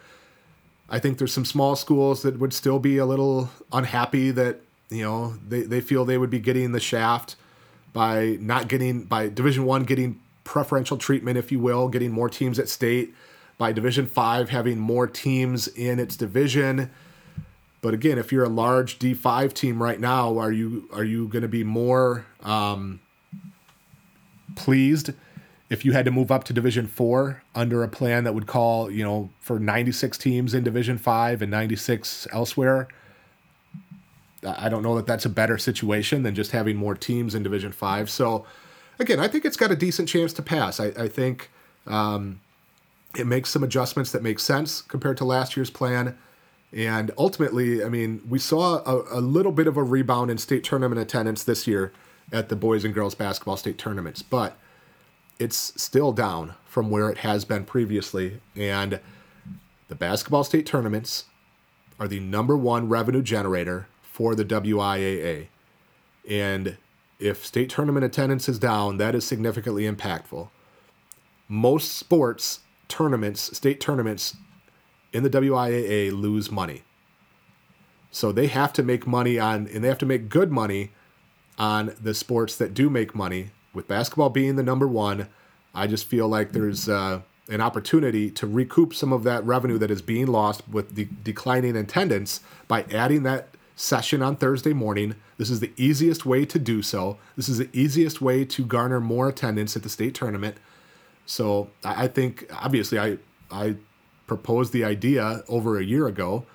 I 0.88 1.00
think 1.00 1.18
there's 1.18 1.34
some 1.34 1.46
small 1.46 1.76
schools 1.76 2.22
that 2.22 2.40
would 2.40 2.54
still 2.54 2.80
be 2.80 2.98
a 2.98 3.06
little 3.06 3.50
unhappy 3.72 4.32
that 4.32 4.62
you 4.90 5.04
know 5.04 5.36
they, 5.48 5.62
they 5.62 5.82
feel 5.82 6.06
they 6.06 6.18
would 6.18 6.30
be 6.30 6.40
getting 6.40 6.72
the 6.72 6.80
shaft 6.80 7.36
by 7.92 8.38
not 8.40 8.68
getting 8.68 9.04
by 9.04 9.30
Division 9.30 9.66
One 9.66 9.84
getting 9.84 10.20
preferential 10.50 10.98
treatment, 10.98 11.38
if 11.38 11.52
you 11.52 11.60
will, 11.60 11.88
getting 11.90 12.12
more 12.12 12.28
teams 12.28 12.58
at 12.58 12.68
state. 12.68 13.14
By 13.60 13.72
Division 13.72 14.08
Five, 14.08 14.50
having 14.50 14.80
more 14.80 15.06
teams 15.06 15.68
in 15.68 16.00
its 16.00 16.16
division. 16.16 16.90
But 17.82 17.94
again, 17.94 18.18
if 18.18 18.32
you're 18.32 18.46
a 18.46 18.50
large 18.50 19.00
D5 19.00 19.54
team 19.54 19.84
right 19.84 20.00
now, 20.00 20.38
are 20.38 20.52
you 20.52 20.90
are 20.94 21.04
you 21.04 21.28
going 21.28 21.42
to 21.42 21.50
be 21.50 21.64
more 21.66 22.26
um, 22.42 23.02
pleased 24.56 25.12
if 25.70 25.84
you 25.84 25.92
had 25.92 26.06
to 26.06 26.12
move 26.12 26.32
up 26.32 26.46
to 26.46 26.54
Division 26.54 26.88
Four 26.88 27.44
under 27.54 27.84
a 27.84 27.90
plan 27.90 28.24
that 28.24 28.34
would 28.34 28.48
call 28.48 28.90
you 28.90 29.04
know 29.04 29.30
for 29.42 29.60
96 29.60 30.18
teams 30.18 30.54
in 30.54 30.64
Division 30.64 30.98
Five 30.98 31.42
and 31.42 31.52
96 31.52 32.28
elsewhere? 32.32 32.88
I 34.42 34.70
don't 34.70 34.84
know 34.84 34.96
that 34.96 35.06
that's 35.06 35.26
a 35.26 35.30
better 35.30 35.58
situation 35.58 36.24
than 36.24 36.34
just 36.34 36.52
having 36.52 36.78
more 36.78 36.96
teams 36.96 37.36
in 37.36 37.44
Division 37.44 37.74
Five. 37.74 38.10
So 38.10 38.46
again, 39.00 39.20
I 39.20 39.28
think 39.28 39.46
it's 39.46 39.58
got 39.58 39.72
a 39.72 39.76
decent 39.76 40.10
chance 40.10 40.34
to 40.34 40.42
pass. 40.42 40.80
I, 40.80 40.88
I 40.88 41.08
think 41.08 41.50
um, 41.88 42.42
it 43.18 43.26
makes 43.26 43.50
some 43.50 43.64
adjustments 43.64 44.12
that 44.12 44.22
make 44.22 44.40
sense 44.40 44.82
compared 44.82 45.18
to 45.18 45.26
last 45.26 45.58
year's 45.58 45.70
plan. 45.70 46.18
And 46.72 47.12
ultimately, 47.18 47.84
I 47.84 47.90
mean, 47.90 48.22
we 48.30 48.38
saw 48.38 48.84
a, 48.84 49.20
a 49.20 49.22
little 49.22 49.52
bit 49.52 49.66
of 49.66 49.78
a 49.78 49.84
rebound 49.84 50.30
in 50.30 50.38
state 50.38 50.64
tournament 50.64 51.02
attendance 51.02 51.44
this 51.44 51.66
year 51.66 51.92
at 52.32 52.50
the 52.50 52.56
boys 52.56 52.86
and 52.86 52.94
girls 52.94 53.16
basketball 53.16 53.58
state 53.58 53.80
tournaments, 53.80 54.22
but 54.22 54.56
it's 55.40 55.82
still 55.82 56.12
down 56.12 56.54
from 56.66 56.92
where 56.92 57.10
it 57.10 57.20
has 57.20 57.46
been 57.46 57.66
previously. 57.66 58.40
And 58.56 59.00
the 59.88 59.96
basketball 59.96 60.44
state 60.44 60.68
tournaments 60.68 61.26
are 62.00 62.08
the 62.08 62.20
number 62.20 62.56
one 62.56 62.88
revenue 62.88 63.24
generator 63.24 63.88
for 64.04 64.36
the 64.36 64.46
WIAA. 64.46 65.48
And 66.30 66.78
if 67.20 67.46
state 67.46 67.70
tournament 67.70 68.06
attendance 68.06 68.48
is 68.48 68.58
down, 68.58 68.98
that 68.98 69.14
is 69.14 69.26
significantly 69.26 69.84
impactful. 69.84 70.50
Most 71.48 71.94
sports 71.94 72.62
tournaments, 72.88 73.56
state 73.56 73.82
tournaments 73.82 74.38
in 75.12 75.24
the 75.24 75.30
WIAA 75.30 76.12
lose 76.12 76.50
money. 76.50 76.84
So 78.12 78.32
they 78.32 78.48
have 78.48 78.74
to 78.74 78.84
make 78.84 79.06
money 79.06 79.38
on, 79.38 79.68
and 79.68 79.84
they 79.84 79.88
have 79.88 79.98
to 80.00 80.06
make 80.06 80.30
good 80.30 80.52
money 80.52 80.92
on 81.58 81.94
the 82.02 82.14
sports 82.14 82.56
that 82.56 82.74
do 82.74 82.90
make 82.90 83.14
money. 83.14 83.52
With 83.74 83.88
basketball 83.88 84.30
being 84.30 84.56
the 84.56 84.64
number 84.64 84.88
one, 84.88 85.28
I 85.76 85.86
just 85.86 86.08
feel 86.08 86.28
like 86.28 86.54
there's 86.54 86.90
uh, 86.90 87.22
an 87.50 87.62
opportunity 87.62 88.32
to 88.32 88.48
recoup 88.48 88.96
some 88.96 89.12
of 89.12 89.24
that 89.24 89.46
revenue 89.46 89.78
that 89.78 89.92
is 89.92 90.02
being 90.02 90.28
lost 90.28 90.68
with 90.68 90.96
the 90.96 91.08
declining 91.24 91.76
attendance 91.76 92.42
by 92.68 92.84
adding 92.92 93.24
that 93.24 93.50
session 93.80 94.22
on 94.22 94.36
Thursday 94.36 94.74
morning. 94.74 95.16
This 95.38 95.50
is 95.50 95.62
the 95.62 95.72
easiest 95.78 96.26
way 96.26 96.46
to 96.46 96.60
do 96.60 96.82
so. 96.82 97.18
This 97.38 97.48
is 97.48 97.60
the 97.60 97.70
easiest 97.72 98.20
way 98.20 98.44
to 98.44 98.66
garner 98.66 99.00
more 99.00 99.30
attendance 99.30 99.78
at 99.78 99.84
the 99.84 99.90
state 99.90 100.14
tournament. 100.14 100.58
So 101.26 101.70
I 101.84 102.08
think 102.08 102.52
obviously 102.54 103.00
I 103.00 103.18
I 103.50 103.76
proposed 104.28 104.74
the 104.74 104.84
idea 104.84 105.44
over 105.48 105.80
a 105.80 105.84
year 105.84 106.08
ago, 106.08 106.46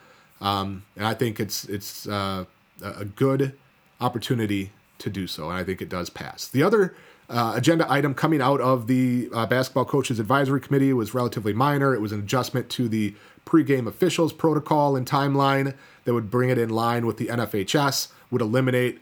um, 0.40 0.84
and 0.96 1.06
I 1.06 1.14
think 1.14 1.40
it's 1.40 1.64
it's 1.64 2.06
uh, 2.06 2.44
a 2.82 3.04
good 3.06 3.56
opportunity 4.00 4.72
to 4.98 5.08
do 5.08 5.26
so, 5.26 5.48
and 5.48 5.58
I 5.58 5.64
think 5.64 5.80
it 5.80 5.88
does 5.88 6.10
pass. 6.10 6.46
The 6.46 6.62
other 6.62 6.94
uh, 7.30 7.54
agenda 7.56 7.90
item 7.90 8.14
coming 8.14 8.42
out 8.42 8.60
of 8.60 8.86
the 8.86 9.30
uh, 9.32 9.46
basketball 9.46 9.86
coaches 9.86 10.20
advisory 10.20 10.60
committee 10.60 10.92
was 10.92 11.14
relatively 11.14 11.54
minor. 11.54 11.94
It 11.94 12.00
was 12.00 12.12
an 12.12 12.18
adjustment 12.18 12.68
to 12.70 12.86
the 12.86 13.14
pregame 13.44 13.86
officials 13.86 14.32
protocol 14.32 14.96
and 14.96 15.06
timeline 15.06 15.74
that 16.04 16.14
would 16.14 16.30
bring 16.30 16.50
it 16.50 16.58
in 16.58 16.70
line 16.70 17.06
with 17.06 17.16
the 17.16 17.26
NFHS, 17.26 18.08
would 18.30 18.40
eliminate 18.40 19.00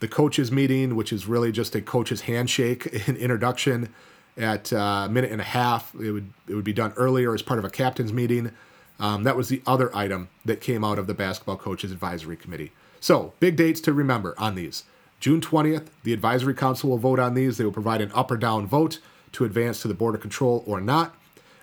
the 0.00 0.08
coaches 0.08 0.52
meeting, 0.52 0.94
which 0.94 1.12
is 1.12 1.26
really 1.26 1.52
just 1.52 1.74
a 1.74 1.80
coach's 1.80 2.22
handshake 2.22 2.86
and 3.08 3.16
introduction 3.16 3.92
at 4.36 4.72
uh, 4.72 5.04
a 5.06 5.08
minute 5.08 5.30
and 5.30 5.40
a 5.40 5.44
half. 5.44 5.94
It 5.94 6.12
would 6.12 6.32
it 6.48 6.54
would 6.54 6.64
be 6.64 6.72
done 6.72 6.92
earlier 6.96 7.34
as 7.34 7.42
part 7.42 7.58
of 7.58 7.64
a 7.64 7.70
captain's 7.70 8.12
meeting. 8.12 8.52
Um, 8.98 9.24
that 9.24 9.36
was 9.36 9.48
the 9.48 9.62
other 9.66 9.94
item 9.94 10.28
that 10.44 10.60
came 10.60 10.82
out 10.82 10.98
of 10.98 11.06
the 11.06 11.14
Basketball 11.14 11.56
Coaches 11.56 11.92
Advisory 11.92 12.36
Committee. 12.36 12.72
So, 13.00 13.34
big 13.40 13.56
dates 13.56 13.80
to 13.82 13.92
remember 13.92 14.34
on 14.38 14.54
these. 14.54 14.84
June 15.20 15.40
20th, 15.40 15.88
the 16.02 16.12
Advisory 16.12 16.54
Council 16.54 16.90
will 16.90 16.98
vote 16.98 17.18
on 17.18 17.34
these. 17.34 17.56
They 17.56 17.64
will 17.64 17.72
provide 17.72 18.00
an 18.00 18.10
up 18.14 18.30
or 18.30 18.36
down 18.36 18.66
vote 18.66 18.98
to 19.32 19.44
advance 19.44 19.82
to 19.82 19.88
the 19.88 19.94
Board 19.94 20.14
of 20.14 20.20
Control 20.20 20.64
or 20.66 20.80
not. 20.80 21.14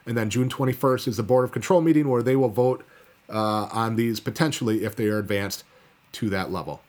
And 0.06 0.18
then 0.18 0.30
June 0.30 0.50
21st 0.50 1.08
is 1.08 1.18
the 1.18 1.24
Board 1.24 1.46
of 1.46 1.52
Control 1.52 1.82
meeting 1.82 2.10
where 2.10 2.24
they 2.24 2.36
will 2.36 2.50
vote 2.50 2.84
uh, 3.30 3.68
on 3.72 3.96
these 3.96 4.20
potentially 4.20 4.84
if 4.84 4.96
they 4.96 5.08
are 5.08 5.18
advanced 5.18 5.64
to 6.14 6.30
that 6.30 6.52
level. 6.52 6.82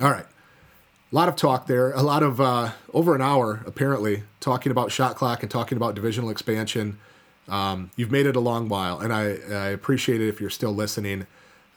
All 0.00 0.10
right. 0.10 0.26
A 1.10 1.14
lot 1.14 1.28
of 1.28 1.36
talk 1.36 1.66
there, 1.66 1.90
a 1.92 2.02
lot 2.02 2.22
of 2.22 2.40
uh, 2.40 2.72
over 2.92 3.14
an 3.14 3.22
hour 3.22 3.62
apparently 3.66 4.24
talking 4.40 4.70
about 4.70 4.92
shot 4.92 5.16
clock 5.16 5.42
and 5.42 5.50
talking 5.50 5.76
about 5.76 5.94
divisional 5.94 6.28
expansion. 6.28 6.98
Um, 7.48 7.90
you've 7.96 8.10
made 8.10 8.26
it 8.26 8.36
a 8.36 8.40
long 8.40 8.68
while, 8.68 9.00
and 9.00 9.12
I, 9.12 9.38
I 9.50 9.68
appreciate 9.68 10.20
it 10.20 10.28
if 10.28 10.38
you're 10.38 10.50
still 10.50 10.74
listening. 10.74 11.26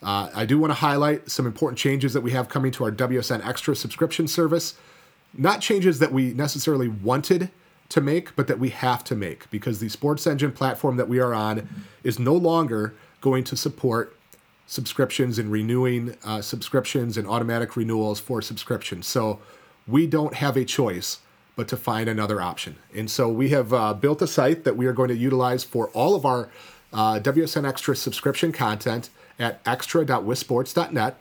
Uh, 0.04 0.30
I 0.36 0.46
do 0.46 0.60
want 0.60 0.72
to 0.72 0.76
highlight 0.76 1.30
some 1.30 1.46
important 1.46 1.80
changes 1.80 2.12
that 2.14 2.22
we 2.22 2.32
have 2.32 2.50
coming 2.50 2.72
to 2.74 2.84
our 2.84 2.92
WSN 2.92 3.46
Extra 3.48 3.76
subscription 3.76 4.28
service. 4.28 4.76
Not 5.34 5.62
changes 5.62 6.00
that 6.00 6.12
we 6.12 6.34
necessarily 6.34 6.90
wanted 6.90 7.52
to 7.92 8.02
make, 8.02 8.36
but 8.36 8.48
that 8.48 8.60
we 8.60 8.70
have 8.70 9.04
to 9.06 9.16
make 9.16 9.50
because 9.52 9.80
the 9.80 9.90
Sports 9.90 10.26
Engine 10.26 10.52
platform 10.52 10.98
that 10.98 11.08
we 11.08 11.20
are 11.20 11.34
on 11.34 11.68
is 12.04 12.18
no 12.18 12.34
longer 12.34 12.94
going 13.22 13.44
to 13.44 13.56
support 13.56 14.16
subscriptions 14.66 15.38
and 15.38 15.52
renewing 15.52 16.16
uh, 16.24 16.42
subscriptions 16.42 17.18
and 17.18 17.28
automatic 17.28 17.76
renewals 17.76 18.20
for 18.20 18.42
subscriptions. 18.42 19.06
So 19.06 19.40
we 19.86 20.08
don't 20.08 20.36
have 20.36 20.56
a 20.56 20.64
choice 20.64 21.20
but 21.56 21.68
to 21.68 21.78
find 21.78 22.08
another 22.08 22.42
option. 22.42 22.78
And 22.96 23.12
so 23.12 23.28
we 23.28 23.50
have 23.50 23.74
uh, 23.74 23.94
built 23.94 24.22
a 24.22 24.28
site 24.28 24.64
that 24.64 24.78
we 24.78 24.86
are 24.86 24.94
going 24.94 25.10
to 25.10 25.16
utilize 25.16 25.64
for 25.64 25.90
all 25.90 26.16
of 26.16 26.26
our 26.26 26.50
uh, 26.94 27.20
WSN 27.20 27.68
Extra 27.68 27.96
subscription 27.96 28.52
content 28.52 29.10
at 29.38 29.60
extra.wissports.net, 29.66 31.18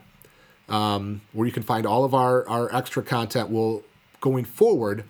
um, 0.69 1.21
where 1.33 1.45
you 1.45 1.51
can 1.51 1.63
find 1.63 1.85
all 1.85 2.05
of 2.05 2.13
our, 2.13 2.47
our 2.47 2.73
extra 2.73 3.03
content 3.03 3.49
will, 3.49 3.83
going 4.21 4.45
forward, 4.45 5.03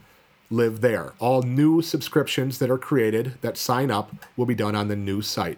live 0.52 0.82
there. 0.82 1.14
All 1.18 1.42
new 1.42 1.82
subscriptions 1.82 2.60
that 2.60 2.70
are 2.70 2.78
created 2.78 3.36
that 3.42 3.58
sign 3.58 3.90
up 3.90 4.12
will 4.38 4.46
be 4.46 4.54
done 4.54 4.76
on 4.76 4.90
the 4.90 4.96
new 4.96 5.22
site. 5.22 5.58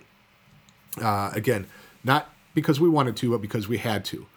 Uh, 1.01 1.31
again, 1.33 1.67
not 2.03 2.29
because 2.53 2.79
we 2.79 2.87
wanted 2.87 3.17
to, 3.17 3.31
but 3.31 3.41
because 3.41 3.67
we 3.67 3.79
had 3.79 4.05
to. 4.05 4.27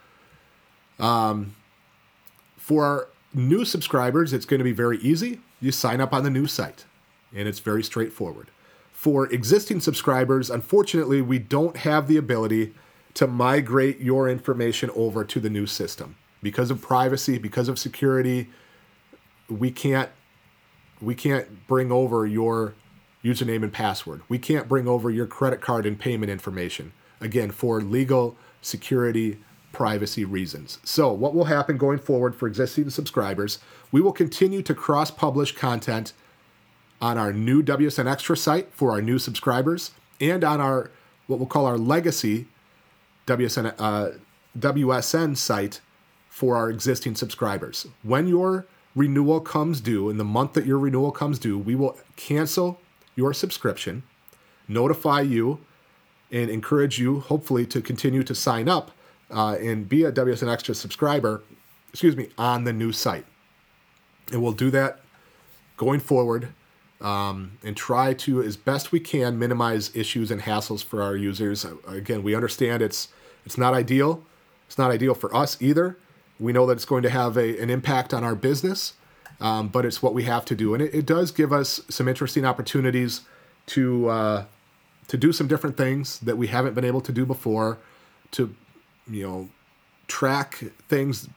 Um, 0.99 1.55
for 2.57 3.09
new 3.35 3.65
subscribers, 3.65 4.33
it's 4.33 4.47
going 4.47 4.59
to 4.59 4.65
be 4.65 4.73
very 4.73 4.99
easy. 4.99 5.41
You 5.61 5.71
sign 5.71 6.01
up 6.01 6.15
on 6.15 6.25
the 6.25 6.31
new 6.31 6.47
site, 6.47 6.87
and 7.35 7.47
it's 7.47 7.59
very 7.59 7.85
straightforward. 7.85 8.49
For 8.93 9.31
existing 9.31 9.81
subscribers, 9.81 10.51
unfortunately, 10.51 11.21
we 11.21 11.39
don't 11.39 11.77
have 11.79 12.09
the 12.09 12.17
ability 12.17 12.75
to 13.15 13.27
migrate 13.27 14.01
your 14.01 14.29
information 14.29 14.91
over 14.95 15.23
to 15.25 15.39
the 15.39 15.51
new 15.51 15.67
system 15.67 16.17
because 16.43 16.71
of 16.71 16.81
privacy, 16.81 17.39
because 17.39 17.69
of 17.69 17.79
security. 17.79 18.49
We 19.49 19.71
can't 19.71 20.11
we 21.01 21.15
can't 21.15 21.67
bring 21.67 21.93
over 21.93 22.27
your 22.27 22.75
username 23.25 23.63
and 23.63 23.73
password. 23.73 24.23
We 24.29 24.39
can't 24.39 24.69
bring 24.69 24.87
over 24.87 25.11
your 25.11 25.27
credit 25.27 25.61
card 25.61 25.87
and 25.87 25.99
payment 25.99 26.31
information. 26.31 26.93
Again, 27.21 27.51
for 27.51 27.81
legal, 27.81 28.37
security, 28.63 29.39
privacy 29.73 30.25
reasons. 30.25 30.79
So, 30.85 31.13
what 31.13 31.35
will 31.35 31.45
happen 31.45 31.77
going 31.77 31.99
forward 31.99 32.35
for 32.35 32.47
existing 32.47 32.91
subscribers? 32.91 33.59
We 33.93 34.01
will 34.01 34.13
continue 34.13 34.63
to 34.63 34.75
cross 34.75 35.11
publish 35.11 35.55
content 35.55 36.13
on 37.01 37.19
our 37.19 37.33
new 37.33 37.63
WSN 37.63 38.11
Extra 38.11 38.37
site 38.37 38.73
for 38.73 38.91
our 38.91 39.03
new 39.03 39.19
subscribers 39.19 39.91
and 40.21 40.45
on 40.45 40.61
our 40.61 40.91
what 41.27 41.39
we'll 41.39 41.49
call 41.49 41.67
our 41.67 41.77
legacy 41.77 42.47
WSN, 43.27 43.75
uh, 43.79 44.13
WSN 44.59 45.37
site 45.37 45.81
for 46.29 46.57
our 46.57 46.71
existing 46.71 47.15
subscribers. 47.15 47.87
When 48.03 48.29
your 48.29 48.67
renewal 48.97 49.41
comes 49.41 49.81
due, 49.81 50.11
in 50.11 50.17
the 50.17 50.25
month 50.25 50.55
that 50.55 50.67
your 50.67 50.79
renewal 50.79 51.13
comes 51.13 51.39
due, 51.39 51.57
we 51.57 51.77
will 51.77 51.97
cancel 52.17 52.81
your 53.15 53.33
subscription, 53.33 54.03
notify 54.67 55.21
you, 55.21 55.61
and 56.33 56.51
encourage 56.51 56.99
you, 56.99 57.21
hopefully, 57.21 57.65
to 57.67 57.81
continue 57.81 58.25
to 58.25 58.35
sign 58.35 58.69
up 58.69 58.91
uh, 59.31 59.57
and 59.61 59.89
be 59.89 60.03
a 60.03 60.11
WSN 60.11 60.51
Extra 60.51 60.75
subscriber, 60.75 61.43
excuse 61.91 62.17
me, 62.17 62.31
on 62.37 62.65
the 62.65 62.73
new 62.73 62.91
site. 62.91 63.27
And 64.33 64.43
we'll 64.43 64.53
do 64.53 64.71
that 64.73 65.01
going 65.77 66.01
forward 66.01 66.49
um, 67.01 67.59
and 67.63 67.77
try 67.77 68.15
to, 68.15 68.43
as 68.43 68.57
best 68.57 68.91
we 68.91 68.99
can, 68.99 69.39
minimize 69.39 69.95
issues 69.95 70.31
and 70.31 70.43
hassles 70.43 70.83
for 70.83 71.03
our 71.03 71.15
users. 71.15 71.65
Again, 71.87 72.23
we 72.23 72.35
understand 72.35 72.83
it's 72.83 73.09
it's 73.45 73.59
not 73.59 73.75
ideal. 73.75 74.25
It's 74.67 74.79
not 74.79 74.91
ideal 74.91 75.15
for 75.15 75.35
us 75.35 75.61
either. 75.63 75.97
We 76.39 76.53
know 76.53 76.67
that 76.67 76.75
it's 76.75 76.85
going 76.85 77.03
to 77.03 77.11
have 77.11 77.37
a, 77.37 77.59
an 77.61 77.71
impact 77.71 78.13
on 78.13 78.25
our 78.25 78.35
business, 78.35 78.95
um, 79.41 79.69
but 79.69 79.85
it's 79.85 80.03
what 80.03 80.15
we 80.15 80.25
have 80.25 80.45
to 80.47 80.55
do, 80.55 80.75
and 80.75 80.83
it, 80.83 80.95
it 80.95 81.07
does 81.07 81.31
give 81.31 81.53
us 81.53 81.81
some 81.89 82.09
interesting 82.09 82.45
opportunities 82.45 83.23
to 83.67 84.09
uh, 84.09 84.45
to 85.09 85.17
do 85.17 85.33
some 85.33 85.47
different 85.47 85.77
things 85.77 86.19
that 86.21 86.37
we 86.37 86.49
haven't 86.49 86.75
been 86.75 86.85
able 86.85 87.01
to 87.01 87.13
do 87.13 87.25
before. 87.27 87.79
To 88.33 88.55
you 89.09 89.23
know, 89.27 89.49
track 90.09 90.63
things 90.89 91.29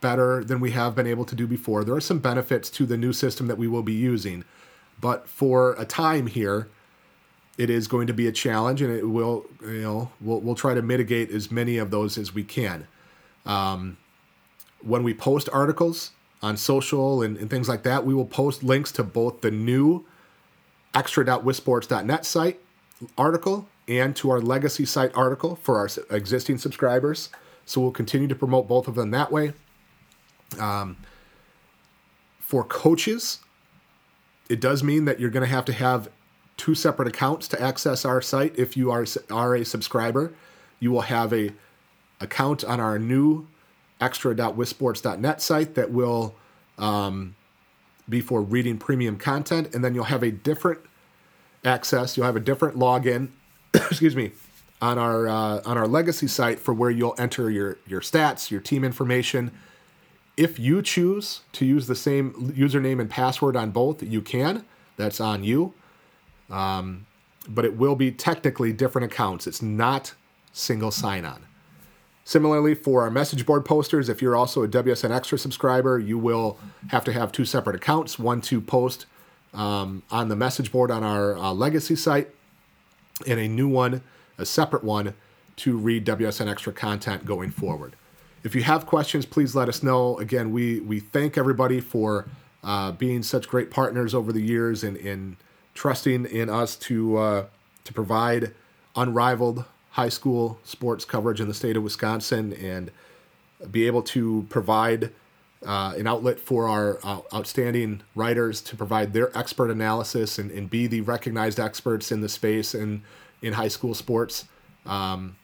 better 0.00 0.44
than 0.44 0.60
we 0.60 0.72
have 0.72 0.94
been 0.94 1.06
able 1.06 1.24
to 1.24 1.34
do 1.34 1.46
before. 1.46 1.82
There 1.82 1.94
are 1.94 2.00
some 2.00 2.18
benefits 2.18 2.68
to 2.70 2.84
the 2.84 2.96
new 2.96 3.12
system 3.12 3.46
that 3.46 3.56
we 3.56 3.66
will 3.66 3.82
be 3.82 3.94
using, 3.94 4.44
but 5.00 5.28
for 5.28 5.74
a 5.78 5.86
time 5.86 6.26
here, 6.26 6.68
it 7.56 7.70
is 7.70 7.88
going 7.88 8.06
to 8.08 8.12
be 8.12 8.26
a 8.26 8.32
challenge, 8.32 8.82
and 8.82 8.92
it 8.94 9.08
will, 9.08 9.46
you 9.62 9.80
know, 9.80 10.10
we'll, 10.20 10.40
we'll 10.40 10.54
try 10.54 10.74
to 10.74 10.82
mitigate 10.82 11.30
as 11.30 11.50
many 11.50 11.78
of 11.78 11.90
those 11.90 12.18
as 12.18 12.34
we 12.34 12.44
can. 12.44 12.86
Um, 13.46 13.96
when 14.84 15.02
we 15.02 15.14
post 15.14 15.48
articles 15.52 16.10
on 16.42 16.56
social 16.56 17.22
and, 17.22 17.36
and 17.38 17.48
things 17.48 17.68
like 17.68 17.82
that, 17.84 18.04
we 18.04 18.14
will 18.14 18.26
post 18.26 18.62
links 18.62 18.92
to 18.92 19.02
both 19.02 19.40
the 19.40 19.50
new 19.50 20.04
extra.wissports.net 20.94 22.24
site 22.24 22.60
article 23.16 23.66
and 23.88 24.14
to 24.16 24.30
our 24.30 24.40
legacy 24.40 24.84
site 24.84 25.10
article 25.14 25.56
for 25.56 25.78
our 25.78 25.88
existing 26.10 26.58
subscribers. 26.58 27.30
So 27.66 27.80
we'll 27.80 27.92
continue 27.92 28.28
to 28.28 28.34
promote 28.34 28.68
both 28.68 28.88
of 28.88 28.94
them 28.94 29.10
that 29.10 29.32
way. 29.32 29.52
Um, 30.58 30.98
for 32.38 32.62
coaches, 32.62 33.40
it 34.48 34.60
does 34.60 34.82
mean 34.82 35.06
that 35.06 35.18
you're 35.18 35.30
going 35.30 35.46
to 35.46 35.50
have 35.50 35.64
to 35.64 35.72
have 35.72 36.10
two 36.56 36.74
separate 36.74 37.08
accounts 37.08 37.48
to 37.48 37.60
access 37.60 38.04
our 38.04 38.20
site. 38.20 38.56
If 38.58 38.76
you 38.76 38.90
are, 38.90 39.06
are 39.30 39.54
a 39.54 39.64
subscriber, 39.64 40.32
you 40.78 40.92
will 40.92 41.02
have 41.02 41.32
a 41.32 41.52
account 42.20 42.62
on 42.64 42.80
our 42.80 42.98
new 42.98 43.46
extra.wissports.net 44.04 45.40
site 45.40 45.74
that 45.74 45.90
will 45.90 46.34
um, 46.76 47.34
be 48.06 48.20
for 48.20 48.42
reading 48.42 48.76
premium 48.76 49.16
content, 49.16 49.74
and 49.74 49.82
then 49.82 49.94
you'll 49.94 50.04
have 50.04 50.22
a 50.22 50.30
different 50.30 50.80
access. 51.64 52.16
You'll 52.16 52.26
have 52.26 52.36
a 52.36 52.40
different 52.40 52.76
login. 52.76 53.30
excuse 53.74 54.14
me, 54.14 54.32
on 54.82 54.98
our 54.98 55.26
uh, 55.26 55.62
on 55.64 55.78
our 55.78 55.88
legacy 55.88 56.28
site 56.28 56.60
for 56.60 56.74
where 56.74 56.90
you'll 56.90 57.14
enter 57.18 57.50
your 57.50 57.78
your 57.86 58.02
stats, 58.02 58.50
your 58.50 58.60
team 58.60 58.84
information. 58.84 59.50
If 60.36 60.58
you 60.58 60.82
choose 60.82 61.40
to 61.52 61.64
use 61.64 61.86
the 61.86 61.94
same 61.94 62.32
username 62.56 63.00
and 63.00 63.08
password 63.08 63.56
on 63.56 63.70
both, 63.70 64.02
you 64.02 64.20
can. 64.20 64.64
That's 64.96 65.20
on 65.20 65.44
you. 65.44 65.74
Um, 66.50 67.06
but 67.48 67.64
it 67.64 67.76
will 67.76 67.94
be 67.94 68.10
technically 68.10 68.72
different 68.72 69.12
accounts. 69.12 69.46
It's 69.46 69.62
not 69.62 70.14
single 70.52 70.90
sign 70.90 71.24
on. 71.24 71.46
Similarly, 72.24 72.74
for 72.74 73.02
our 73.02 73.10
message 73.10 73.44
board 73.44 73.64
posters, 73.64 74.08
if 74.08 74.22
you're 74.22 74.34
also 74.34 74.62
a 74.62 74.68
WSN 74.68 75.14
Extra 75.14 75.38
subscriber, 75.38 75.98
you 75.98 76.18
will 76.18 76.58
have 76.88 77.04
to 77.04 77.12
have 77.12 77.30
two 77.32 77.44
separate 77.44 77.76
accounts 77.76 78.18
one 78.18 78.40
to 78.42 78.60
post 78.60 79.04
um, 79.52 80.02
on 80.10 80.28
the 80.28 80.36
message 80.36 80.72
board 80.72 80.90
on 80.90 81.04
our 81.04 81.36
uh, 81.36 81.52
legacy 81.52 81.94
site, 81.94 82.30
and 83.26 83.38
a 83.38 83.46
new 83.46 83.68
one, 83.68 84.02
a 84.38 84.46
separate 84.46 84.82
one, 84.82 85.14
to 85.56 85.76
read 85.76 86.06
WSN 86.06 86.50
Extra 86.50 86.72
content 86.72 87.24
going 87.26 87.50
forward. 87.50 87.94
If 88.42 88.54
you 88.54 88.62
have 88.62 88.86
questions, 88.86 89.26
please 89.26 89.54
let 89.54 89.68
us 89.68 89.82
know. 89.82 90.18
Again, 90.18 90.50
we, 90.50 90.80
we 90.80 91.00
thank 91.00 91.38
everybody 91.38 91.80
for 91.80 92.26
uh, 92.62 92.92
being 92.92 93.22
such 93.22 93.48
great 93.48 93.70
partners 93.70 94.14
over 94.14 94.32
the 94.32 94.40
years 94.40 94.82
and, 94.82 94.96
and 94.96 95.36
trusting 95.74 96.24
in 96.26 96.48
us 96.48 96.76
to 96.76 97.16
uh, 97.18 97.44
to 97.84 97.92
provide 97.92 98.54
unrivaled 98.96 99.64
high 99.94 100.08
school 100.08 100.58
sports 100.64 101.04
coverage 101.04 101.40
in 101.40 101.48
the 101.48 101.54
state 101.54 101.76
of 101.76 101.82
Wisconsin 101.82 102.52
and 102.54 102.90
be 103.70 103.86
able 103.86 104.02
to 104.02 104.46
provide 104.50 105.10
uh, 105.64 105.94
an 105.96 106.06
outlet 106.06 106.38
for 106.38 106.68
our 106.68 106.98
uh, 107.02 107.20
outstanding 107.32 108.02
writers 108.14 108.60
to 108.60 108.76
provide 108.76 109.12
their 109.12 109.36
expert 109.36 109.70
analysis 109.70 110.38
and, 110.38 110.50
and 110.50 110.68
be 110.68 110.86
the 110.86 111.00
recognized 111.00 111.58
experts 111.58 112.12
in 112.12 112.20
the 112.20 112.28
space 112.28 112.74
and 112.74 113.02
in 113.40 113.52
high 113.54 113.68
school 113.68 113.94
sports. 113.94 114.44
Um, 114.84 115.36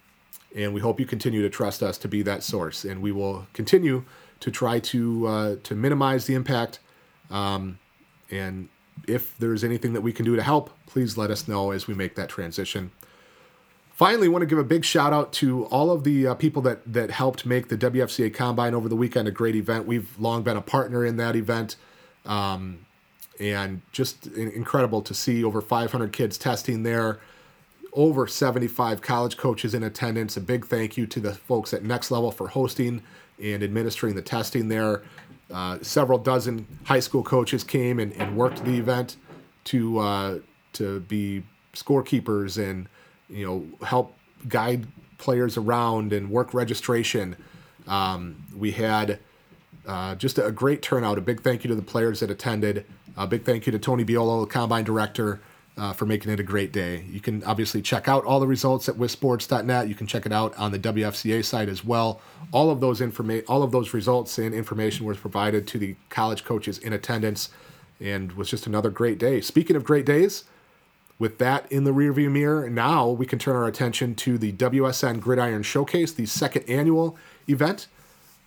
and 0.55 0.75
we 0.75 0.81
hope 0.81 0.99
you 0.99 1.07
continue 1.07 1.43
to 1.43 1.51
trust 1.51 1.83
us 1.83 1.97
to 1.99 2.09
be 2.09 2.23
that 2.23 2.43
source. 2.43 2.85
And 2.85 3.01
we 3.01 3.13
will 3.13 3.47
continue 3.53 4.05
to 4.41 4.51
try 4.51 4.81
to 4.81 5.27
uh, 5.27 5.57
to 5.63 5.75
minimize 5.75 6.27
the 6.27 6.35
impact 6.35 6.81
um, 7.31 7.79
and 8.31 8.69
if 9.07 9.37
there's 9.39 9.65
anything 9.65 9.93
that 9.95 10.01
we 10.01 10.13
can 10.13 10.25
do 10.25 10.37
to 10.37 10.43
help, 10.43 10.71
please 10.87 11.17
let 11.17 11.31
us 11.31 11.49
know 11.49 11.71
as 11.71 11.87
we 11.87 11.95
make 11.95 12.17
that 12.17 12.29
transition. 12.29 12.91
Finally, 14.01 14.29
want 14.29 14.41
to 14.41 14.47
give 14.47 14.57
a 14.57 14.65
big 14.65 14.83
shout 14.83 15.13
out 15.13 15.31
to 15.31 15.67
all 15.67 15.91
of 15.91 16.05
the 16.05 16.29
uh, 16.29 16.35
people 16.35 16.63
that 16.63 16.81
that 16.91 17.11
helped 17.11 17.45
make 17.45 17.69
the 17.69 17.77
WFCA 17.77 18.33
Combine 18.33 18.73
over 18.73 18.89
the 18.89 18.97
weekend 18.97 19.29
a 19.29 19.31
great 19.31 19.55
event. 19.55 19.87
We've 19.87 20.19
long 20.19 20.43
been 20.43 20.57
a 20.57 20.63
partner 20.63 21.05
in 21.05 21.19
that 21.19 21.37
event, 21.37 21.77
um, 22.25 22.87
and 23.39 23.83
just 23.93 24.27
incredible 24.29 25.03
to 25.03 25.13
see 25.13 25.45
over 25.45 25.61
500 25.61 26.15
kids 26.15 26.39
testing 26.39 26.83
there, 26.83 27.21
over 27.93 28.27
75 28.27 29.03
college 29.03 29.37
coaches 29.37 29.75
in 29.75 29.83
attendance. 29.83 30.35
A 30.35 30.41
big 30.41 30.65
thank 30.65 30.97
you 30.97 31.07
to 31.07 31.21
the 31.21 31.35
folks 31.35 31.75
at 31.75 31.85
Next 31.85 32.11
Level 32.11 32.31
for 32.31 32.49
hosting 32.49 33.03
and 33.39 33.63
administering 33.63 34.15
the 34.15 34.23
testing 34.23 34.69
there. 34.69 35.03
Uh, 35.53 35.77
several 35.83 36.19
dozen 36.19 36.67
high 36.85 37.01
school 37.01 37.23
coaches 37.23 37.63
came 37.63 37.99
and, 37.99 38.15
and 38.15 38.35
worked 38.35 38.65
the 38.65 38.79
event 38.79 39.17
to 39.65 39.99
uh, 39.99 40.39
to 40.73 41.01
be 41.01 41.43
scorekeepers 41.75 42.57
and 42.57 42.89
you 43.31 43.47
know 43.47 43.87
help 43.87 44.17
guide 44.49 44.87
players 45.19 45.57
around 45.57 46.13
and 46.13 46.31
work 46.31 46.55
registration. 46.55 47.37
Um, 47.87 48.45
we 48.57 48.73
had 48.73 49.19
uh, 49.87 50.15
just 50.15 50.39
a 50.39 50.51
great 50.51 50.83
turnout. 50.83 51.19
A 51.19 51.21
big 51.21 51.43
thank 51.43 51.65
you 51.65 51.69
to 51.69 51.75
the 51.75 51.83
players 51.83 52.21
that 52.21 52.31
attended. 52.31 52.87
A 53.17 53.27
big 53.27 53.45
thank 53.45 53.67
you 53.67 53.73
to 53.73 53.79
Tony 53.79 54.05
Biolo, 54.05 54.47
the 54.47 54.53
combine 54.53 54.85
director, 54.85 55.41
uh, 55.77 55.93
for 55.93 56.07
making 56.07 56.31
it 56.31 56.41
a 56.41 56.43
great 56.43 56.73
day. 56.73 57.05
You 57.11 57.21
can 57.21 57.43
obviously 57.45 57.83
check 57.83 58.09
out 58.09 58.25
all 58.25 58.41
the 58.41 58.47
results 58.47 58.89
at 58.89 58.97
WisSports.net. 58.97 59.89
You 59.89 59.95
can 59.95 60.07
check 60.07 60.27
it 60.27 60.33
out 60.33 60.57
on 60.59 60.73
the 60.73 60.79
WFCA 60.79 61.45
site 61.45 61.69
as 61.69 61.85
well. 61.85 62.21
All 62.53 62.71
of 62.71 62.81
those 62.81 63.01
informa- 63.01 63.45
all 63.49 63.63
of 63.63 63.73
those 63.73 63.95
results 63.95 64.39
and 64.39 64.55
information 64.55 65.07
was 65.07 65.19
provided 65.19 65.67
to 65.69 65.79
the 65.79 65.97
college 66.09 66.45
coaches 66.45 66.79
in 66.79 66.93
attendance, 66.93 67.51
and 68.01 68.33
was 68.33 68.51
just 68.51 68.67
another 68.67 68.91
great 68.91 69.19
day. 69.19 69.41
Speaking 69.41 69.77
of 69.77 69.85
great 69.85 70.07
days, 70.07 70.45
with 71.21 71.37
that 71.39 71.71
in 71.71 71.85
the 71.85 71.93
rearview 71.93 72.31
mirror, 72.31 72.69
now 72.69 73.07
we 73.09 73.27
can 73.27 73.39
turn 73.39 73.55
our 73.55 73.67
attention 73.67 74.15
to 74.17 74.39
the 74.39 74.53
WSN 74.53 75.21
Gridiron 75.21 75.63
Showcase, 75.63 76.13
the 76.13 76.25
second 76.25 76.69
annual 76.69 77.17
event 77.47 77.87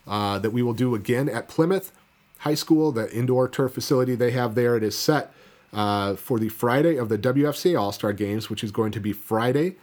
uh, 0.08 0.40
that 0.40 0.50
we 0.50 0.64
will 0.64 0.74
do 0.74 0.96
again 0.96 1.30
at 1.30 1.48
Plymouth 1.48 1.92
High 2.40 2.56
School, 2.56 2.92
the 2.92 3.10
indoor 3.16 3.48
turf 3.48 3.74
facility 3.74 4.16
they 4.16 4.32
have 4.32 4.56
there. 4.56 4.76
It 4.76 4.84
is 4.84 4.98
set 4.98 5.32
uh, 5.72 6.16
for 6.16 6.40
the 6.40 6.50
Friday 6.50 6.98
of 6.98 7.10
the 7.10 7.18
WFCA 7.18 7.80
All 7.80 7.92
Star 7.92 8.12
Games, 8.12 8.50
which 8.50 8.64
is 8.64 8.72
going 8.72 8.92
to 8.92 9.00
be 9.00 9.14
Friday, 9.14 9.76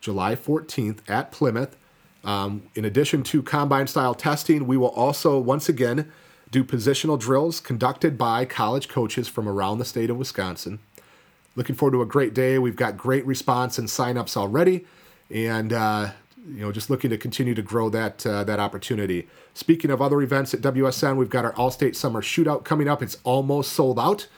July 0.00 0.34
14th 0.34 0.98
at 1.08 1.32
Plymouth. 1.32 1.76
Um, 2.24 2.62
in 2.74 2.86
addition 2.86 3.22
to 3.24 3.42
combine 3.42 3.88
style 3.88 4.14
testing, 4.14 4.66
we 4.66 4.78
will 4.78 4.88
also 4.88 5.38
once 5.38 5.68
again 5.68 6.10
do 6.50 6.64
positional 6.64 7.18
drills 7.18 7.60
conducted 7.60 8.16
by 8.16 8.46
college 8.46 8.88
coaches 8.88 9.28
from 9.28 9.46
around 9.46 9.78
the 9.78 9.84
state 9.84 10.08
of 10.08 10.16
Wisconsin. 10.16 10.78
Looking 11.54 11.74
forward 11.74 11.92
to 11.92 12.02
a 12.02 12.06
great 12.06 12.34
day. 12.34 12.58
We've 12.58 12.76
got 12.76 12.96
great 12.96 13.26
response 13.26 13.78
and 13.78 13.88
signups 13.88 14.36
already, 14.36 14.86
and 15.30 15.72
uh, 15.72 16.10
you 16.46 16.60
know 16.60 16.72
just 16.72 16.88
looking 16.88 17.10
to 17.10 17.18
continue 17.18 17.54
to 17.54 17.62
grow 17.62 17.90
that 17.90 18.24
uh, 18.26 18.44
that 18.44 18.58
opportunity. 18.58 19.28
Speaking 19.52 19.90
of 19.90 20.00
other 20.00 20.22
events 20.22 20.54
at 20.54 20.60
WSN, 20.60 21.16
we've 21.16 21.28
got 21.28 21.44
our 21.44 21.54
All 21.54 21.70
State 21.70 21.94
Summer 21.94 22.22
Shootout 22.22 22.64
coming 22.64 22.88
up. 22.88 23.02
It's 23.02 23.18
almost 23.24 23.72
sold 23.72 23.98
out. 23.98 24.28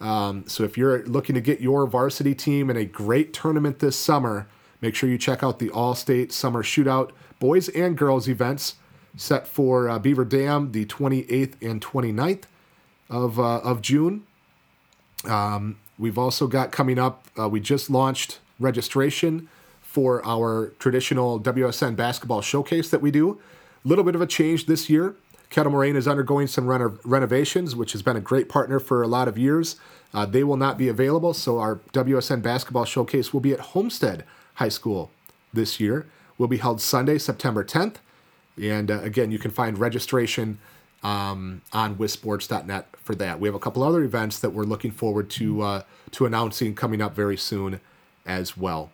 Um, 0.00 0.44
so 0.46 0.64
if 0.64 0.78
you're 0.78 1.04
looking 1.04 1.34
to 1.34 1.40
get 1.40 1.60
your 1.60 1.86
varsity 1.86 2.34
team 2.34 2.70
in 2.70 2.76
a 2.76 2.84
great 2.84 3.32
tournament 3.32 3.80
this 3.80 3.96
summer, 3.96 4.48
make 4.80 4.94
sure 4.94 5.08
you 5.08 5.18
check 5.18 5.42
out 5.42 5.58
the 5.58 5.70
All 5.70 5.94
State 5.94 6.32
Summer 6.32 6.62
Shootout 6.62 7.10
boys 7.38 7.68
and 7.70 7.96
girls 7.96 8.28
events 8.28 8.76
set 9.16 9.46
for 9.46 9.88
uh, 9.88 9.98
Beaver 9.98 10.24
Dam 10.24 10.72
the 10.72 10.86
28th 10.86 11.54
and 11.60 11.82
29th 11.82 12.44
of, 13.10 13.38
uh, 13.38 13.58
of 13.58 13.82
June. 13.82 14.24
Um, 15.24 15.78
we've 15.98 16.18
also 16.18 16.46
got 16.46 16.72
coming 16.72 16.98
up, 16.98 17.24
uh, 17.38 17.48
we 17.48 17.60
just 17.60 17.90
launched 17.90 18.38
registration 18.58 19.48
for 19.82 20.24
our 20.24 20.72
traditional 20.78 21.40
WSN 21.40 21.96
basketball 21.96 22.40
showcase 22.40 22.90
that 22.90 23.00
we 23.00 23.10
do. 23.10 23.40
A 23.84 23.88
little 23.88 24.04
bit 24.04 24.14
of 24.14 24.20
a 24.20 24.26
change 24.26 24.66
this 24.66 24.88
year. 24.88 25.16
Kettle 25.50 25.72
Moraine 25.72 25.96
is 25.96 26.06
undergoing 26.06 26.46
some 26.46 26.66
reno- 26.66 26.98
renovations, 27.04 27.74
which 27.74 27.92
has 27.92 28.02
been 28.02 28.16
a 28.16 28.20
great 28.20 28.48
partner 28.48 28.78
for 28.78 29.02
a 29.02 29.06
lot 29.06 29.28
of 29.28 29.38
years. 29.38 29.76
Uh, 30.12 30.26
they 30.26 30.44
will 30.44 30.56
not 30.56 30.78
be 30.78 30.88
available, 30.88 31.34
so 31.34 31.58
our 31.58 31.76
WSN 31.92 32.42
basketball 32.42 32.84
showcase 32.84 33.32
will 33.32 33.40
be 33.40 33.52
at 33.52 33.60
Homestead 33.60 34.24
High 34.54 34.68
School 34.68 35.10
this 35.52 35.80
year. 35.80 36.06
Will 36.36 36.48
be 36.48 36.58
held 36.58 36.80
Sunday, 36.80 37.18
September 37.18 37.64
10th. 37.64 37.96
And 38.60 38.90
uh, 38.90 39.00
again, 39.00 39.30
you 39.30 39.38
can 39.38 39.50
find 39.50 39.78
registration 39.78 40.58
um, 41.02 41.62
on 41.72 41.96
WisSports.net 41.96 42.88
for 42.96 43.14
that. 43.14 43.40
We 43.40 43.48
have 43.48 43.54
a 43.54 43.60
couple 43.60 43.82
other 43.82 44.02
events 44.02 44.38
that 44.40 44.50
we're 44.50 44.64
looking 44.64 44.90
forward 44.90 45.30
to 45.30 45.62
uh, 45.62 45.82
to 46.12 46.26
announcing 46.26 46.74
coming 46.74 47.00
up 47.00 47.14
very 47.14 47.36
soon 47.36 47.80
as 48.26 48.56
well. 48.56 48.90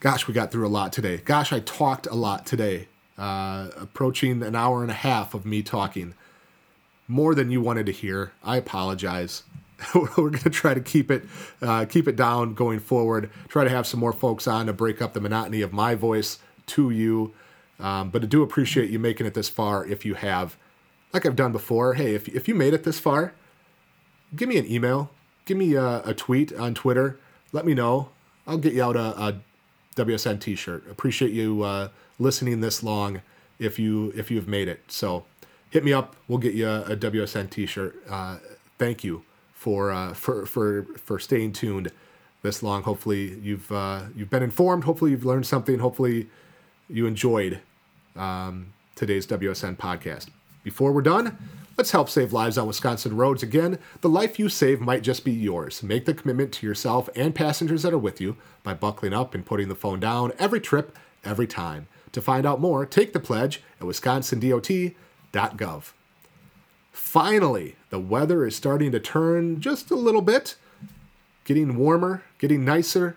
Gosh, 0.00 0.28
we 0.28 0.34
got 0.34 0.52
through 0.52 0.66
a 0.66 0.68
lot 0.68 0.92
today. 0.92 1.18
Gosh, 1.18 1.52
I 1.52 1.60
talked 1.60 2.06
a 2.06 2.14
lot 2.14 2.46
today 2.46 2.88
uh, 3.18 3.68
approaching 3.76 4.42
an 4.42 4.54
hour 4.54 4.82
and 4.82 4.90
a 4.90 4.94
half 4.94 5.34
of 5.34 5.46
me 5.46 5.62
talking. 5.62 6.14
More 7.08 7.34
than 7.34 7.50
you 7.50 7.60
wanted 7.60 7.86
to 7.86 7.92
hear. 7.92 8.32
I 8.42 8.56
apologize. 8.56 9.44
We're 9.94 10.06
going 10.06 10.38
to 10.38 10.50
try 10.50 10.74
to 10.74 10.80
keep 10.80 11.10
it 11.10 11.24
uh, 11.62 11.84
keep 11.84 12.08
it 12.08 12.16
down 12.16 12.54
going 12.54 12.80
forward. 12.80 13.30
Try 13.48 13.64
to 13.64 13.70
have 13.70 13.86
some 13.86 14.00
more 14.00 14.12
folks 14.12 14.46
on 14.46 14.66
to 14.66 14.72
break 14.72 15.00
up 15.00 15.12
the 15.12 15.20
monotony 15.20 15.62
of 15.62 15.72
my 15.72 15.94
voice 15.94 16.38
to 16.66 16.90
you. 16.90 17.32
Um, 17.78 18.10
but 18.10 18.22
I 18.22 18.26
do 18.26 18.42
appreciate 18.42 18.90
you 18.90 18.98
making 18.98 19.26
it 19.26 19.34
this 19.34 19.48
far. 19.48 19.84
If 19.86 20.04
you 20.04 20.14
have, 20.14 20.56
like 21.12 21.26
I've 21.26 21.36
done 21.36 21.52
before, 21.52 21.94
hey, 21.94 22.14
if 22.14 22.28
if 22.28 22.48
you 22.48 22.54
made 22.54 22.74
it 22.74 22.84
this 22.84 22.98
far, 22.98 23.34
give 24.34 24.48
me 24.48 24.56
an 24.56 24.70
email, 24.70 25.10
give 25.44 25.56
me 25.56 25.74
a, 25.74 26.02
a 26.04 26.14
tweet 26.14 26.52
on 26.54 26.74
Twitter. 26.74 27.18
Let 27.52 27.66
me 27.66 27.74
know. 27.74 28.10
I'll 28.46 28.58
get 28.58 28.72
you 28.72 28.82
out 28.82 28.96
a, 28.96 29.20
a 29.20 29.40
WSN 29.96 30.40
T-shirt. 30.40 30.88
Appreciate 30.90 31.32
you. 31.32 31.62
Uh, 31.62 31.88
listening 32.18 32.60
this 32.60 32.82
long 32.82 33.22
if 33.58 33.78
you 33.78 34.12
if 34.16 34.30
you've 34.30 34.48
made 34.48 34.68
it. 34.68 34.80
So 34.88 35.24
hit 35.70 35.84
me 35.84 35.92
up. 35.92 36.16
We'll 36.28 36.38
get 36.38 36.54
you 36.54 36.68
a, 36.68 36.82
a 36.82 36.96
WSN 36.96 37.50
T-shirt. 37.50 38.02
Uh, 38.08 38.38
thank 38.78 39.04
you 39.04 39.24
for 39.52 39.90
uh, 39.90 40.14
for 40.14 40.46
for 40.46 40.84
for 40.96 41.18
staying 41.18 41.52
tuned 41.52 41.92
this 42.42 42.62
long. 42.62 42.82
Hopefully 42.82 43.38
you've 43.40 43.70
uh, 43.72 44.04
you've 44.14 44.30
been 44.30 44.42
informed. 44.42 44.84
Hopefully 44.84 45.10
you've 45.10 45.24
learned 45.24 45.46
something. 45.46 45.78
Hopefully 45.78 46.28
you 46.88 47.06
enjoyed 47.06 47.60
um, 48.16 48.72
today's 48.94 49.26
WSN 49.26 49.76
podcast. 49.76 50.28
Before 50.62 50.92
we're 50.92 51.02
done, 51.02 51.36
let's 51.76 51.92
help 51.92 52.08
save 52.08 52.32
lives 52.32 52.58
on 52.58 52.66
Wisconsin 52.66 53.16
roads. 53.16 53.42
Again, 53.42 53.78
the 54.00 54.08
life 54.08 54.38
you 54.38 54.48
save 54.48 54.80
might 54.80 55.02
just 55.02 55.24
be 55.24 55.32
yours. 55.32 55.82
Make 55.82 56.06
the 56.06 56.14
commitment 56.14 56.52
to 56.54 56.66
yourself 56.66 57.08
and 57.14 57.34
passengers 57.34 57.82
that 57.82 57.92
are 57.92 57.98
with 57.98 58.20
you 58.20 58.36
by 58.62 58.74
buckling 58.74 59.12
up 59.12 59.34
and 59.34 59.46
putting 59.46 59.68
the 59.68 59.74
phone 59.74 60.00
down 60.00 60.32
every 60.38 60.60
trip, 60.60 60.96
every 61.24 61.46
time. 61.46 61.88
To 62.12 62.22
find 62.22 62.46
out 62.46 62.60
more, 62.60 62.86
take 62.86 63.12
the 63.12 63.20
pledge 63.20 63.62
at 63.80 63.86
wisconsindot.gov. 63.86 65.92
Finally, 66.92 67.76
the 67.90 68.00
weather 68.00 68.46
is 68.46 68.56
starting 68.56 68.90
to 68.90 68.98
turn 68.98 69.60
just 69.60 69.90
a 69.90 69.94
little 69.94 70.22
bit, 70.22 70.56
getting 71.44 71.76
warmer, 71.76 72.22
getting 72.38 72.64
nicer. 72.64 73.16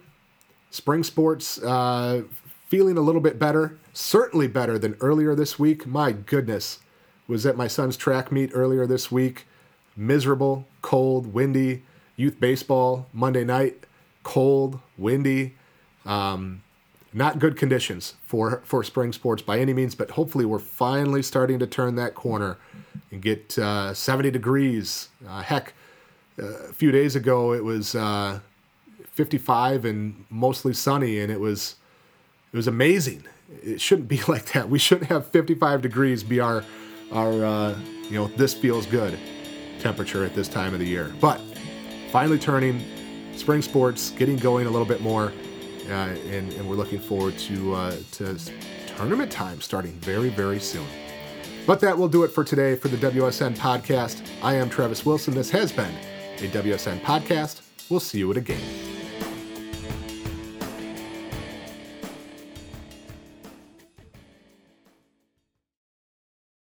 Spring 0.69 1.01
sports 1.01 1.63
uh, 1.63 2.23
feeling 2.69 2.97
a 2.97 3.01
little 3.01 3.21
bit 3.21 3.37
better, 3.39 3.77
certainly 3.93 4.47
better 4.47 4.77
than 4.77 4.95
earlier 5.01 5.35
this 5.35 5.57
week. 5.59 5.85
My 5.85 6.11
goodness, 6.11 6.79
was 7.27 7.45
at 7.45 7.57
my 7.57 7.67
son's 7.67 7.97
track 7.97 8.31
meet 8.31 8.51
earlier 8.53 8.87
this 8.87 9.11
week. 9.11 9.45
Miserable, 9.95 10.67
cold, 10.81 11.33
windy. 11.33 11.83
Youth 12.15 12.39
baseball 12.39 13.07
Monday 13.13 13.45
night, 13.45 13.85
cold, 14.23 14.79
windy. 14.97 15.55
Um, 16.05 16.63
not 17.13 17.39
good 17.39 17.55
conditions 17.55 18.15
for 18.23 18.61
for 18.65 18.83
spring 18.83 19.13
sports 19.13 19.41
by 19.41 19.59
any 19.59 19.73
means, 19.73 19.95
but 19.95 20.11
hopefully 20.11 20.45
we're 20.45 20.59
finally 20.59 21.23
starting 21.23 21.59
to 21.59 21.67
turn 21.67 21.95
that 21.95 22.13
corner 22.15 22.57
and 23.11 23.21
get 23.21 23.57
uh, 23.57 23.93
70 23.93 24.31
degrees. 24.31 25.09
Uh, 25.27 25.41
heck, 25.41 25.73
uh, 26.41 26.45
a 26.45 26.73
few 26.73 26.91
days 26.91 27.15
ago 27.15 27.53
it 27.53 27.63
was 27.63 27.95
uh, 27.95 28.39
55 29.11 29.85
and 29.85 30.25
mostly 30.29 30.73
sunny, 30.73 31.19
and 31.19 31.31
it 31.31 31.39
was 31.39 31.75
it 32.51 32.57
was 32.57 32.67
amazing. 32.67 33.23
It 33.63 33.81
shouldn't 33.81 34.07
be 34.07 34.21
like 34.27 34.53
that. 34.53 34.69
We 34.69 34.79
shouldn't 34.79 35.09
have 35.09 35.27
55 35.27 35.81
degrees 35.81 36.23
be 36.23 36.39
our 36.39 36.63
our 37.11 37.43
uh, 37.43 37.79
you 38.03 38.15
know 38.15 38.27
this 38.27 38.53
feels 38.53 38.85
good 38.85 39.17
temperature 39.79 40.25
at 40.25 40.35
this 40.35 40.47
time 40.47 40.73
of 40.73 40.79
the 40.79 40.87
year. 40.87 41.13
But 41.19 41.41
finally 42.11 42.39
turning 42.39 42.83
spring 43.35 43.61
sports, 43.61 44.11
getting 44.11 44.35
going 44.37 44.67
a 44.67 44.69
little 44.69 44.87
bit 44.87 45.01
more 45.01 45.31
uh, 45.87 45.91
and, 46.27 46.53
and, 46.53 46.69
we're 46.69 46.75
looking 46.75 46.99
forward 46.99 47.35
to 47.39 47.73
uh, 47.73 47.95
to 48.11 48.37
tournament 48.95 49.31
time 49.31 49.59
starting 49.61 49.93
very 49.93 50.29
very 50.29 50.59
soon. 50.59 50.85
But 51.65 51.79
that 51.81 51.97
will 51.97 52.07
do 52.07 52.23
it 52.23 52.29
for 52.29 52.43
today 52.43 52.75
for 52.75 52.87
the 52.89 52.97
WSN 52.97 53.55
podcast. 53.57 54.21
I 54.43 54.55
am 54.55 54.69
Travis 54.69 55.05
Wilson. 55.05 55.33
This 55.33 55.49
has 55.51 55.71
been 55.71 55.93
a 56.37 56.47
WSN 56.47 57.01
podcast. 57.01 57.61
We'll 57.89 57.99
see 57.99 58.19
you 58.19 58.29
at 58.31 58.37
a 58.37 58.41
game. 58.41 58.88